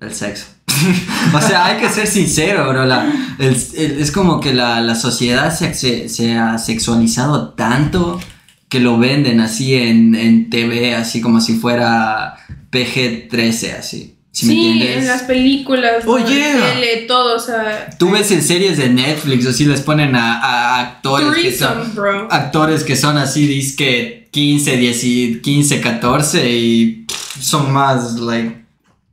el 0.00 0.14
sexo. 0.14 0.46
o 1.34 1.40
sea, 1.40 1.66
hay 1.66 1.80
que 1.80 1.88
ser 1.90 2.06
sincero, 2.06 2.68
bro. 2.70 2.86
la- 2.86 3.12
es 3.38 4.12
como 4.12 4.40
que 4.40 4.54
la, 4.54 4.80
la 4.80 4.94
sociedad 4.94 5.52
se, 5.54 5.74
se- 5.74 6.08
se 6.08 6.38
ha 6.38 6.56
sexualizado 6.58 7.50
tanto 7.50 8.20
que 8.68 8.78
lo 8.78 8.98
venden 8.98 9.40
así 9.40 9.74
en, 9.74 10.14
en 10.14 10.48
TV, 10.48 10.94
así 10.94 11.20
como 11.20 11.40
si 11.40 11.56
fuera 11.56 12.36
PG-13, 12.70 13.78
así. 13.78 14.16
¿Sí, 14.32 14.46
me 14.46 14.52
Sí, 14.52 14.70
entiendes? 14.70 14.98
en 14.98 15.06
las 15.08 15.22
películas, 15.22 16.04
Oh, 16.06 16.18
en 16.18 16.26
yeah. 16.26 16.72
tele, 16.74 17.04
todo, 17.08 17.36
o 17.36 17.40
sea. 17.40 17.90
Tú 17.98 18.10
ves 18.12 18.30
en 18.30 18.42
series 18.42 18.76
de 18.78 18.88
Netflix, 18.88 19.46
así 19.46 19.64
les 19.64 19.80
ponen 19.80 20.14
a, 20.14 20.38
a 20.40 20.80
actores 20.80 21.34
que 21.42 21.52
son, 21.56 21.68
Threesome, 21.74 21.94
bro. 21.94 22.28
actores 22.32 22.84
que 22.84 22.94
son 22.96 23.18
así, 23.18 23.46
disque 23.48 24.28
15, 24.30 24.76
10, 24.76 25.04
y 25.04 25.40
15, 25.40 25.80
14 25.80 26.48
y 26.48 27.06
son 27.40 27.72
más, 27.72 28.14
like, 28.20 28.64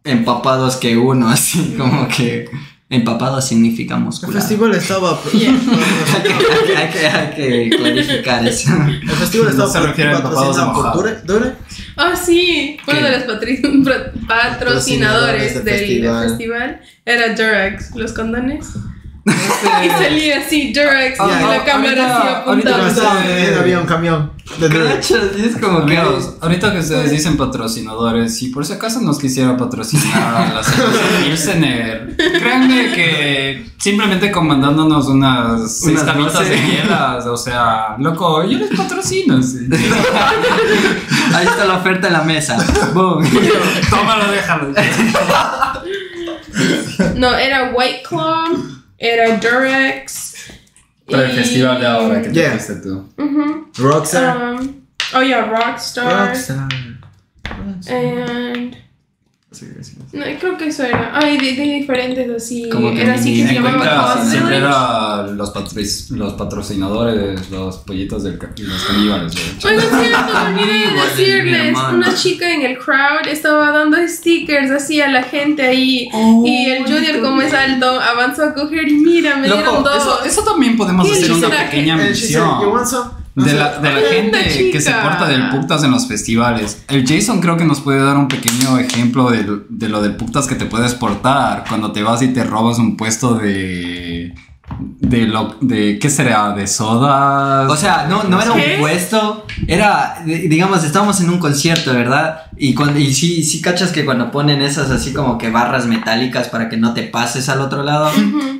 empapados 0.03 0.75
que 0.75 0.95
uno, 0.97 1.27
así 1.29 1.73
como 1.77 2.07
que 2.07 2.45
empapado 2.89 3.41
significa 3.41 3.95
El 3.95 4.01
muscular. 4.03 4.39
festival 4.39 4.73
estaba. 4.75 5.19
hay, 5.33 5.39
que, 6.23 6.75
hay, 6.75 6.89
que, 6.91 7.07
hay 7.07 7.69
que 7.69 7.75
clarificar 7.75 8.47
eso. 8.47 8.69
El 8.87 9.09
festival 9.09 9.47
No 9.57 9.65
estaba 9.65 9.71
se 9.71 9.79
refiere 9.87 10.11
a 10.11 10.17
empapados 10.17 10.55
de 10.55 10.61
Ah, 11.97 12.15
sí, 12.15 12.77
uno 12.87 12.99
¿Qué? 12.99 13.03
de 13.03 13.11
los 13.11 14.03
patrocinadores 14.27 15.63
del 15.65 15.73
festival. 15.79 16.29
festival. 16.29 16.81
era 17.05 17.33
Durex, 17.35 17.95
los 17.95 18.13
condones. 18.13 18.67
Y 19.27 19.87
Este- 19.87 20.03
salía 20.05 20.37
así 20.39 20.71
Durex 20.73 21.19
Ah, 21.19 21.27
y 21.41 21.57
la 21.57 21.63
cámara 21.65 22.17
así 22.17 22.27
apuntando. 22.29 23.09
había 23.59 23.79
un 23.79 23.85
camión 23.85 24.31
de 24.59 24.69
Dure. 24.69 24.93
Cachas, 24.95 25.19
y 25.37 25.45
es 25.45 25.57
como 25.57 25.85
que... 25.85 25.97
Amigos, 25.97 26.35
ahorita 26.41 26.71
que 26.71 26.79
ustedes 26.79 27.11
dicen 27.11 27.35
patrocinadores, 27.35 28.37
si 28.37 28.47
por 28.49 28.65
si 28.65 28.73
acaso 28.73 29.01
nos 29.01 29.19
quisiera 29.19 29.57
patrocinar 29.57 30.53
la 30.53 30.63
cerveza 30.63 30.99
Pilsener, 31.25 32.15
créanme 32.17 32.91
que 32.93 33.69
simplemente 33.77 34.31
comandándonos 34.31 35.07
unas 35.07 35.71
seis 35.79 35.91
Unas 35.99 36.03
camitas 36.03 36.33
doce. 36.33 36.49
de 36.49 36.57
hielas, 36.65 37.25
o 37.25 37.35
sea, 37.37 37.95
loco, 37.99 38.43
yo 38.45 38.57
les 38.59 38.69
patrocino. 38.77 39.41
sí. 39.43 39.67
Ahí 41.33 41.45
está 41.45 41.65
la 41.65 41.75
oferta 41.75 42.07
en 42.07 42.13
la 42.13 42.21
mesa. 42.23 42.57
Boom. 42.93 43.23
Tómalo, 43.89 44.31
déjalo. 44.31 44.73
No, 47.15 47.35
era 47.35 47.71
White 47.75 48.03
Claw, 48.07 48.45
era 48.97 49.37
Durex. 49.37 50.35
Para 51.09 51.23
el 51.25 51.31
y- 51.31 51.35
festival 51.37 51.79
de 51.79 51.87
ahora 51.87 52.21
que 52.21 52.29
te 52.29 52.39
Yeah. 52.39 52.51
fuiste 52.51 52.75
tú. 52.81 53.09
Ujú. 53.17 53.71
Rockstar. 53.77 54.37
Um, 54.37 54.81
oh, 55.13 55.21
yeah, 55.21 55.45
Rockstar. 55.45 56.27
Rockstar. 56.29 56.67
And. 57.89 58.75
No, 60.11 60.25
creo 60.39 60.57
que 60.57 60.67
eso 60.67 60.83
era. 60.83 61.11
Ay, 61.13 61.37
de, 61.37 61.53
de 61.53 61.63
diferentes 61.79 62.29
así. 62.35 62.67
Como 62.69 62.93
que 62.93 63.01
era 63.03 63.13
así 63.13 63.33
que 63.41 63.47
se 63.47 63.53
llamaba 63.53 64.25
siempre 64.25 64.57
eran 64.57 65.37
los, 65.37 65.53
patri- 65.53 66.09
los 66.17 66.33
patrocinadores, 66.33 67.49
los 67.49 67.77
pollitos 67.77 68.23
del 68.23 68.37
ca- 68.37 68.51
los 68.57 68.83
caníbales. 68.83 69.33
güey. 69.33 69.73
Oigan, 69.75 69.89
cierto, 70.01 70.33
me 70.33 70.61
olvidé 70.63 70.83
es 70.83 71.17
decirles. 71.17 71.77
Una 71.93 72.13
chica 72.13 72.53
en 72.53 72.61
el 72.63 72.77
crowd 72.77 73.25
estaba 73.29 73.71
dando 73.71 73.97
stickers 74.05 74.69
así 74.69 74.99
a 74.99 75.09
la 75.09 75.23
gente 75.23 75.61
ahí. 75.65 76.09
y 76.45 76.65
el 76.69 76.83
Junior, 76.83 77.21
como 77.21 77.41
es 77.41 77.53
alto, 77.53 77.99
avanzó 78.01 78.43
a 78.43 78.53
coger 78.53 78.87
y 78.89 78.95
mira, 78.97 79.37
me 79.37 79.47
dieron 79.47 79.81
dos. 79.81 79.95
eso, 79.97 80.23
eso 80.25 80.43
también 80.43 80.75
podemos 80.75 81.07
¿Qué 81.07 81.13
hacer 81.13 81.31
una 81.31 81.49
pequeña 81.49 81.95
mención. 81.95 82.59
De 83.45 83.53
la, 83.53 83.77
de 83.77 83.91
la 83.91 84.01
gente 84.09 84.71
que 84.71 84.81
se 84.81 84.91
porta 84.91 85.27
del 85.27 85.49
putas 85.49 85.83
en 85.83 85.91
los 85.91 86.07
festivales. 86.07 86.83
El 86.87 87.07
Jason 87.07 87.39
creo 87.39 87.55
que 87.55 87.65
nos 87.65 87.81
puede 87.81 88.03
dar 88.03 88.17
un 88.17 88.27
pequeño 88.27 88.79
ejemplo 88.79 89.29
de, 89.29 89.61
de 89.69 89.89
lo 89.89 90.01
del 90.01 90.15
putas 90.15 90.47
que 90.47 90.55
te 90.55 90.65
puedes 90.65 90.95
portar 90.95 91.63
cuando 91.69 91.91
te 91.91 92.01
vas 92.01 92.23
y 92.23 92.29
te 92.29 92.43
robas 92.43 92.79
un 92.79 92.97
puesto 92.97 93.35
de... 93.35 94.33
De 94.79 95.25
lo... 95.27 95.55
De, 95.61 95.99
¿Qué 95.99 96.09
será? 96.09 96.53
¿De 96.53 96.67
sodas? 96.67 97.69
O 97.71 97.75
sea, 97.75 98.05
no, 98.09 98.23
no 98.23 98.41
era 98.41 98.51
un 98.51 98.59
¿Qué? 98.59 98.77
puesto, 98.79 99.45
era, 99.67 100.21
di- 100.25 100.47
digamos, 100.47 100.83
estábamos 100.83 101.19
en 101.21 101.29
un 101.29 101.39
concierto, 101.39 101.93
¿verdad? 101.93 102.41
Y, 102.57 102.73
cuando, 102.73 102.99
y 102.99 103.13
sí, 103.13 103.43
sí 103.43 103.61
cachas 103.61 103.91
que 103.91 104.03
cuando 104.05 104.31
ponen 104.31 104.61
esas 104.61 104.89
así 104.89 105.13
como 105.13 105.37
que 105.37 105.49
barras 105.51 105.85
metálicas 105.85 106.47
para 106.49 106.69
que 106.69 106.77
no 106.77 106.93
te 106.93 107.03
pases 107.03 107.49
al 107.49 107.61
otro 107.61 107.83
lado. 107.83 108.09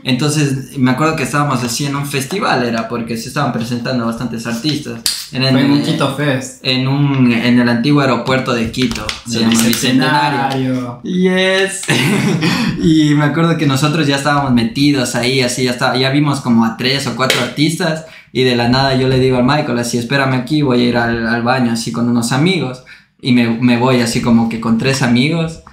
Entonces, 0.03 0.78
me 0.78 0.91
acuerdo 0.91 1.15
que 1.15 1.24
estábamos 1.24 1.63
así 1.63 1.86
en 1.86 1.95
un 1.95 2.05
festival, 2.05 2.63
era 2.63 2.88
porque 2.88 3.18
se 3.18 3.28
estaban 3.30 3.51
presentando 3.51 4.05
bastantes 4.05 4.45
artistas. 4.45 5.01
En, 5.32 5.43
en 5.43 5.72
un 5.72 5.82
Quito 5.82 6.15
Fest. 6.15 6.59
En, 6.63 6.88
un, 6.88 7.32
en 7.34 7.59
el 7.59 7.68
antiguo 7.68 8.01
aeropuerto 8.01 8.53
de 8.53 8.72
Quito, 8.72 9.05
se 9.28 9.39
llama 9.41 9.61
Bicentenario. 9.65 11.01
Yes. 11.03 11.82
y 12.82 13.13
me 13.15 13.26
acuerdo 13.26 13.57
que 13.57 13.65
nosotros 13.65 14.07
ya 14.07 14.15
estábamos 14.15 14.53
metidos 14.53 15.15
ahí, 15.15 15.41
así 15.41 15.63
ya 15.63 15.72
estaba, 15.72 15.97
ya 15.97 16.06
vimos 16.09 16.41
como 16.41 16.65
a 16.65 16.77
tres 16.77 17.07
o 17.07 17.15
cuatro 17.15 17.39
artistas 17.41 18.05
y 18.31 18.43
de 18.43 18.55
la 18.55 18.69
nada 18.69 18.95
yo 18.95 19.07
le 19.07 19.19
digo 19.19 19.37
al 19.37 19.45
Michael, 19.45 19.79
así 19.79 19.97
espérame 19.97 20.33
aquí, 20.33 20.61
voy 20.61 20.81
a 20.81 20.83
ir 20.85 20.97
al, 20.97 21.41
baño 21.43 21.71
así 21.71 21.91
con 21.91 22.09
unos 22.09 22.31
amigos 22.31 22.83
y 23.21 23.33
me 23.33 23.77
voy 23.77 24.01
así 24.01 24.21
como 24.21 24.49
que 24.49 24.59
con 24.59 24.77
tres 24.77 25.01
amigos 25.01 25.63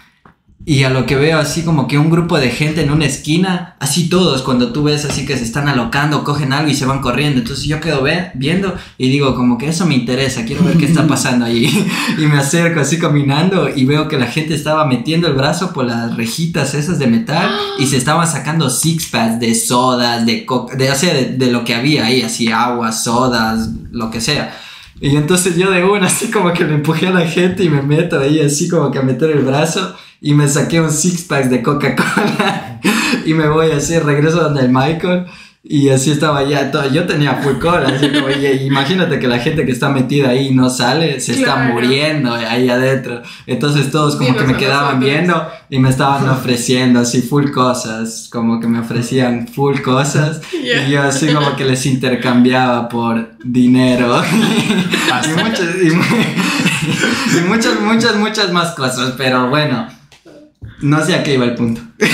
y 0.66 0.84
a 0.84 0.90
lo 0.90 1.04
que 1.04 1.16
veo 1.16 1.38
así 1.38 1.62
como 1.62 1.86
que 1.86 1.98
un 1.98 2.08
grupo 2.10 2.38
de 2.38 2.48
gente 2.48 2.82
en 2.82 2.90
una 2.90 3.04
esquina, 3.04 3.76
así 3.80 4.08
todos, 4.08 4.40
cuando 4.40 4.72
tú 4.72 4.82
ves 4.84 5.04
así 5.04 5.26
que 5.26 5.36
se 5.36 5.44
están 5.44 5.68
alocando, 5.68 6.24
cogen 6.24 6.54
algo 6.54 6.70
y 6.70 6.74
se 6.74 6.86
van 6.86 7.02
corriendo. 7.02 7.40
Entonces 7.40 7.66
yo 7.66 7.80
quedo 7.80 8.02
ve- 8.02 8.30
viendo 8.34 8.74
y 8.96 9.10
digo 9.10 9.34
como 9.34 9.58
que 9.58 9.68
eso 9.68 9.84
me 9.84 9.94
interesa, 9.94 10.46
quiero 10.46 10.64
ver 10.64 10.78
qué 10.78 10.86
está 10.86 11.06
pasando 11.06 11.44
allí. 11.44 11.68
y 12.18 12.22
me 12.22 12.38
acerco 12.38 12.80
así 12.80 12.98
caminando 12.98 13.68
y 13.68 13.84
veo 13.84 14.08
que 14.08 14.18
la 14.18 14.26
gente 14.26 14.54
estaba 14.54 14.86
metiendo 14.86 15.28
el 15.28 15.34
brazo 15.34 15.74
por 15.74 15.84
las 15.84 16.16
rejitas 16.16 16.72
esas 16.72 16.98
de 16.98 17.08
metal 17.08 17.50
y 17.78 17.86
se 17.86 17.98
estaban 17.98 18.26
sacando 18.26 18.70
six 18.70 19.06
packs 19.10 19.40
de 19.40 19.54
sodas, 19.54 20.24
de 20.24 20.46
coca, 20.46 20.76
de, 20.76 20.90
o 20.90 20.94
sea, 20.94 21.12
de, 21.12 21.26
de 21.36 21.52
lo 21.52 21.62
que 21.64 21.74
había 21.74 22.06
ahí, 22.06 22.22
así 22.22 22.50
agua, 22.50 22.90
sodas, 22.92 23.68
lo 23.92 24.10
que 24.10 24.22
sea. 24.22 24.58
Y 25.00 25.14
entonces 25.16 25.56
yo 25.56 25.70
de 25.70 25.84
una 25.84 26.06
así 26.06 26.30
como 26.30 26.54
que 26.54 26.64
le 26.64 26.74
empujé 26.76 27.08
a 27.08 27.10
la 27.10 27.26
gente 27.26 27.64
y 27.64 27.68
me 27.68 27.82
meto 27.82 28.18
ahí 28.18 28.40
así 28.40 28.68
como 28.68 28.90
que 28.90 28.98
a 28.98 29.02
meter 29.02 29.28
el 29.30 29.44
brazo 29.44 29.94
y 30.26 30.32
me 30.34 30.48
saqué 30.48 30.80
un 30.80 30.90
six 30.90 31.22
pack 31.24 31.44
de 31.50 31.62
Coca-Cola 31.62 32.80
y 33.26 33.34
me 33.34 33.46
voy 33.48 33.70
así, 33.72 33.98
regreso 33.98 34.38
donde 34.42 34.62
el 34.62 34.70
Michael 34.70 35.26
y 35.66 35.88
así 35.88 36.10
estaba 36.10 36.42
ya 36.44 36.70
todo, 36.70 36.90
yo 36.90 37.06
tenía 37.06 37.36
full 37.36 37.54
cola, 37.58 37.88
así 37.88 38.08
como, 38.10 38.26
"Oye, 38.26 38.64
imagínate 38.66 39.18
que 39.18 39.26
la 39.26 39.38
gente 39.38 39.64
que 39.64 39.72
está 39.72 39.88
metida 39.88 40.28
ahí 40.30 40.54
no 40.54 40.68
sale, 40.68 41.18
se 41.20 41.32
está 41.32 41.54
Claro. 41.54 41.72
muriendo 41.72 42.34
ahí 42.34 42.68
adentro, 42.68 43.22
entonces 43.46 43.90
todos 43.90 44.16
como 44.16 44.28
Vimos 44.28 44.42
que 44.42 44.52
me 44.52 44.58
quedaban 44.58 45.00
nosotros. 45.00 45.10
viendo 45.10 45.48
y 45.70 45.78
me 45.78 45.88
estaban 45.88 46.28
ofreciendo 46.28 47.00
así 47.00 47.22
full 47.22 47.50
cosas, 47.50 48.28
como 48.30 48.60
que 48.60 48.66
me 48.66 48.80
ofrecían 48.80 49.48
full 49.48 49.80
cosas 49.80 50.40
Yeah. 50.52 50.86
y 50.86 50.90
yo 50.92 51.02
así 51.02 51.28
como 51.32 51.56
que 51.56 51.64
les 51.64 51.84
intercambiaba 51.86 52.88
por 52.90 53.30
dinero 53.42 54.22
y, 54.32 55.42
muchas, 55.42 55.68
y, 55.82 55.88
y 57.38 57.40
muchas, 57.48 57.80
muchas, 57.80 58.16
muchas 58.16 58.52
más 58.52 58.72
cosas, 58.74 59.14
pero 59.16 59.48
bueno. 59.48 59.86
No 60.84 61.02
sé 61.02 61.14
a 61.14 61.22
qué 61.22 61.34
iba 61.34 61.44
el 61.46 61.54
punto. 61.54 61.80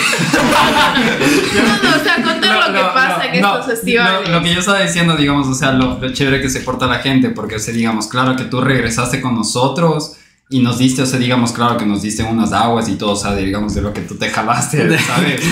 No, 1.53 1.91
no, 1.91 1.97
o 1.97 2.05
sea, 2.05 2.23
contar 2.23 2.71
lo, 2.71 2.75
que 2.75 2.81
pasa 2.95 3.25
en 3.25 3.41
no, 3.41 3.59
estos 3.59 3.67
festivales. 3.67 4.29
Lo, 4.29 4.39
lo 4.39 4.43
que 4.45 4.55
yo 4.55 4.61
estaba 4.61 4.81
diciendo, 4.81 5.17
digamos, 5.17 5.49
o 5.49 5.55
sea, 5.55 5.73
lo, 5.73 5.99
lo 5.99 6.13
chévere 6.13 6.41
que 6.41 6.49
se 6.49 6.61
porta 6.61 6.87
la 6.87 7.01
gente, 7.01 7.31
porque, 7.31 7.57
o 7.57 7.59
sea, 7.59 7.75
digamos, 7.75 8.07
claro 8.07 8.37
que 8.37 8.45
tú 8.45 8.61
regresaste 8.61 9.21
con 9.21 9.35
nosotros 9.35 10.17
y 10.49 10.61
nos 10.61 10.79
diste, 10.79 11.03
o 11.03 11.07
sea, 11.07 11.19
digamos, 11.19 11.53
claro 11.53 11.77
que 11.77 11.87
nos 11.87 12.03
diste 12.03 12.23
unas 12.23 12.53
aguas 12.53 12.89
y 12.89 12.95
todo, 12.95 13.13
o 13.13 13.17
sea, 13.17 13.35
digamos, 13.35 13.75
de 13.75 13.83
lo 13.83 13.93
que 13.93 14.03
tú 14.03 14.17
te 14.17 14.31
jalaste, 14.31 14.99
¿sabes? 15.07 15.43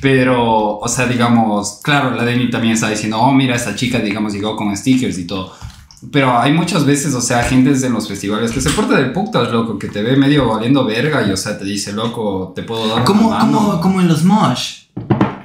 Pero, 0.00 0.78
o 0.78 0.88
sea, 0.88 1.06
digamos, 1.06 1.80
claro, 1.82 2.10
la 2.10 2.24
Deni 2.24 2.50
también 2.50 2.74
está 2.74 2.88
diciendo, 2.88 3.20
oh, 3.20 3.32
mira, 3.32 3.54
esta 3.54 3.76
chica, 3.76 4.00
digamos, 4.00 4.32
llegó 4.32 4.56
con 4.56 4.76
stickers 4.76 5.18
y 5.18 5.26
todo. 5.26 5.54
Pero 6.12 6.38
hay 6.38 6.52
muchas 6.52 6.84
veces, 6.84 7.14
o 7.14 7.20
sea, 7.20 7.42
gente 7.42 7.70
en 7.86 7.92
los 7.92 8.08
festivales 8.08 8.52
que 8.52 8.60
se 8.60 8.70
porta 8.70 8.96
del 8.96 9.12
putas, 9.12 9.50
loco, 9.50 9.78
que 9.78 9.88
te 9.88 10.02
ve 10.02 10.16
medio 10.16 10.48
valiendo 10.48 10.84
verga 10.84 11.26
y, 11.26 11.30
o 11.32 11.36
sea, 11.36 11.58
te 11.58 11.64
dice, 11.64 11.92
loco, 11.92 12.52
te 12.54 12.62
puedo 12.62 12.88
dar 12.88 13.04
Como, 13.04 13.28
una 13.28 13.38
mano. 13.38 13.58
como, 13.58 13.80
como 13.80 14.00
en 14.00 14.08
los 14.08 14.24
mosh. 14.24 14.84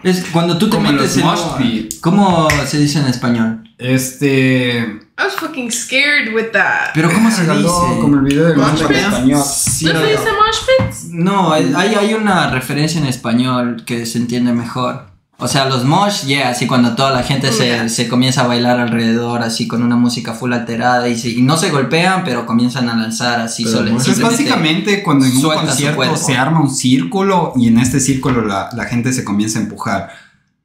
Es 0.03 0.25
cuando 0.31 0.57
tú 0.57 0.69
te 0.69 0.77
Como 0.77 0.89
en 0.89 0.95
metes 0.95 1.17
los 1.17 1.17
en 1.17 1.25
mosh 1.25 1.57
pit. 1.57 1.93
¿Cómo 2.01 2.47
se 2.65 2.77
dice 2.79 2.99
en 2.99 3.07
español? 3.07 3.63
Este... 3.77 4.79
I 5.17 5.23
was 5.23 5.35
fucking 5.35 5.69
scared 5.71 6.33
with 6.33 6.51
that. 6.53 6.91
Pero 6.93 7.11
¿cómo 7.11 7.29
se 7.29 7.41
dice? 7.41 7.67
Como 7.99 8.15
el 8.15 8.21
video 8.21 8.45
del 8.45 8.55
Mosh 8.57 8.81
en 8.89 8.95
español. 8.95 9.43
Sí, 9.45 9.85
¿No 9.85 9.93
no, 9.93 9.99
se 9.99 10.05
dice 10.05 10.23
mosh 10.23 10.59
pits? 10.87 11.05
No, 11.11 11.51
hay, 11.51 11.73
hay 11.75 12.13
una 12.13 12.49
referencia 12.51 13.01
en 13.01 13.07
español 13.07 13.83
que 13.85 14.05
se 14.05 14.17
entiende 14.17 14.53
mejor. 14.53 15.08
O 15.41 15.47
sea, 15.47 15.69
los 15.69 15.85
mosh, 15.85 16.25
yeah, 16.25 16.49
así 16.49 16.67
cuando 16.67 16.95
toda 16.95 17.11
la 17.11 17.23
gente 17.23 17.51
se, 17.53 17.87
se 17.87 18.09
comienza 18.09 18.41
a 18.41 18.47
bailar 18.47 18.77
alrededor, 18.79 19.41
así 19.41 19.67
con 19.67 19.81
una 19.83 19.95
música 19.95 20.33
full 20.33 20.51
alterada 20.51 21.07
y, 21.07 21.17
se- 21.17 21.29
y 21.29 21.41
no 21.41 21.55
se 21.55 21.69
golpean, 21.69 22.25
pero 22.25 22.45
comienzan 22.45 22.89
a 22.89 22.95
lanzar 22.97 23.39
así 23.39 23.63
solo. 23.63 23.91
es 24.11 24.19
básicamente 24.21 25.01
cuando 25.01 25.25
en 25.25 25.31
un 25.37 25.41
concierto 25.65 25.95
se 26.17 26.35
arma 26.35 26.59
un 26.59 26.69
círculo 26.69 27.53
y 27.55 27.67
en 27.69 27.79
este 27.79 28.01
círculo 28.01 28.45
la, 28.45 28.69
la 28.73 28.83
gente 28.85 29.13
se 29.13 29.23
comienza 29.23 29.59
a 29.59 29.61
empujar. 29.61 30.09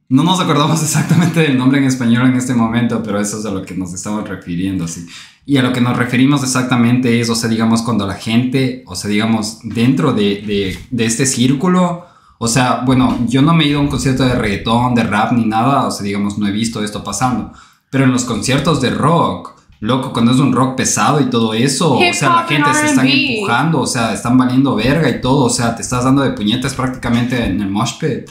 No 0.08 0.24
nos 0.24 0.40
acordamos 0.40 0.82
exactamente 0.88 1.38
del 1.40 1.56
nombre 1.56 1.78
en 1.78 1.84
español 1.84 2.26
en 2.26 2.34
este 2.36 2.54
momento, 2.54 3.00
pero 3.02 3.20
eso 3.20 3.38
es 3.38 3.46
a 3.46 3.50
lo 3.52 3.62
que 3.62 3.74
nos 3.76 3.94
estamos 3.94 4.28
refiriendo, 4.28 4.88
sí. 4.88 5.06
Y 5.46 5.56
a 5.58 5.62
lo 5.62 5.72
que 5.72 5.80
nos 5.82 5.96
referimos 5.96 6.42
exactamente 6.42 7.20
es, 7.20 7.30
o 7.30 7.36
sea, 7.36 7.48
digamos, 7.48 7.82
cuando 7.82 8.06
la 8.08 8.14
gente, 8.14 8.82
o 8.86 8.96
sea, 8.96 9.08
digamos, 9.08 9.58
dentro 9.62 10.12
de, 10.12 10.42
de, 10.44 10.78
de 10.90 11.04
este 11.04 11.26
círculo, 11.26 12.06
o 12.38 12.48
sea, 12.48 12.82
bueno, 12.84 13.18
yo 13.26 13.42
no 13.42 13.54
me 13.54 13.64
he 13.64 13.68
ido 13.68 13.78
a 13.78 13.82
un 13.82 13.88
concierto 13.88 14.24
de 14.24 14.34
reggaetón, 14.34 14.94
de 14.94 15.04
rap, 15.04 15.32
ni 15.32 15.44
nada, 15.44 15.86
o 15.86 15.90
sea, 15.90 16.04
digamos, 16.04 16.38
no 16.38 16.46
he 16.46 16.52
visto 16.52 16.82
esto 16.82 17.04
pasando. 17.04 17.52
Pero 17.90 18.04
en 18.04 18.12
los 18.12 18.24
conciertos 18.24 18.80
de 18.80 18.90
rock, 18.90 19.52
loco, 19.80 20.12
cuando 20.12 20.32
es 20.32 20.38
un 20.38 20.52
rock 20.52 20.76
pesado 20.76 21.20
y 21.20 21.30
todo 21.30 21.54
eso, 21.54 21.94
o 21.94 22.12
sea, 22.12 22.30
la 22.30 22.42
gente 22.44 22.68
and 22.68 22.76
se 22.76 22.86
están 22.86 23.06
empujando, 23.06 23.80
o 23.80 23.86
sea, 23.86 24.12
están 24.12 24.36
valiendo 24.36 24.74
verga 24.74 25.08
y 25.08 25.20
todo, 25.20 25.44
o 25.44 25.50
sea, 25.50 25.76
te 25.76 25.82
estás 25.82 26.04
dando 26.04 26.22
de 26.22 26.30
puñetas 26.30 26.74
prácticamente 26.74 27.44
en 27.44 27.60
el 27.60 27.70
mosh 27.70 27.98
pit. 27.98 28.28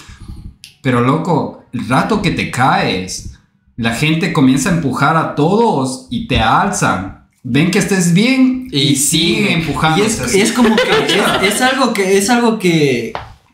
Pero 0.81 0.99
loco, 1.01 1.63
el 1.71 1.87
rato 1.87 2.21
que 2.21 2.31
te 2.31 2.51
caes, 2.51 3.39
la 3.77 3.95
gente 3.95 4.33
comienza 4.33 4.69
a 4.69 4.73
empujar 4.73 5.15
a 5.15 5.33
todos 5.33 6.07
y 6.09 6.27
te 6.27 6.39
alzan. 6.39 7.25
Ven 7.43 7.71
que 7.71 7.79
estés 7.79 8.13
bien 8.13 8.67
y, 8.71 8.95
siguen 8.95 9.61
empujando. 9.61 10.03
Y 10.03 10.05
es, 10.05 10.19
es 10.19 10.51
como 10.51 10.75
que 10.75 11.45
es, 11.45 11.53
es 11.53 11.61
algo 11.61 11.93
que 11.93 12.17
es 12.17 12.29
algo 12.29 12.59
que 12.59 13.13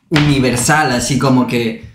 universal, 0.09 0.91
así 0.91 1.17
como 1.19 1.47
que 1.47 1.87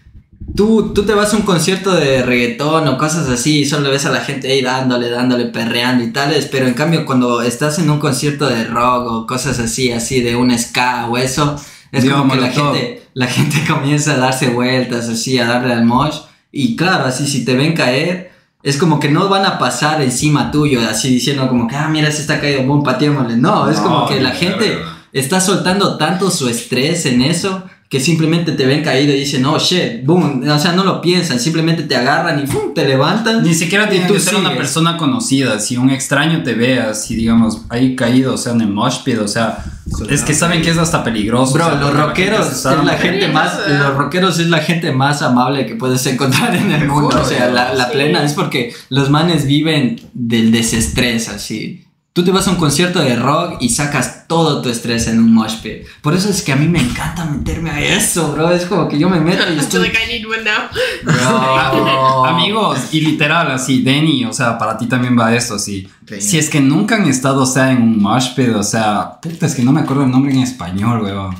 tú, 0.54 0.92
tú 0.94 1.04
te 1.04 1.14
vas 1.14 1.32
a 1.32 1.36
un 1.36 1.42
concierto 1.42 1.94
de 1.94 2.22
reggaetón 2.22 2.86
o 2.88 2.98
cosas 2.98 3.28
así 3.28 3.60
y 3.60 3.66
solo 3.66 3.90
ves 3.90 4.06
a 4.06 4.12
la 4.12 4.20
gente 4.20 4.48
ahí 4.48 4.62
dándole, 4.62 5.10
dándole, 5.10 5.46
perreando 5.46 6.04
y 6.04 6.12
tales, 6.12 6.46
pero 6.50 6.66
en 6.66 6.74
cambio 6.74 7.04
cuando 7.06 7.42
estás 7.42 7.78
en 7.78 7.90
un 7.90 7.98
concierto 7.98 8.48
de 8.48 8.64
rock 8.64 9.06
o 9.10 9.26
cosas 9.26 9.58
así, 9.58 9.90
así 9.90 10.20
de 10.20 10.36
un 10.36 10.56
ska 10.56 11.06
o 11.06 11.16
eso, 11.16 11.56
es 11.92 12.04
como 12.04 12.32
que 12.32 12.40
la 12.40 12.50
gente, 12.50 13.02
la 13.14 13.26
gente 13.26 13.64
comienza 13.68 14.12
a 14.12 14.18
darse 14.18 14.48
vueltas 14.48 15.08
así, 15.08 15.38
a 15.38 15.46
darle 15.46 15.72
al 15.72 15.84
mosh 15.84 16.18
y 16.52 16.76
claro, 16.76 17.06
así 17.06 17.26
si 17.26 17.44
te 17.44 17.54
ven 17.54 17.74
caer, 17.74 18.32
es 18.62 18.78
como 18.78 18.98
que 18.98 19.10
no 19.10 19.28
van 19.28 19.44
a 19.44 19.58
pasar 19.58 20.00
encima 20.00 20.50
tuyo, 20.50 20.80
así 20.88 21.10
diciendo 21.10 21.48
como 21.48 21.68
que, 21.68 21.76
ah, 21.76 21.88
mira, 21.88 22.10
se 22.10 22.22
está 22.22 22.40
caído, 22.40 22.62
boom, 22.62 22.82
pateémosle. 22.82 23.36
No, 23.36 23.68
es 23.68 23.78
No, 23.78 23.84
como 23.84 24.08
que 24.08 24.22
la 24.22 24.30
gente 24.30 24.78
está 25.12 25.38
soltando 25.40 25.98
tanto 25.98 26.30
su 26.30 26.48
estrés 26.48 27.04
en 27.04 27.20
eso 27.20 27.64
que 27.94 28.00
simplemente 28.00 28.50
te 28.50 28.66
ven 28.66 28.82
caído 28.82 29.14
y 29.14 29.20
dicen, 29.20 29.46
oh 29.46 29.56
shit, 29.56 30.04
boom, 30.04 30.42
o 30.48 30.58
sea, 30.58 30.72
no 30.72 30.82
lo 30.82 31.00
piensan, 31.00 31.38
simplemente 31.38 31.84
te 31.84 31.94
agarran 31.94 32.40
y 32.40 32.42
boom, 32.44 32.74
te 32.74 32.84
levantan. 32.84 33.44
Ni 33.44 33.54
siquiera 33.54 33.88
tiene 33.88 34.08
que 34.08 34.18
ser 34.18 34.34
una 34.34 34.56
persona 34.56 34.96
conocida. 34.96 35.60
Si 35.60 35.76
un 35.76 35.90
extraño 35.90 36.42
te 36.42 36.54
ve 36.54 36.80
así, 36.80 37.14
digamos, 37.14 37.60
ahí 37.68 37.94
caído, 37.94 38.34
o 38.34 38.36
sea, 38.36 38.52
en 38.52 38.62
el 38.62 38.66
mosh 38.66 39.04
pit, 39.04 39.18
o 39.18 39.28
sea, 39.28 39.64
es 40.10 40.22
que 40.22 40.34
saben 40.34 40.60
que 40.60 40.70
es 40.70 40.76
hasta 40.76 41.04
peligroso. 41.04 41.52
Bro, 41.52 41.66
o 41.66 41.70
sea, 41.70 41.78
los 41.78 41.94
rockeros 41.94 42.48
es 42.50 42.64
la 42.64 42.96
gente 42.96 43.28
más, 43.28 43.60
los 43.68 43.94
rockeros 43.94 44.40
es 44.40 44.48
la 44.48 44.58
gente 44.58 44.90
más 44.90 45.22
amable 45.22 45.64
que 45.64 45.76
puedes 45.76 46.04
encontrar 46.06 46.56
en 46.56 46.72
el 46.72 46.88
mundo. 46.88 47.16
O 47.22 47.24
sea, 47.24 47.48
la, 47.48 47.74
la 47.74 47.86
sí. 47.86 47.92
plena 47.92 48.24
es 48.24 48.32
porque 48.32 48.74
los 48.88 49.08
manes 49.08 49.46
viven 49.46 50.00
del 50.14 50.50
desestrés, 50.50 51.28
así. 51.28 51.83
Tú 52.14 52.22
te 52.22 52.30
vas 52.30 52.46
a 52.46 52.52
un 52.52 52.58
concierto 52.58 53.00
de 53.00 53.16
rock 53.16 53.56
y 53.58 53.70
sacas 53.70 54.28
todo 54.28 54.62
tu 54.62 54.68
estrés 54.68 55.08
en 55.08 55.18
un 55.18 55.34
mosh 55.34 55.56
pit. 55.60 55.84
Por 56.00 56.14
eso 56.14 56.30
es 56.30 56.42
que 56.42 56.52
a 56.52 56.56
mí 56.56 56.68
me 56.68 56.78
encanta 56.78 57.24
meterme 57.24 57.70
a 57.70 57.80
eso, 57.80 58.30
bro. 58.30 58.52
Es 58.52 58.66
como 58.66 58.86
que 58.86 58.96
yo 58.96 59.08
me 59.08 59.18
meto 59.18 59.42
y 59.52 59.58
estoy... 59.58 59.88
like 59.88 59.98
I 60.00 60.20
need 60.20 60.24
one 60.24 60.44
now. 60.44 60.68
Bro. 61.02 62.24
Amigos, 62.26 62.78
y 62.92 63.00
literal, 63.00 63.50
así, 63.50 63.82
Denny, 63.82 64.24
o 64.26 64.32
sea, 64.32 64.56
para 64.56 64.78
ti 64.78 64.86
también 64.86 65.18
va 65.18 65.34
esto. 65.34 65.58
Sí. 65.58 65.88
Si 66.20 66.38
es 66.38 66.48
que 66.48 66.60
nunca 66.60 66.94
han 66.94 67.08
estado, 67.08 67.42
o 67.42 67.46
sea, 67.46 67.72
en 67.72 67.82
un 67.82 68.00
mosh 68.00 68.32
pit, 68.36 68.50
o 68.50 68.62
sea, 68.62 69.18
puta, 69.20 69.46
es 69.46 69.56
que 69.56 69.64
no 69.64 69.72
me 69.72 69.80
acuerdo 69.80 70.04
el 70.04 70.12
nombre 70.12 70.32
en 70.32 70.38
español, 70.38 71.02
weón. 71.02 71.34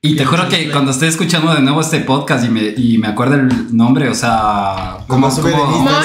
Y 0.00 0.14
te 0.14 0.24
juro 0.24 0.48
que 0.48 0.70
cuando 0.70 0.92
esté 0.92 1.08
escuchando 1.08 1.52
de 1.52 1.60
nuevo 1.60 1.80
este 1.80 1.98
podcast 2.00 2.44
y 2.44 2.48
me, 2.48 2.72
y 2.76 2.98
me 2.98 3.08
acuerdo 3.08 3.34
el 3.34 3.76
nombre, 3.76 4.08
o 4.08 4.14
sea, 4.14 4.98
ver 5.08 5.18
en 5.18 5.82
Mosh 5.82 6.04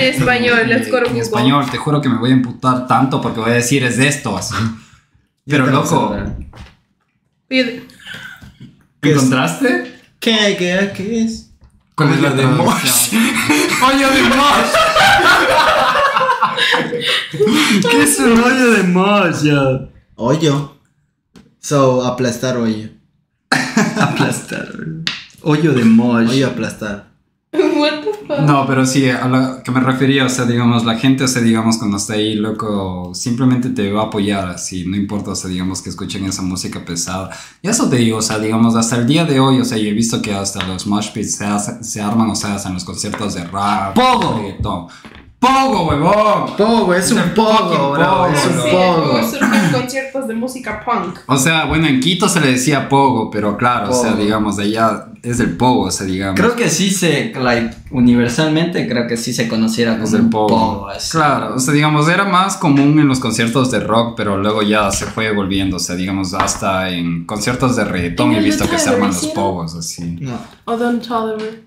español, 0.00 0.68
let's 0.68 0.90
go 0.90 1.00
to 1.00 1.06
en 1.06 1.16
español, 1.16 1.64
te 1.70 1.78
juro 1.78 2.02
que 2.02 2.10
me 2.10 2.18
voy 2.18 2.30
a 2.30 2.34
emputar 2.34 2.86
tanto 2.86 3.22
porque 3.22 3.40
voy 3.40 3.52
a 3.52 3.54
decir 3.54 3.84
es 3.84 3.96
de 3.96 4.08
esto, 4.08 4.36
así. 4.36 4.54
Pero 5.46 5.66
loco, 5.66 6.14
¿Qué? 7.48 7.86
¿encontraste? 9.02 10.00
¿Qué, 10.20 10.56
qué, 10.58 10.92
qué 10.94 11.22
es? 11.22 11.50
¿Cuál 11.94 12.12
es 12.12 12.20
la 12.20 12.30
de 12.30 12.42
traducción? 12.42 13.24
Hoyo 13.82 14.10
de 14.10 14.22
mosh. 14.24 14.72
¿Qué 17.90 18.02
es 18.02 18.18
un 18.18 18.38
hoyo 18.38 18.72
de 18.72 18.82
mosh, 18.82 19.42
ya? 19.42 19.88
Hoyo. 20.16 20.76
So, 21.60 22.04
aplastar 22.04 22.58
hoyo. 22.58 23.01
Aplastar. 24.02 24.68
Hoyo 25.42 25.72
de 25.72 25.84
mosh. 25.84 26.28
Hoyo 26.28 26.48
aplastar. 26.48 27.12
what 27.52 28.00
the 28.02 28.12
fuck? 28.26 28.40
No, 28.40 28.66
pero 28.66 28.86
sí, 28.86 29.08
a 29.10 29.28
lo 29.28 29.62
que 29.62 29.70
me 29.70 29.80
refería, 29.80 30.24
o 30.24 30.28
sea, 30.28 30.46
digamos, 30.46 30.84
la 30.84 30.98
gente, 30.98 31.24
o 31.24 31.28
sea, 31.28 31.42
digamos, 31.42 31.76
cuando 31.76 31.98
está 31.98 32.14
ahí, 32.14 32.34
loco, 32.34 33.12
simplemente 33.14 33.68
te 33.70 33.92
va 33.92 34.02
a 34.02 34.06
apoyar, 34.06 34.48
así, 34.48 34.86
no 34.86 34.96
importa, 34.96 35.32
o 35.32 35.34
sea, 35.34 35.50
digamos, 35.50 35.82
que 35.82 35.90
escuchen 35.90 36.24
esa 36.24 36.42
música 36.42 36.84
pesada. 36.84 37.30
Y 37.60 37.68
eso 37.68 37.90
te 37.90 37.96
digo, 37.96 38.18
o 38.18 38.22
sea, 38.22 38.38
digamos, 38.38 38.74
hasta 38.74 38.96
el 38.96 39.06
día 39.06 39.24
de 39.26 39.38
hoy, 39.38 39.60
o 39.60 39.64
sea, 39.64 39.76
yo 39.76 39.88
he 39.88 39.92
visto 39.92 40.22
que 40.22 40.32
hasta 40.32 40.66
los 40.66 40.86
mosh 40.86 41.10
pits 41.12 41.36
se, 41.36 41.84
se 41.84 42.00
arman, 42.00 42.30
o 42.30 42.34
sea, 42.36 42.54
hacen 42.54 42.72
los 42.72 42.84
conciertos 42.84 43.34
de 43.34 43.44
rap, 43.44 43.94
Pogo. 43.94 44.38
reggaetón. 44.38 44.86
¡Pogo, 45.42 45.88
huevón! 45.88 46.56
Pogo, 46.56 46.94
es 46.94 47.10
un 47.10 47.18
Es 47.18 47.24
el 47.24 47.30
pogo, 47.32 47.94
pogo, 47.96 48.28
Es 48.28 48.46
un 48.46 48.70
pogo. 48.70 49.28
surgen 49.28 49.72
conciertos 49.72 50.28
de 50.28 50.34
música 50.34 50.84
punk. 50.84 51.18
O 51.26 51.36
sea, 51.36 51.64
bueno, 51.64 51.88
en 51.88 51.98
Quito 51.98 52.28
se 52.28 52.40
le 52.40 52.52
decía 52.52 52.88
pogo, 52.88 53.28
pero 53.28 53.56
claro, 53.56 53.90
o 53.90 53.92
sea, 53.92 54.12
digamos, 54.12 54.56
de 54.56 54.62
allá 54.64 55.06
es 55.20 55.38
del 55.38 55.56
pogo, 55.56 55.86
o 55.86 55.90
sea, 55.90 56.06
digamos. 56.06 56.38
Creo 56.38 56.54
que 56.54 56.70
sí 56.70 56.90
se, 56.90 57.32
like, 57.34 57.74
universalmente 57.90 58.86
creo 58.88 59.08
que 59.08 59.16
sí 59.16 59.32
se 59.32 59.48
conociera 59.48 59.94
como 59.94 60.04
Es 60.04 60.12
el 60.12 60.28
pogo. 60.30 60.46
pogo, 60.46 60.88
así. 60.88 61.10
Claro, 61.10 61.56
o 61.56 61.58
sea, 61.58 61.74
digamos, 61.74 62.08
era 62.08 62.24
más 62.24 62.56
común 62.56 63.00
en 63.00 63.08
los 63.08 63.18
conciertos 63.18 63.72
de 63.72 63.80
rock, 63.80 64.14
pero 64.16 64.36
luego 64.36 64.62
ya 64.62 64.92
se 64.92 65.06
fue 65.06 65.32
volviendo, 65.32 65.76
o 65.78 65.80
sea, 65.80 65.96
digamos, 65.96 66.34
hasta 66.34 66.88
en 66.90 67.24
conciertos 67.26 67.74
de 67.74 67.84
reggaetón 67.84 68.28
¿En 68.30 68.34
he 68.36 68.38
el 68.38 68.44
visto 68.44 68.68
que 68.70 68.78
se 68.78 68.90
arman 68.90 69.08
los 69.08 69.26
pogos, 69.28 69.74
así. 69.74 70.18
No, 70.20 70.38
O 70.66 70.76
Don 70.76 71.00
Tolliver. 71.00 71.64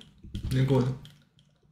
ninguno. 0.54 1.04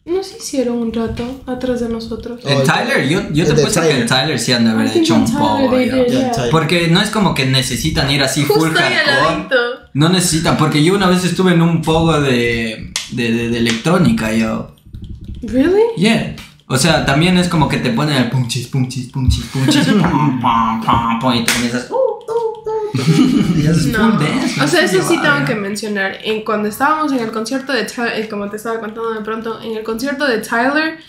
No 0.05 0.21
se 0.21 0.37
hicieron 0.37 0.79
un 0.79 0.91
rato 0.91 1.23
atrás 1.45 1.79
de 1.79 1.87
nosotros. 1.87 2.41
Oh, 2.43 2.49
En 2.49 2.63
Tyler, 2.63 3.07
yo, 3.07 3.21
yo 3.31 3.45
te 3.45 3.51
el 3.51 3.61
puesto 3.61 3.81
que 3.81 4.01
en 4.01 4.05
Tyler. 4.05 4.37
Sí 4.37 4.51
han 4.51 4.65
de 4.65 4.71
haber 4.71 4.97
hecho 4.97 5.15
un. 5.15 5.25
Tyler. 5.25 6.49
Porque 6.51 6.89
no 6.89 7.01
es 7.01 7.09
como 7.09 7.33
que 7.33 7.45
necesitan 7.45 8.11
ir 8.11 8.21
así 8.21 8.43
full 8.43 8.69
Justo 8.69 8.79
hardcore. 8.79 9.89
No 9.93 10.09
necesitan, 10.09 10.57
porque 10.57 10.83
yo 10.83 10.93
una 10.95 11.07
vez 11.07 11.23
estuve 11.23 11.53
en 11.53 11.61
un 11.61 11.81
pogo 11.81 12.19
de, 12.19 12.91
de, 13.11 13.31
de, 13.31 13.49
de 13.49 13.57
electrónica, 13.57 14.33
yo. 14.33 14.75
Really? 15.41 15.83
Yeah. 15.97 16.35
O 16.67 16.77
sea, 16.77 17.05
también 17.05 17.37
es 17.37 17.47
como 17.47 17.69
que 17.69 17.77
te 17.77 17.91
ponen 17.91 18.15
el 18.17 18.29
punchis, 18.29 18.67
punchis, 18.67 19.09
punchis, 19.09 19.45
punchis, 19.45 19.85
pum, 19.85 20.01
pum, 20.01 20.81
pum, 20.81 21.19
pum, 21.19 21.33
y 21.33 21.43
te 21.45 21.53
comienzas. 21.53 21.91
uh, 21.91 21.95
uh, 21.95 21.97
uh, 21.97 22.23
y 22.65 22.67
haces 22.67 22.82
No. 23.87 24.19
O 24.63 24.67
sea, 24.67 24.83
eso 24.83 25.01
sí 25.01 25.19
tengo 25.21 25.45
que 25.45 25.55
mencionar. 25.55 26.19
En, 26.23 26.43
cuando 26.43 26.69
estábamos 26.69 27.11
en 27.11 27.19
el 27.19 27.31
concierto 27.31 27.73
de 27.73 27.85
Tyler, 27.85 28.27
como 28.29 28.49
te 28.49 28.57
estaba 28.57 28.79
contando 28.79 29.13
de 29.13 29.21
pronto, 29.21 29.61
en 29.61 29.77
el 29.77 29.83
concierto 29.83 30.27
de 30.27 30.39
Tyler 30.39 30.99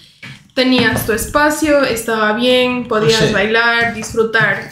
tenías 0.55 1.05
tu 1.05 1.13
espacio, 1.13 1.83
estaba 1.83 2.33
bien, 2.35 2.87
podías 2.87 3.33
bailar, 3.33 3.95
disfrutar. 3.95 4.71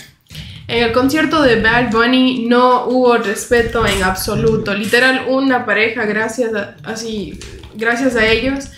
En 0.68 0.84
el 0.84 0.92
concierto 0.92 1.42
de 1.42 1.60
Bad 1.60 1.90
Bunny 1.90 2.46
no 2.46 2.86
hubo 2.86 3.16
respeto 3.16 3.84
en 3.84 4.02
absoluto. 4.02 4.74
Literal, 4.74 5.26
una 5.28 5.66
pareja, 5.66 6.04
gracias 6.04 6.54
a, 6.54 6.76
así, 6.84 7.38
gracias 7.74 8.14
a 8.16 8.24
ellos, 8.26 8.70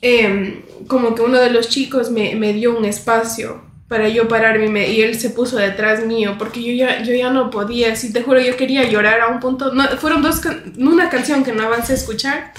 em, 0.00 0.62
como 0.86 1.14
que 1.14 1.22
uno 1.22 1.38
de 1.38 1.50
los 1.50 1.68
chicos 1.68 2.10
me, 2.10 2.34
me 2.36 2.52
dio 2.52 2.76
un 2.76 2.84
espacio 2.84 3.71
para 3.92 4.08
yo 4.08 4.26
pararme 4.26 4.88
y, 4.88 5.02
él 5.02 5.20
se 5.20 5.28
puso 5.28 5.58
detrás 5.58 6.06
mío 6.06 6.36
porque 6.38 6.62
yo 6.64 6.72
ya, 6.72 7.02
yo 7.02 7.12
ya 7.12 7.28
no 7.30 7.50
podía, 7.50 7.94
sí 7.94 8.10
te 8.10 8.22
juro, 8.22 8.40
yo 8.40 8.56
quería 8.56 8.88
llorar 8.88 9.20
a 9.20 9.28
un 9.28 9.38
punto. 9.38 9.74
No, 9.74 9.86
fueron 9.98 10.22
dos, 10.22 10.40
can- 10.40 10.72
una 10.78 11.10
canción 11.10 11.44
que 11.44 11.52
no 11.52 11.62
avancé 11.64 11.92
a 11.92 11.96
escuchar 11.96 12.52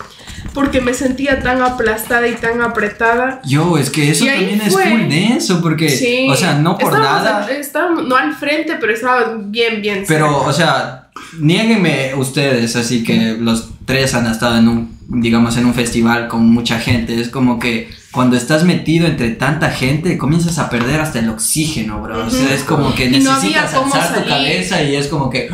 porque 0.53 0.79
me 0.79 0.93
sentía 0.93 1.39
tan 1.41 1.59
aplastada 1.63 2.27
y 2.27 2.33
tan 2.35 2.61
apretada. 2.61 3.41
Yo, 3.45 3.79
es 3.79 3.89
que 3.89 4.11
eso 4.11 4.25
también 4.27 4.61
fue. 4.69 4.83
es 4.83 4.89
full 4.91 5.09
denso, 5.09 5.59
porque, 5.63 5.89
Sí. 5.89 6.27
o 6.29 6.35
sea, 6.35 6.53
no 6.59 6.77
por 6.77 6.93
Estábamos 6.93 7.23
nada, 7.23 7.43
al- 7.45 7.49
estábamos- 7.51 8.07
no 8.07 8.15
al 8.15 8.35
frente, 8.35 8.75
pero 8.79 8.93
estaba 8.93 9.35
bien, 9.43 9.81
bien. 9.81 10.03
pero, 10.07 10.27
cerca. 10.27 10.49
o 10.49 10.53
sea, 10.53 11.07
niéguenme 11.39 12.13
ustedes, 12.15 12.75
así 12.75 13.03
que 13.03 13.35
los 13.39 13.69
tres 13.85 14.13
han 14.13 14.27
estado 14.27 14.57
en 14.57 14.67
un, 14.67 14.97
digamos, 15.07 15.57
en 15.57 15.65
un 15.65 15.73
festival 15.73 16.27
con 16.27 16.45
mucha 16.47 16.77
gente, 16.79 17.19
es 17.19 17.29
como 17.29 17.57
que 17.57 17.89
cuando 18.13 18.37
estás 18.37 18.63
metido 18.63 19.07
entre 19.07 19.31
tanta 19.31 19.71
gente, 19.71 20.19
comienzas 20.19 20.59
a 20.59 20.69
perder 20.69 21.01
hasta 21.01 21.17
el 21.19 21.29
oxígeno, 21.29 21.99
bro, 22.01 22.27
o 22.27 22.29
sea, 22.29 22.53
es 22.53 22.63
como 22.63 22.93
que 22.93 23.09
no 23.09 23.17
necesitas 23.17 23.73
cómo 23.73 23.93
alzar 23.93 24.21
tu 24.23 24.29
cabeza 24.29 24.83
y 24.83 24.95
es 24.95 25.07
como 25.07 25.29
que... 25.29 25.49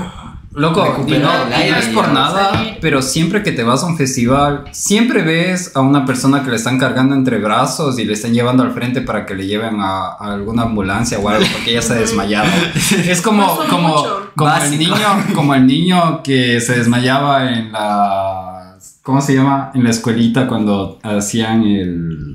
Loco, 0.52 0.84
y 0.84 0.90
Recuperar 0.90 1.22
no, 1.22 1.46
el 1.46 1.52
y 1.52 1.54
aire, 1.54 1.72
no 1.72 1.78
es 1.78 1.88
por 1.90 2.12
nada, 2.12 2.52
salir. 2.52 2.78
pero 2.82 3.02
siempre 3.02 3.44
que 3.44 3.52
te 3.54 3.64
vas 3.64 3.84
a 3.84 3.86
un 3.86 3.98
festival, 3.98 4.66
siempre 4.72 5.22
ves 5.22 5.72
a 5.76 5.80
una 5.80 6.06
persona 6.06 6.44
que 6.44 6.50
le 6.50 6.56
están 6.58 6.78
cargando 6.80 7.16
entre 7.16 7.38
brazos 7.38 7.98
y 8.00 8.04
le 8.04 8.14
están 8.14 8.34
llevando 8.34 8.64
al 8.64 8.72
frente 8.72 9.02
para 9.02 9.26
que 9.26 9.36
le 9.36 9.46
lleven 9.46 9.80
a, 9.80 10.08
a 10.20 10.34
alguna 10.34 10.64
ambulancia 10.64 11.20
o 11.20 11.30
algo 11.30 11.46
porque 11.54 11.72
ella 11.72 11.82
se 11.84 11.94
ha 11.94 11.98
desmayado. 11.98 12.50
Es 13.08 13.22
como, 13.22 13.58
como, 13.70 14.04
como 14.36 14.56
el 14.56 14.78
niño, 14.78 14.96
como 15.36 15.54
el 15.56 15.66
niño 15.66 16.24
que 16.24 16.60
se 16.60 16.78
desmayaba 16.78 17.54
en 17.54 17.72
la, 17.72 18.76
¿cómo 19.04 19.22
se 19.22 19.36
llama? 19.36 19.72
En 19.76 19.84
la 19.84 19.92
escuelita 19.92 20.48
cuando 20.48 21.00
hacían 21.04 21.64
el 21.64 22.29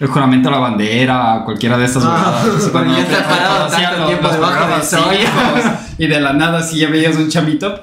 el 0.00 0.08
juramento 0.08 0.48
a 0.48 0.52
la 0.52 0.58
bandera, 0.58 1.42
cualquiera 1.44 1.78
de 1.78 1.84
estas 1.84 2.02
Ah, 2.04 2.42
cuando 2.72 2.96
ya 2.96 3.04
te- 3.06 3.12
está 3.12 3.28
parado 3.28 3.64
hacían 3.66 3.82
tanto 3.82 3.98
los- 3.98 4.06
tiempo 4.08 4.26
los 4.28 4.34
debajo 4.36 4.82
sol. 4.82 5.04
cívicos, 5.10 5.72
y 5.98 6.06
de 6.08 6.20
la 6.20 6.32
nada 6.32 6.62
si 6.62 6.78
ya 6.80 6.88
veías 6.90 7.14
un 7.16 7.28
chamito 7.28 7.80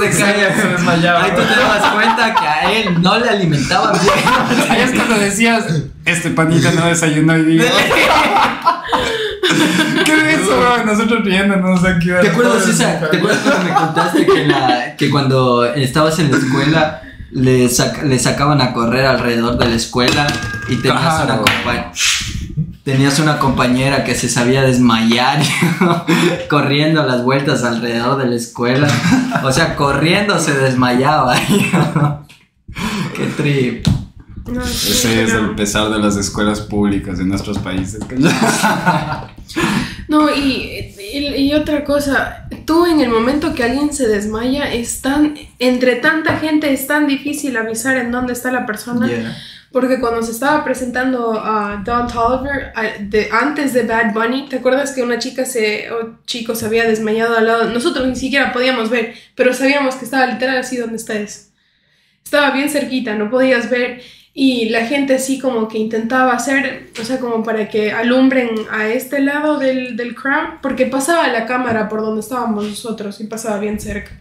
Se 0.00 0.18
cae, 0.18 0.54
se 0.54 0.68
desmayaba. 0.68 1.24
Ahí 1.24 1.30
tú 1.36 1.42
te 1.42 1.60
dabas 1.60 1.82
cuenta 1.92 2.34
que 2.34 2.46
a 2.46 2.72
él 2.72 3.02
no 3.02 3.18
le 3.18 3.28
alimentaban 3.28 3.92
bien. 4.00 4.14
Ahí 4.70 4.80
es 4.80 4.92
cuando 4.92 5.18
decías, 5.18 5.64
este 6.06 6.30
panita 6.30 6.72
no 6.72 6.86
desayunó 6.86 7.34
hoy 7.34 7.42
día. 7.44 7.64
¿Qué 10.04 10.12
es 10.12 10.38
eso, 10.40 10.56
bro? 10.58 10.84
Nosotros 10.84 11.24
riéndonos 11.24 11.84
aquí. 11.84 12.06
¿Te 12.20 12.28
acuerdas, 12.28 12.66
esa, 12.68 13.00
¿Te 13.10 13.16
acuerdas 13.18 13.40
cuando 13.44 13.64
me 13.64 13.74
contaste 13.74 14.26
que, 14.26 14.46
la, 14.46 14.96
que 14.96 15.10
cuando 15.10 15.64
estabas 15.66 16.18
en 16.18 16.30
la 16.30 16.38
escuela 16.38 17.02
le, 17.32 17.66
sac- 17.68 18.02
le 18.02 18.18
sacaban 18.18 18.60
a 18.60 18.72
correr 18.72 19.06
alrededor 19.06 19.56
de 19.58 19.68
la 19.68 19.74
escuela 19.76 20.26
y 20.68 20.76
tenías, 20.76 21.22
una, 21.24 21.26
Claro. 21.26 21.44
compa- 21.44 21.92
tenías 22.84 23.18
una 23.18 23.38
compañera 23.38 24.04
que 24.04 24.14
se 24.14 24.28
sabía 24.28 24.62
desmayar 24.62 25.40
corriendo 26.50 27.04
las 27.06 27.22
vueltas 27.24 27.62
alrededor 27.64 28.18
de 28.18 28.26
la 28.26 28.36
escuela? 28.36 28.88
O 29.44 29.52
sea, 29.52 29.76
corriendo 29.76 30.38
se 30.38 30.54
desmayaba. 30.54 31.36
Qué 33.16 33.26
trip. 33.36 33.86
No, 34.50 34.64
sí, 34.64 34.90
Ese 34.92 35.22
es 35.24 35.32
no. 35.32 35.38
el 35.40 35.54
pesar 35.54 35.90
de 35.90 35.98
las 35.98 36.16
escuelas 36.16 36.60
públicas 36.62 37.20
en 37.20 37.28
nuestros 37.28 37.58
países. 37.58 38.00
No, 40.10 40.28
y, 40.28 40.92
y, 41.12 41.18
y 41.36 41.54
otra 41.54 41.84
cosa, 41.84 42.48
tú 42.66 42.84
en 42.84 43.00
el 43.00 43.08
momento 43.10 43.54
que 43.54 43.62
alguien 43.62 43.92
se 43.94 44.08
desmaya, 44.08 44.72
es 44.72 45.00
tan, 45.02 45.34
entre 45.60 45.96
tanta 45.96 46.36
gente 46.38 46.72
es 46.72 46.86
tan 46.88 47.06
difícil 47.06 47.56
avisar 47.56 47.96
en 47.96 48.10
dónde 48.10 48.32
está 48.32 48.50
la 48.50 48.66
persona. 48.66 49.06
Yeah. 49.06 49.36
Porque 49.70 50.00
cuando 50.00 50.20
se 50.24 50.32
estaba 50.32 50.64
presentando 50.64 51.40
a 51.40 51.80
Don 51.84 52.08
Tolliver, 52.08 52.72
a- 52.74 52.98
de, 53.00 53.28
antes 53.30 53.72
de 53.72 53.84
Bad 53.84 54.12
Bunny, 54.12 54.48
¿te 54.48 54.56
acuerdas 54.56 54.90
que 54.90 55.04
una 55.04 55.20
chica 55.20 55.44
se, 55.44 55.92
o 55.92 56.18
chico 56.26 56.56
se 56.56 56.66
había 56.66 56.88
desmayado 56.88 57.36
al 57.38 57.46
lado? 57.46 57.64
Nosotros 57.70 58.04
ni 58.08 58.16
siquiera 58.16 58.52
podíamos 58.52 58.90
ver, 58.90 59.14
pero 59.36 59.54
sabíamos 59.54 59.94
que 59.94 60.06
estaba 60.06 60.26
literal 60.26 60.58
así 60.58 60.76
donde 60.76 60.96
estés. 60.96 61.52
Estaba 62.24 62.50
bien 62.50 62.68
cerquita, 62.68 63.14
no 63.14 63.30
podías 63.30 63.70
ver. 63.70 64.02
Y 64.32 64.68
la 64.68 64.86
gente 64.86 65.16
así 65.16 65.40
como 65.40 65.66
que 65.66 65.78
intentaba 65.78 66.32
hacer, 66.32 66.90
o 67.00 67.04
sea, 67.04 67.18
como 67.18 67.42
para 67.42 67.68
que 67.68 67.92
alumbren 67.92 68.50
a 68.70 68.86
este 68.88 69.20
lado 69.20 69.58
del, 69.58 69.96
del 69.96 70.14
crowd, 70.14 70.60
porque 70.62 70.86
pasaba 70.86 71.26
la 71.28 71.46
cámara 71.46 71.88
por 71.88 72.00
donde 72.00 72.20
estábamos 72.20 72.64
nosotros 72.64 73.20
y 73.20 73.24
pasaba 73.24 73.58
bien 73.58 73.80
cerca. 73.80 74.12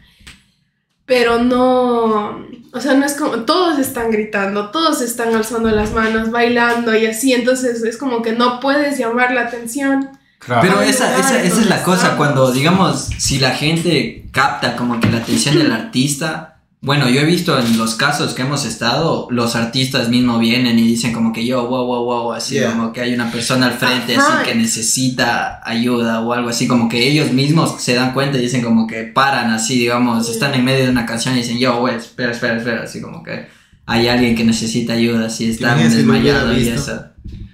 Pero 1.06 1.44
no, 1.44 2.46
o 2.72 2.80
sea, 2.80 2.94
no 2.94 3.06
es 3.06 3.16
como, 3.16 3.38
todos 3.42 3.80
están 3.80 4.12
gritando, 4.12 4.70
todos 4.70 5.02
están 5.02 5.36
alzando 5.36 5.70
las 5.70 5.92
manos, 5.92 6.32
bailando 6.32 6.96
y 6.96 7.06
así, 7.06 7.34
entonces 7.34 7.84
es 7.84 7.98
como 7.98 8.22
que 8.22 8.34
no 8.34 8.60
puedes 8.60 8.98
llamar 8.98 9.32
la 9.32 9.42
atención. 9.42 10.10
Claro. 10.40 10.62
Pero 10.62 10.82
esa, 10.82 11.20
esa, 11.20 11.42
esa 11.42 11.62
es 11.62 11.68
la 11.68 11.84
cosa, 11.84 12.16
cuando 12.16 12.52
digamos, 12.52 13.10
si 13.18 13.40
la 13.40 13.52
gente 13.52 14.28
capta 14.32 14.76
como 14.76 15.00
que 15.00 15.10
la 15.10 15.18
atención 15.18 15.58
del 15.58 15.72
artista, 15.72 16.49
bueno, 16.82 17.10
yo 17.10 17.20
he 17.20 17.26
visto 17.26 17.60
en 17.60 17.78
los 17.78 17.96
casos 17.96 18.34
que 18.34 18.42
hemos 18.44 18.66
estado, 18.66 19.28
los 19.32 19.56
artistas 19.58 20.08
mismos 20.08 20.40
vienen 20.40 20.80
y 20.80 20.84
dicen 20.84 21.12
como 21.12 21.34
que 21.34 21.46
yo, 21.46 21.68
wow, 21.68 21.86
wow, 21.86 22.04
wow, 22.06 22.32
así 22.34 22.56
Yeah. 22.56 22.72
como 22.72 22.94
que 22.94 23.02
hay 23.02 23.14
una 23.14 23.30
persona 23.32 23.66
al 23.66 23.74
frente 23.74 24.16
Ajá. 24.16 24.40
así 24.42 24.50
que 24.50 24.56
necesita 24.56 25.60
ayuda 25.68 26.22
o 26.22 26.32
algo 26.34 26.50
así, 26.50 26.68
como 26.68 26.88
que 26.88 27.06
ellos 27.10 27.32
mismos 27.34 27.82
se 27.82 27.96
dan 27.96 28.14
cuenta 28.14 28.38
y 28.38 28.42
dicen 28.42 28.62
como 28.62 28.88
que 28.88 29.04
paran 29.04 29.52
así, 29.52 29.78
digamos, 29.80 30.30
están 30.30 30.54
en 30.56 30.64
medio 30.64 30.86
de 30.86 30.92
una 30.92 31.06
canción 31.06 31.36
y 31.36 31.40
dicen 31.42 31.60
yo, 31.60 31.80
güey, 31.80 31.96
espera, 31.96 32.32
espera, 32.32 32.58
espera, 32.58 32.84
así 32.84 33.02
como 33.02 33.24
que 33.24 33.48
hay 33.86 34.08
alguien 34.08 34.36
que 34.36 34.44
necesita 34.46 34.94
ayuda, 34.94 35.26
así 35.28 35.50
está 35.50 35.76
desmayado 35.76 36.58
y 36.58 36.68
eso. 36.70 37.06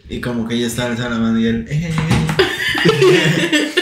Y 0.07 0.21
como 0.21 0.47
que 0.47 0.53
ella 0.55 0.67
estaba 0.67 0.91
alzando 0.91 1.15
la 1.15 1.21
mano 1.21 1.39
y 1.39 1.45
él. 1.47 1.65
eh, 1.67 1.91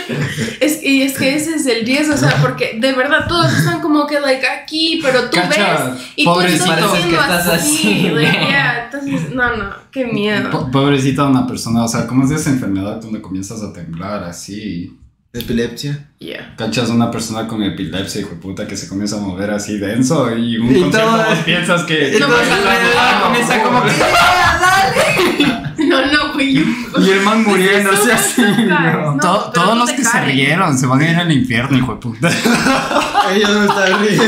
Es, 0.59 0.81
y 0.83 1.01
es 1.03 1.17
que 1.17 1.35
ese 1.35 1.55
es 1.55 1.65
el 1.65 1.85
riesgo, 1.85 2.13
o 2.13 2.17
sea, 2.17 2.37
porque 2.41 2.77
de 2.79 2.93
verdad 2.93 3.25
todos 3.27 3.51
están 3.53 3.81
como 3.81 4.07
que, 4.07 4.19
like, 4.19 4.45
aquí, 4.47 4.99
pero 5.01 5.29
tú 5.29 5.37
Cacha, 5.37 5.89
ves 5.91 6.01
y 6.15 6.23
tú 6.25 6.39
estás 6.41 6.67
que 6.79 6.83
haciendo 6.85 7.19
estás 7.21 7.47
así, 7.47 7.75
así, 7.77 7.93
like, 8.09 8.11
güey. 8.11 8.31
yeah, 8.47 8.85
entonces, 8.85 9.29
no, 9.35 9.55
no, 9.57 9.73
qué 9.91 10.05
miedo. 10.05 10.49
Po- 10.49 10.71
Pobrecita 10.71 11.25
una 11.25 11.45
persona, 11.47 11.83
o 11.83 11.87
sea, 11.87 12.07
¿cómo 12.07 12.25
es 12.25 12.31
esa 12.31 12.49
enfermedad 12.49 12.97
donde 13.01 13.21
comienzas 13.21 13.61
a 13.61 13.71
temblar 13.73 14.23
así? 14.23 14.97
Epilepsia. 15.33 16.09
Yeah. 16.19 16.53
Cachas 16.57 16.89
una 16.89 17.09
persona 17.09 17.47
con 17.47 17.63
epilepsia, 17.63 18.21
hijo 18.21 18.29
de 18.31 18.35
puta, 18.35 18.67
que 18.67 18.77
se 18.77 18.87
comienza 18.87 19.15
a 19.17 19.19
mover 19.19 19.49
así 19.49 19.77
denso 19.79 20.29
y 20.37 20.57
un 20.57 20.75
Y 20.75 20.81
concierto 20.81 21.09
todo- 21.11 21.25
vos 21.25 21.37
piensas 21.39 21.83
que... 21.83 22.15
Y 22.15 22.19
todos 22.19 22.39
alrededor 22.51 23.21
comienzan 23.23 23.61
como 23.63 23.81
que 23.83 23.91
No, 25.87 26.05
no, 26.05 26.22
güey. 26.33 26.57
Y 26.57 27.09
el 27.09 27.21
man 27.21 27.43
muriéndose 27.43 28.11
así. 28.13 28.41
no. 28.41 29.17
To- 29.21 29.51
todos 29.53 29.77
los 29.77 29.91
que 29.91 30.03
se 30.03 30.21
rieron 30.21 30.77
se 30.77 30.85
van 30.87 31.01
a 31.01 31.09
ir 31.11 31.15
al 31.15 31.31
infierno, 31.31 31.77
hijo 31.77 31.93
de 31.95 31.99
puta. 31.99 32.29
Ella 33.33 33.47
no 33.49 33.63
está 33.63 33.85
riendo. 33.97 34.23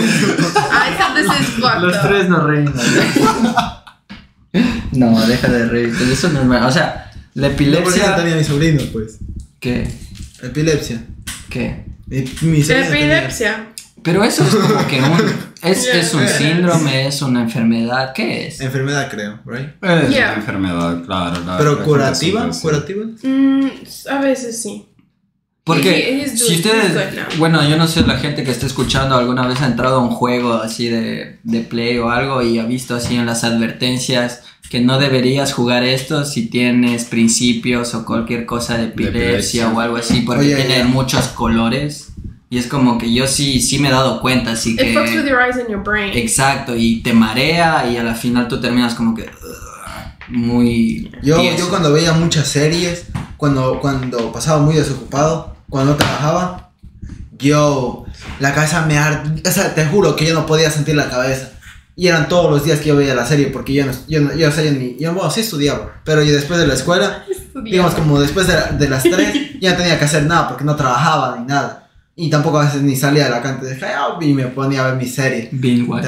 This 1.16 1.26
is 1.40 1.58
Los 1.60 2.02
tres 2.02 2.30
no 2.30 2.46
reín. 2.48 2.72
No, 4.94 5.20
deja 5.28 5.48
de 5.50 5.66
reír. 5.68 5.94
Eso 6.12 6.30
no 6.30 6.40
es 6.42 6.46
malo. 6.46 6.68
O 6.68 6.72
sea, 6.72 7.12
la 7.34 7.48
No, 7.50 7.54
epilepsia. 7.54 8.18
mi 8.36 8.44
sobrino, 8.44 8.82
pues. 8.94 9.20
¿Qué? 9.60 9.86
Epilepsia. 10.42 11.04
¿Qué? 11.50 11.84
Mi, 12.08 12.62
Epilepsia. 12.62 13.68
Pero 14.06 14.24
eso 14.24 14.44
es 14.44 14.56
como 14.56 14.88
que 14.88 15.02
un. 15.02 15.18
Es, 15.62 15.86
es 15.94 16.14
un 16.14 16.28
síndrome, 16.28 17.08
es 17.08 17.22
una 17.24 17.42
enfermedad. 17.42 18.14
¿Qué 18.14 18.48
es? 18.48 18.62
Enfermedad, 18.62 19.10
creo, 19.12 19.40
right? 19.46 19.70
Es 19.82 20.10
Yeah. 20.12 20.28
una 20.28 20.36
enfermedad, 20.36 21.04
claro. 21.06 21.44
la- 21.44 21.58
Pero 21.58 21.84
curativa, 21.84 22.48
curativa. 22.62 23.04
Mm, 23.24 23.68
a 24.12 24.20
veces 24.22 24.62
sí. 24.62 24.86
Porque 25.64 26.22
He- 26.24 26.38
si 26.38 26.58
ustedes, 26.58 26.94
bueno, 27.40 27.68
yo 27.68 27.76
no 27.76 27.88
sé 27.88 28.02
la 28.06 28.18
gente 28.20 28.44
que 28.44 28.52
está 28.52 28.68
escuchando 28.68 29.16
alguna 29.18 29.48
vez 29.48 29.60
ha 29.62 29.66
entrado 29.66 29.96
a 29.96 30.02
un 30.04 30.12
juego 30.12 30.54
así 30.54 30.88
de, 30.90 31.40
de 31.44 31.62
play 31.62 31.98
o 31.98 32.12
algo 32.12 32.44
y 32.44 32.60
ha 32.60 32.66
visto 32.66 32.94
así 32.94 33.16
en 33.16 33.26
las 33.26 33.44
advertencias 33.44 34.44
que 34.70 34.82
no 34.82 35.00
deberías 35.00 35.54
jugar 35.54 35.84
esto 35.84 36.24
si 36.26 36.48
tienes 36.48 37.06
principios 37.06 37.96
o 37.96 38.06
cualquier 38.06 38.46
cosa 38.46 38.78
de 38.78 38.86
epilepsia, 38.86 39.22
epilepsia. 39.24 39.70
o 39.70 39.80
algo 39.80 39.98
así 39.98 40.22
porque 40.22 40.42
Oye, 40.46 40.56
tiene 40.56 40.78
ya. 40.80 40.86
muchos 40.86 41.28
colores 41.30 42.10
y 42.50 42.58
es 42.58 42.68
como 42.68 42.98
que 42.98 43.14
yo 43.14 43.28
sí, 43.28 43.60
sí 43.62 43.80
me 43.80 43.88
he 43.90 43.92
dado 43.92 44.22
cuenta, 44.22 44.52
así 44.52 44.74
It 44.80 44.94
fucks 44.94 45.12
with 45.12 45.24
que... 45.24 45.30
your 45.30 45.42
eyes 45.42 45.56
and 45.58 45.68
your 45.70 45.84
brain. 45.84 46.12
Exacto, 46.18 46.76
y 46.76 47.02
te 47.02 47.14
marea 47.14 47.88
y 47.92 47.98
a 47.98 48.04
la 48.04 48.14
final 48.16 48.48
tú 48.48 48.60
terminas 48.62 48.94
como 48.96 49.16
que... 49.16 49.24
ugh, 49.24 50.30
muy... 50.30 51.12
Yo, 51.22 51.40
tieso. 51.40 51.58
yo 51.60 51.70
cuando 51.70 51.92
veía 51.94 52.14
muchas 52.14 52.48
series, 52.48 53.06
cuando, 53.38 53.80
cuando 53.80 54.32
pasaba 54.32 54.62
muy 54.62 54.76
desocupado, 54.76 55.56
cuando 55.70 55.92
no 55.92 55.98
trabajaba, 55.98 56.72
yo, 57.38 58.06
la 58.40 58.54
cabeza 58.54 58.86
me 58.86 58.98
ardía, 58.98 59.42
o 59.48 59.52
sea, 59.52 59.76
te 59.76 59.86
juro 59.86 60.16
que 60.16 60.26
yo 60.26 60.34
no 60.34 60.46
podía 60.46 60.72
sentir 60.72 60.96
la 60.96 61.10
cabeza. 61.10 61.52
Y 61.98 62.08
eran 62.08 62.28
todos 62.28 62.52
los 62.52 62.64
días 62.66 62.80
que 62.80 62.90
yo 62.90 62.96
veía 62.98 63.16
la 63.16 63.26
serie 63.26 63.48
porque 63.48 63.74
yo 63.74 63.86
no, 63.86 63.94
yo 64.08 64.20
no, 64.20 64.36
yo, 64.36 64.50
o 64.50 64.52
sea, 64.52 64.64
yo 64.66 64.72
ni, 64.72 64.98
yo, 65.00 65.14
bueno, 65.14 65.32
sí 65.32 65.40
estudiaba, 65.42 65.94
pero 66.04 66.22
yo 66.24 66.34
después 66.34 66.60
de 66.60 66.68
la 66.68 66.74
escuela, 66.74 67.24
digamos 67.64 67.94
como 67.94 68.20
después 68.20 68.48
de, 68.48 68.54
la- 68.54 68.68
de 68.72 68.90
las 68.90 69.04
3, 69.04 69.60
ya 69.62 69.72
no 69.72 69.78
tenía 69.78 69.98
que 69.98 70.06
hacer 70.06 70.24
nada 70.26 70.50
porque 70.50 70.64
no 70.66 70.76
trabajaba 70.76 71.38
ni 71.40 71.46
nada. 71.46 71.85
Y 72.16 72.30
tampoco 72.30 72.60
a 72.60 72.66
veces 72.66 72.82
ni 72.82 72.96
salía 72.96 73.26
de 73.26 73.30
la 73.32 73.42
cancha 73.42 73.66
de 73.66 74.26
y 74.26 74.34
me 74.34 74.46
ponía 74.48 74.84
a 74.86 74.88
ver 74.92 74.96
mi 74.96 75.08
serie. 75.08 75.50
Binge 75.52 75.84
watch. 75.90 76.06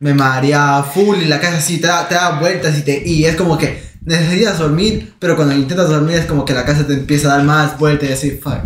Me 0.00 0.12
mareaba 0.12 0.82
full 0.82 1.16
y 1.22 1.26
la 1.26 1.40
casa 1.40 1.58
así 1.58 1.80
te 1.80 1.86
da, 1.86 2.06
te 2.08 2.14
da 2.14 2.38
vueltas 2.40 2.76
y, 2.78 2.82
te, 2.82 3.02
y 3.08 3.24
es 3.24 3.36
como 3.36 3.56
que 3.56 3.82
necesitas 4.04 4.58
dormir, 4.58 5.14
pero 5.18 5.36
cuando 5.36 5.54
intentas 5.54 5.88
dormir 5.88 6.16
es 6.16 6.26
como 6.26 6.44
que 6.44 6.52
la 6.52 6.64
casa 6.64 6.86
te 6.86 6.92
empieza 6.94 7.32
a 7.32 7.36
dar 7.36 7.46
más 7.46 7.78
vueltas 7.78 8.10
y 8.10 8.12
así, 8.12 8.30
fuck. 8.32 8.58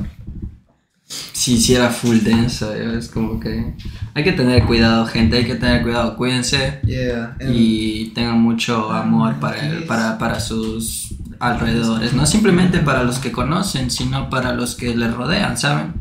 Sí, 1.33 1.59
sí 1.61 1.75
era 1.75 1.91
full 1.91 2.19
denso, 2.19 2.75
es 2.75 3.09
como 3.09 3.39
que 3.39 3.73
hay 4.15 4.25
que 4.25 4.33
tener 4.33 4.65
cuidado, 4.65 5.07
gente, 5.07 5.37
hay 5.39 5.47
que 5.47 5.55
tener 5.55 5.83
cuidado, 5.83 6.17
cuídense 6.17 6.81
Yeah. 6.85 7.37
y 7.49 8.11
tengan 8.15 8.41
mucho 8.41 8.91
amor 8.91 9.37
para, 9.39 9.67
el- 9.69 9.85
para, 9.85 10.19
para 10.19 10.41
sus 10.41 11.08
alrededores, 11.41 12.13
no 12.15 12.27
simplemente 12.27 12.79
para 12.79 13.03
los 13.05 13.19
que 13.19 13.33
conocen, 13.33 13.91
sino 13.91 14.29
para 14.31 14.53
los 14.55 14.75
que 14.75 14.95
les 14.97 15.13
rodean, 15.15 15.57
¿saben? 15.57 15.95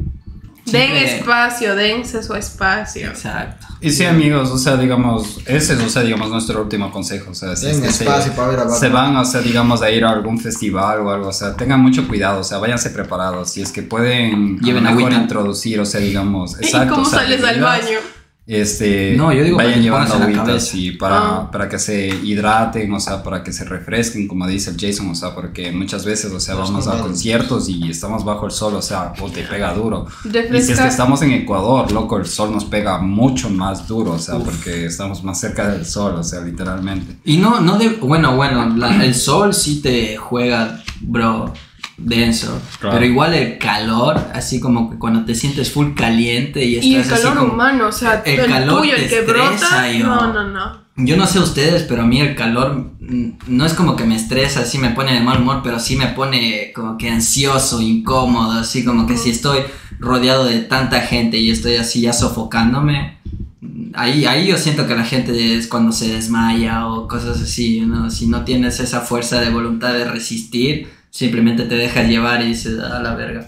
Den 0.66 0.74
Siempre- 0.90 1.18
espacio, 1.20 1.76
dense 1.76 2.22
su 2.24 2.36
espacio. 2.36 3.08
Exacto. 3.08 3.66
Y 3.80 3.90
sí, 3.92 4.04
amigos, 4.04 4.50
o 4.50 4.58
sea, 4.58 4.76
digamos, 4.76 5.38
ese 5.46 5.74
es, 5.76 5.80
o 5.82 5.88
sea, 5.88 6.02
digamos, 6.02 6.30
nuestro 6.30 6.62
último 6.62 6.92
consejo. 6.92 7.32
O 7.32 7.34
sea, 7.36 7.56
si 7.56 7.68
es 7.68 7.80
Den 7.80 7.86
que 7.86 7.94
se, 7.94 8.04
para 8.04 8.48
ver 8.50 8.60
a 8.60 8.70
se 8.70 8.90
van, 8.90 9.16
o 9.16 9.24
sea, 9.24 9.40
digamos, 9.40 9.82
a 9.82 9.90
ir 9.92 10.04
a 10.04 10.10
algún 10.10 10.40
festival 10.40 11.00
o 11.02 11.12
algo, 11.12 11.30
o 11.30 11.32
sea, 11.32 11.56
tengan 11.56 11.80
mucho 11.80 12.06
cuidado, 12.08 12.42
o 12.42 12.44
sea, 12.44 12.58
váyanse 12.58 12.90
preparados. 12.90 13.52
Si 13.52 13.62
es 13.62 13.72
que 13.72 13.82
pueden 13.84 14.58
Lleven 14.60 14.86
a 14.88 14.90
mejor 14.92 15.04
agüita. 15.12 15.22
introducir, 15.22 15.80
o 15.80 15.86
sea, 15.86 16.02
digamos, 16.02 16.58
¿Y 16.60 16.66
exacto. 16.66 16.96
cómo 16.96 17.08
o 17.08 17.10
sea, 17.10 17.20
sales 17.20 17.44
al 17.46 17.62
baño? 17.62 18.00
Este, 18.48 19.14
No, 19.18 19.34
yo 19.34 19.44
digo 19.44 19.58
vayan 19.58 19.82
llevando 19.82 20.14
agüitas 20.14 20.74
y 20.74 20.92
para, 20.92 21.18
Ah. 21.18 21.52
para 21.52 21.68
que 21.68 21.78
se 21.78 22.08
hidraten, 22.08 22.94
o 22.94 23.00
sea, 23.00 23.22
para 23.22 23.44
que 23.44 23.52
se 23.52 23.66
refresquen, 23.66 24.26
como 24.26 24.48
dice 24.48 24.70
el 24.72 24.78
Jason, 24.80 25.10
o 25.10 25.16
sea, 25.16 25.36
porque 25.36 25.70
muchas 25.74 26.06
veces, 26.06 26.32
o 26.32 26.40
sea, 26.40 26.56
Los 26.56 26.72
vamos 26.72 26.88
a 26.88 26.98
conciertos 27.00 27.68
y 27.68 27.90
estamos 27.90 28.24
bajo 28.24 28.46
el 28.46 28.52
sol, 28.54 28.76
o 28.76 28.82
sea, 28.82 29.12
o 29.22 29.30
te 29.30 29.44
pega 29.44 29.74
duro. 29.74 30.08
Y 30.26 30.62
si 30.62 30.72
es 30.72 30.80
que 30.80 30.88
estamos 30.88 31.22
en 31.24 31.32
Ecuador, 31.34 31.92
loco, 31.92 32.18
el 32.18 32.26
sol 32.26 32.54
nos 32.54 32.64
pega 32.64 33.00
mucho 33.00 33.50
más 33.50 33.86
duro, 33.86 34.12
o 34.14 34.20
sea, 34.20 34.38
porque 34.40 34.86
estamos 34.86 35.26
más 35.26 35.40
cerca 35.42 35.68
del 35.68 35.86
sol, 35.86 36.16
o 36.16 36.24
sea, 36.24 36.40
literalmente. 36.40 37.18
Y 37.26 37.36
no, 37.38 37.60
no 37.60 37.78
de, 37.78 37.90
bueno, 37.90 38.38
bueno, 38.38 38.70
la- 38.78 39.04
el 39.04 39.14
sol 39.14 39.54
sí 39.54 39.82
te 39.82 40.16
juega, 40.16 40.82
bro, 41.02 41.54
denso, 41.98 42.62
Claro. 42.80 42.96
pero 42.98 43.06
igual 43.12 43.34
el 43.34 43.58
calor, 43.58 44.20
así 44.34 44.60
como 44.60 44.90
que 44.92 44.98
cuando 44.98 45.26
te 45.26 45.34
sientes 45.34 45.72
full 45.72 45.94
caliente 45.96 46.64
y 46.64 46.76
estás 46.76 46.86
Y 46.86 46.96
el 46.96 47.02
así 47.02 47.10
calor 47.10 47.38
como- 47.40 47.54
humano, 47.54 47.88
o 47.88 47.92
sea, 47.92 48.22
el 48.26 48.40
el, 48.40 48.46
calor 48.48 48.82
tuyo, 48.82 48.96
te 48.96 49.04
el 49.04 49.10
que 49.10 49.20
estresa, 49.20 49.34
brota. 49.44 49.92
yo. 49.92 50.06
No, 50.06 50.34
no, 50.34 50.44
no. 50.50 50.88
Yo 51.00 51.16
no 51.16 51.28
sé 51.28 51.40
ustedes, 51.40 51.84
pero 51.84 52.04
a 52.04 52.06
mí 52.06 52.20
el 52.22 52.36
calor 52.36 52.92
mm, 53.00 53.30
no 53.48 53.66
es 53.66 53.74
como 53.74 53.96
que 53.96 54.04
me 54.04 54.16
estresa, 54.16 54.62
así 54.62 54.78
me 54.80 54.90
pone 54.92 55.14
de 55.14 55.20
mal 55.22 55.42
humor, 55.42 55.62
pero 55.64 55.80
sí 55.80 55.96
me 55.96 56.08
pone 56.08 56.72
como 56.74 56.98
que 56.98 57.10
ansioso, 57.10 57.82
incómodo, 57.82 58.54
así 58.60 58.84
como 58.84 59.06
que 59.08 59.16
si 59.18 59.30
estoy 59.32 59.60
rodeado 60.00 60.46
de 60.46 60.60
tanta 60.62 61.02
gente 61.02 61.38
y 61.38 61.52
estoy 61.52 61.76
así 61.76 62.02
ya 62.02 62.14
sofocándome, 62.14 63.18
mm, 63.62 63.92
ahí, 63.96 64.26
ahí 64.26 64.48
yo 64.48 64.58
siento 64.58 64.88
que 64.88 64.96
la 64.96 65.04
gente 65.04 65.56
es 65.56 65.68
cuando 65.68 65.92
se 65.92 66.10
desmaya 66.14 66.88
o 66.88 67.08
cosas 67.08 67.42
así, 67.42 67.82
¿no? 67.82 68.10
Si 68.10 68.28
no 68.28 68.44
tienes 68.44 68.80
esa 68.80 69.02
fuerza 69.02 69.40
de 69.40 69.50
voluntad 69.52 69.94
de 69.94 70.06
resistir, 70.06 70.90
simplemente 71.18 71.64
te 71.64 71.74
dejas 71.74 72.08
llevar 72.08 72.44
y 72.44 72.50
dices, 72.50 72.80
a 72.80 73.02
la 73.02 73.16
verga. 73.16 73.44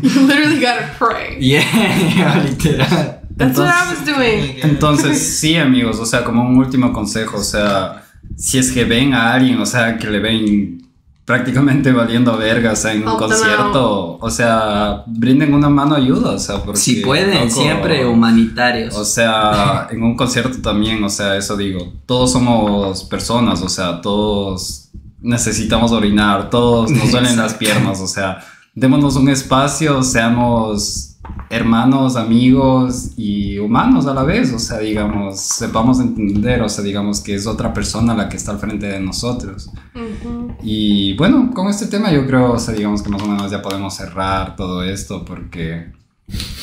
You 0.00 0.26
literally 0.28 0.60
gotta 0.60 0.94
pray. 0.96 1.40
Yeah, 1.40 2.44
literal. 2.44 3.20
That's 3.36 3.58
what 3.58 3.66
I 3.66 3.90
was 3.90 4.04
doing. 4.04 4.60
Entonces, 4.62 5.18
sí, 5.40 5.56
amigos, 5.56 5.98
o 5.98 6.06
sea, 6.06 6.22
como 6.22 6.48
un 6.48 6.56
último 6.56 6.92
consejo, 6.92 7.38
o 7.38 7.42
sea, 7.42 8.04
si 8.36 8.58
es 8.58 8.70
que 8.70 8.84
ven 8.84 9.12
a 9.12 9.32
alguien, 9.32 9.58
o 9.60 9.66
sea, 9.66 9.98
que 9.98 10.08
le 10.08 10.20
ven 10.20 10.88
prácticamente 11.24 11.90
valiendo 11.90 12.36
verga, 12.36 12.72
o 12.72 12.76
sea, 12.76 12.92
en 12.92 13.02
un 13.02 13.08
and 13.08 13.18
concierto, 13.18 14.18
o 14.20 14.30
sea, 14.30 15.02
brinden 15.06 15.52
una 15.52 15.68
mano 15.68 15.96
de 15.96 16.02
ayuda, 16.02 16.30
o 16.30 16.38
sea, 16.38 16.62
porque... 16.62 16.78
Si 16.78 16.96
pueden, 17.00 17.48
loco, 17.48 17.50
siempre 17.50 18.06
humanitarios. 18.06 18.94
O 18.94 19.04
sea, 19.04 19.88
en 19.90 20.00
un 20.04 20.16
concierto 20.16 20.62
también, 20.62 21.02
o 21.02 21.08
sea, 21.08 21.36
eso 21.36 21.56
digo, 21.56 21.92
todos 22.06 22.30
somos 22.30 23.02
personas, 23.02 23.62
o 23.62 23.68
sea, 23.68 24.00
todos 24.00 24.79
necesitamos 25.22 25.92
orinar, 25.92 26.50
todos 26.50 26.90
nos 26.90 27.10
duelen 27.10 27.36
las 27.36 27.54
piernas, 27.54 28.00
o 28.00 28.06
sea, 28.06 28.38
démonos 28.74 29.16
un 29.16 29.28
espacio, 29.28 30.02
seamos 30.02 31.16
hermanos, 31.50 32.16
amigos 32.16 33.10
y 33.16 33.58
humanos 33.58 34.06
a 34.06 34.14
la 34.14 34.22
vez, 34.22 34.52
o 34.52 34.58
sea, 34.58 34.78
digamos, 34.78 35.40
sepamos 35.40 36.00
entender, 36.00 36.62
o 36.62 36.68
sea, 36.68 36.82
digamos 36.84 37.20
que 37.20 37.34
es 37.34 37.46
otra 37.46 37.72
persona 37.72 38.14
la 38.14 38.28
que 38.28 38.36
está 38.36 38.52
al 38.52 38.58
frente 38.58 38.86
de 38.86 39.00
nosotros. 39.00 39.70
Ujú. 39.94 40.54
Y 40.62 41.14
bueno, 41.16 41.50
con 41.52 41.68
este 41.68 41.86
tema 41.86 42.12
yo 42.12 42.26
creo, 42.26 42.52
o 42.52 42.58
sea, 42.58 42.74
digamos 42.74 43.02
que 43.02 43.10
más 43.10 43.22
o 43.22 43.26
menos 43.26 43.50
ya 43.50 43.60
podemos 43.62 43.94
cerrar 43.94 44.56
todo 44.56 44.82
esto 44.84 45.24
porque 45.24 45.92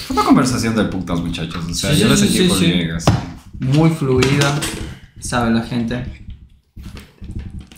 fue 0.06 0.16
una 0.16 0.26
conversación 0.26 0.76
del 0.76 0.90
putas, 0.90 1.20
muchachos. 1.20 1.66
O 1.70 1.74
sea, 1.74 1.94
Sí, 1.94 2.00
yo 2.00 2.06
sí, 2.06 2.10
le 2.12 2.18
sí, 2.18 2.38
sentí 2.38 2.56
sí, 2.56 2.72
bien, 2.72 2.92
así. 2.92 3.12
Muy 3.60 3.90
fluida, 3.90 4.60
sabe 5.20 5.52
la 5.52 5.64
gente. 5.64 6.27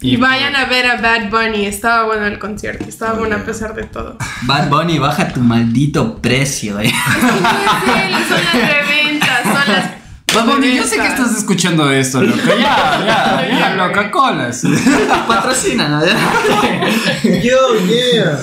Y 0.02 0.16
vayan 0.16 0.56
a 0.56 0.66
ver 0.66 0.86
a 0.88 1.02
Bad 1.02 1.30
Bunny. 1.30 1.66
Estaba 1.66 2.06
bueno 2.06 2.26
el 2.26 2.40
concierto. 2.40 2.86
Estaba 2.88 3.14
bueno 3.14 3.36
a 3.36 3.40
pesar 3.40 3.74
de 3.76 3.84
todo. 3.84 4.18
Bad 4.44 4.70
Bunny, 4.70 4.98
baja 5.00 5.28
tu 5.28 5.42
maldito 5.42 6.22
precio. 6.22 6.80
eh. 6.80 6.92
son 6.92 8.40
las 8.44 8.54
reventas. 8.54 9.44
Son 9.44 9.74
las. 9.74 9.92
Bad 10.34 10.46
Bunny, 10.46 10.76
yo 10.78 10.84
sé 10.84 10.98
que 10.98 11.08
estás 11.08 11.36
escuchando 11.38 11.92
esto, 11.92 12.22
loco. 12.22 12.38
Ya, 12.48 13.04
ya, 13.06 13.76
ya, 13.78 13.78
Coca-Cola. 13.88 14.54
sí. 14.54 14.68
Patrocina, 15.28 15.90
¿no? 15.90 16.06
Yo, 17.44 17.58
yeah. 17.88 18.40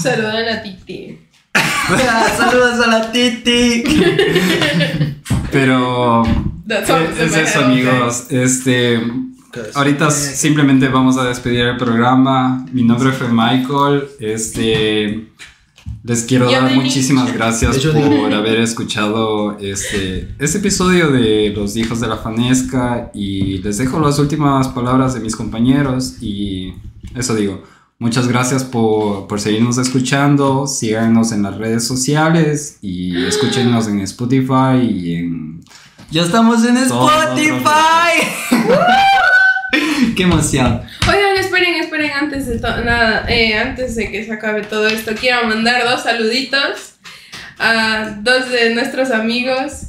Saludan 0.00 0.48
a 0.48 0.62
Titi. 0.62 1.18
Saludos 2.36 2.84
a 2.86 2.90
la 2.90 3.12
Titi. 3.12 3.84
Pero 5.52 6.24
eh, 6.24 7.14
es 7.20 7.36
eso, 7.36 7.64
amigos. 7.64 8.26
Este, 8.30 9.00
ahorita 9.74 10.10
simplemente 10.10 10.88
vamos 10.88 11.16
a 11.16 11.24
despedir 11.24 11.60
el 11.60 11.76
programa. 11.76 12.66
Mi 12.72 12.82
nombre 12.82 13.12
fue 13.12 13.28
Michael. 13.28 14.04
Este, 14.20 15.28
les 16.02 16.22
quiero 16.22 16.50
dar 16.50 16.72
muchísimas 16.74 17.32
gracias 17.32 17.78
por 17.78 18.32
haber 18.32 18.60
escuchado 18.60 19.58
este, 19.58 20.34
este 20.38 20.58
episodio 20.58 21.10
de 21.10 21.52
Los 21.54 21.76
Hijos 21.76 22.00
de 22.00 22.06
la 22.06 22.16
Fanesca 22.16 23.10
y 23.12 23.58
les 23.58 23.78
dejo 23.78 23.98
las 23.98 24.18
últimas 24.18 24.68
palabras 24.68 25.14
de 25.14 25.20
mis 25.20 25.34
compañeros 25.34 26.22
y 26.22 26.74
eso 27.14 27.34
digo. 27.34 27.62
Muchas 27.98 28.28
gracias 28.28 28.62
por, 28.62 29.26
por 29.26 29.40
seguirnos 29.40 29.78
escuchando, 29.78 30.66
síganos 30.66 31.32
en 31.32 31.42
las 31.42 31.56
redes 31.56 31.86
sociales 31.86 32.76
y 32.82 33.24
escúchenos 33.24 33.88
en 33.88 34.00
Spotify 34.00 34.82
y 34.82 35.14
en 35.14 35.64
Ya 36.10 36.24
estamos 36.24 36.62
en 36.66 36.74
Todos 36.88 37.10
Spotify. 37.10 37.64
Qué 40.16 40.22
emoción. 40.22 40.82
Oigan, 41.08 41.36
esperen, 41.36 41.74
esperen, 41.76 42.10
antes 42.12 42.46
de 42.46 42.58
nada, 42.60 43.26
eh, 43.28 43.54
antes 43.58 43.94
de 43.96 44.10
que 44.10 44.24
se 44.24 44.32
acabe 44.32 44.62
todo 44.62 44.86
esto, 44.86 45.12
quiero 45.18 45.46
mandar 45.46 45.84
dos 45.84 46.02
saluditos 46.04 46.94
a 47.58 48.16
dos 48.22 48.50
de 48.50 48.74
nuestros 48.74 49.10
amigos, 49.10 49.88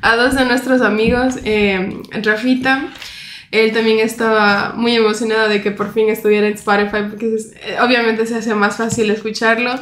a 0.00 0.16
dos 0.16 0.34
de 0.36 0.44
nuestros 0.44 0.80
amigos, 0.80 1.34
eh, 1.44 2.00
Rafita. 2.22 2.88
Él 3.50 3.72
también 3.72 3.98
estaba 3.98 4.74
muy 4.76 4.94
emocionado 4.94 5.48
de 5.48 5.62
que 5.62 5.70
por 5.70 5.92
fin 5.94 6.08
estuviera 6.10 6.46
en 6.46 6.52
Spotify 6.54 6.98
porque 7.08 7.34
es- 7.34 7.52
eh, 7.62 7.78
obviamente 7.82 8.26
se 8.26 8.34
hace 8.36 8.54
más 8.54 8.76
fácil 8.76 9.10
escucharlo. 9.10 9.72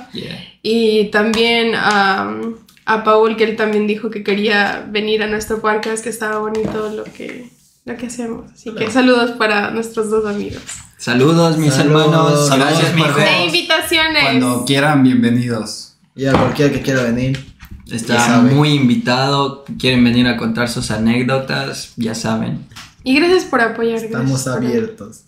Y 0.62 1.06
también 1.10 1.70
um, 1.74 2.54
a 2.86 3.02
Paul, 3.04 3.36
que 3.36 3.44
él 3.44 3.56
también 3.56 3.86
dijo 3.88 4.08
que 4.08 4.22
quería 4.22 4.84
venir 4.88 5.22
a 5.22 5.26
nuestro 5.26 5.60
podcast, 5.60 6.02
que 6.04 6.10
estaba 6.10 6.38
bonito 6.38 6.90
lo 6.90 7.02
que, 7.04 7.46
lo 7.86 7.96
que 7.96 8.06
hacemos. 8.06 8.52
Así 8.52 8.74
que 8.74 8.90
saludos 8.90 9.30
para 9.32 9.70
nuestros 9.70 10.10
dos 10.10 10.26
amigos. 10.26 10.60
Saludos, 10.98 11.56
mis 11.56 11.72
Saludos. 11.72 12.04
hermanos. 12.06 12.48
Saludos, 12.48 12.70
Gracias, 12.78 12.94
ver. 13.16 13.24
De 13.28 13.44
invitaciones. 13.46 14.22
Cuando 14.24 14.64
quieran, 14.66 15.02
bienvenidos. 15.02 15.96
Y 16.14 16.26
a 16.26 16.32
cualquiera 16.32 16.72
que 16.72 16.82
quiera 16.82 17.02
venir. 17.02 17.54
Está 17.90 18.40
muy 18.40 18.70
invitado. 18.70 19.64
Quieren 19.78 20.02
venir 20.04 20.26
a 20.26 20.36
contar 20.36 20.68
sus 20.68 20.90
anécdotas, 20.90 21.92
ya 21.96 22.14
saben. 22.14 22.66
Y 23.04 23.14
gracias 23.14 23.44
por 23.44 23.60
apoyar. 23.60 23.92
gracias 24.00 24.10
Estamos 24.12 24.42
por- 24.42 24.52
abiertos. 24.54 25.20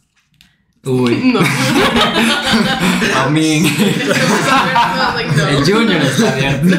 Uy, 0.84 1.14
No. 1.34 1.40
a 3.20 3.28
mí. 3.30 3.62
El 5.50 5.64
Junior 5.64 6.00
está 6.02 6.32
abierto. 6.32 6.76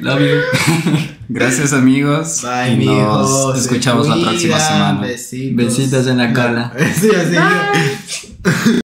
Love 0.00 0.20
you. 0.20 1.13
Gracias 1.28 1.72
amigos. 1.72 2.42
Bye, 2.42 2.72
y 2.74 2.76
mijos. 2.76 3.30
nos 3.54 3.58
escuchamos 3.58 4.08
la 4.08 4.16
próxima 4.16 4.58
semana. 4.58 5.00
Besitos. 5.00 5.56
Besitos 5.56 6.06
en 6.06 6.18
la 6.18 6.32
cola. 6.32 6.72
Sí, 7.00 7.10
así. 7.10 7.36
Bye. 7.36 8.80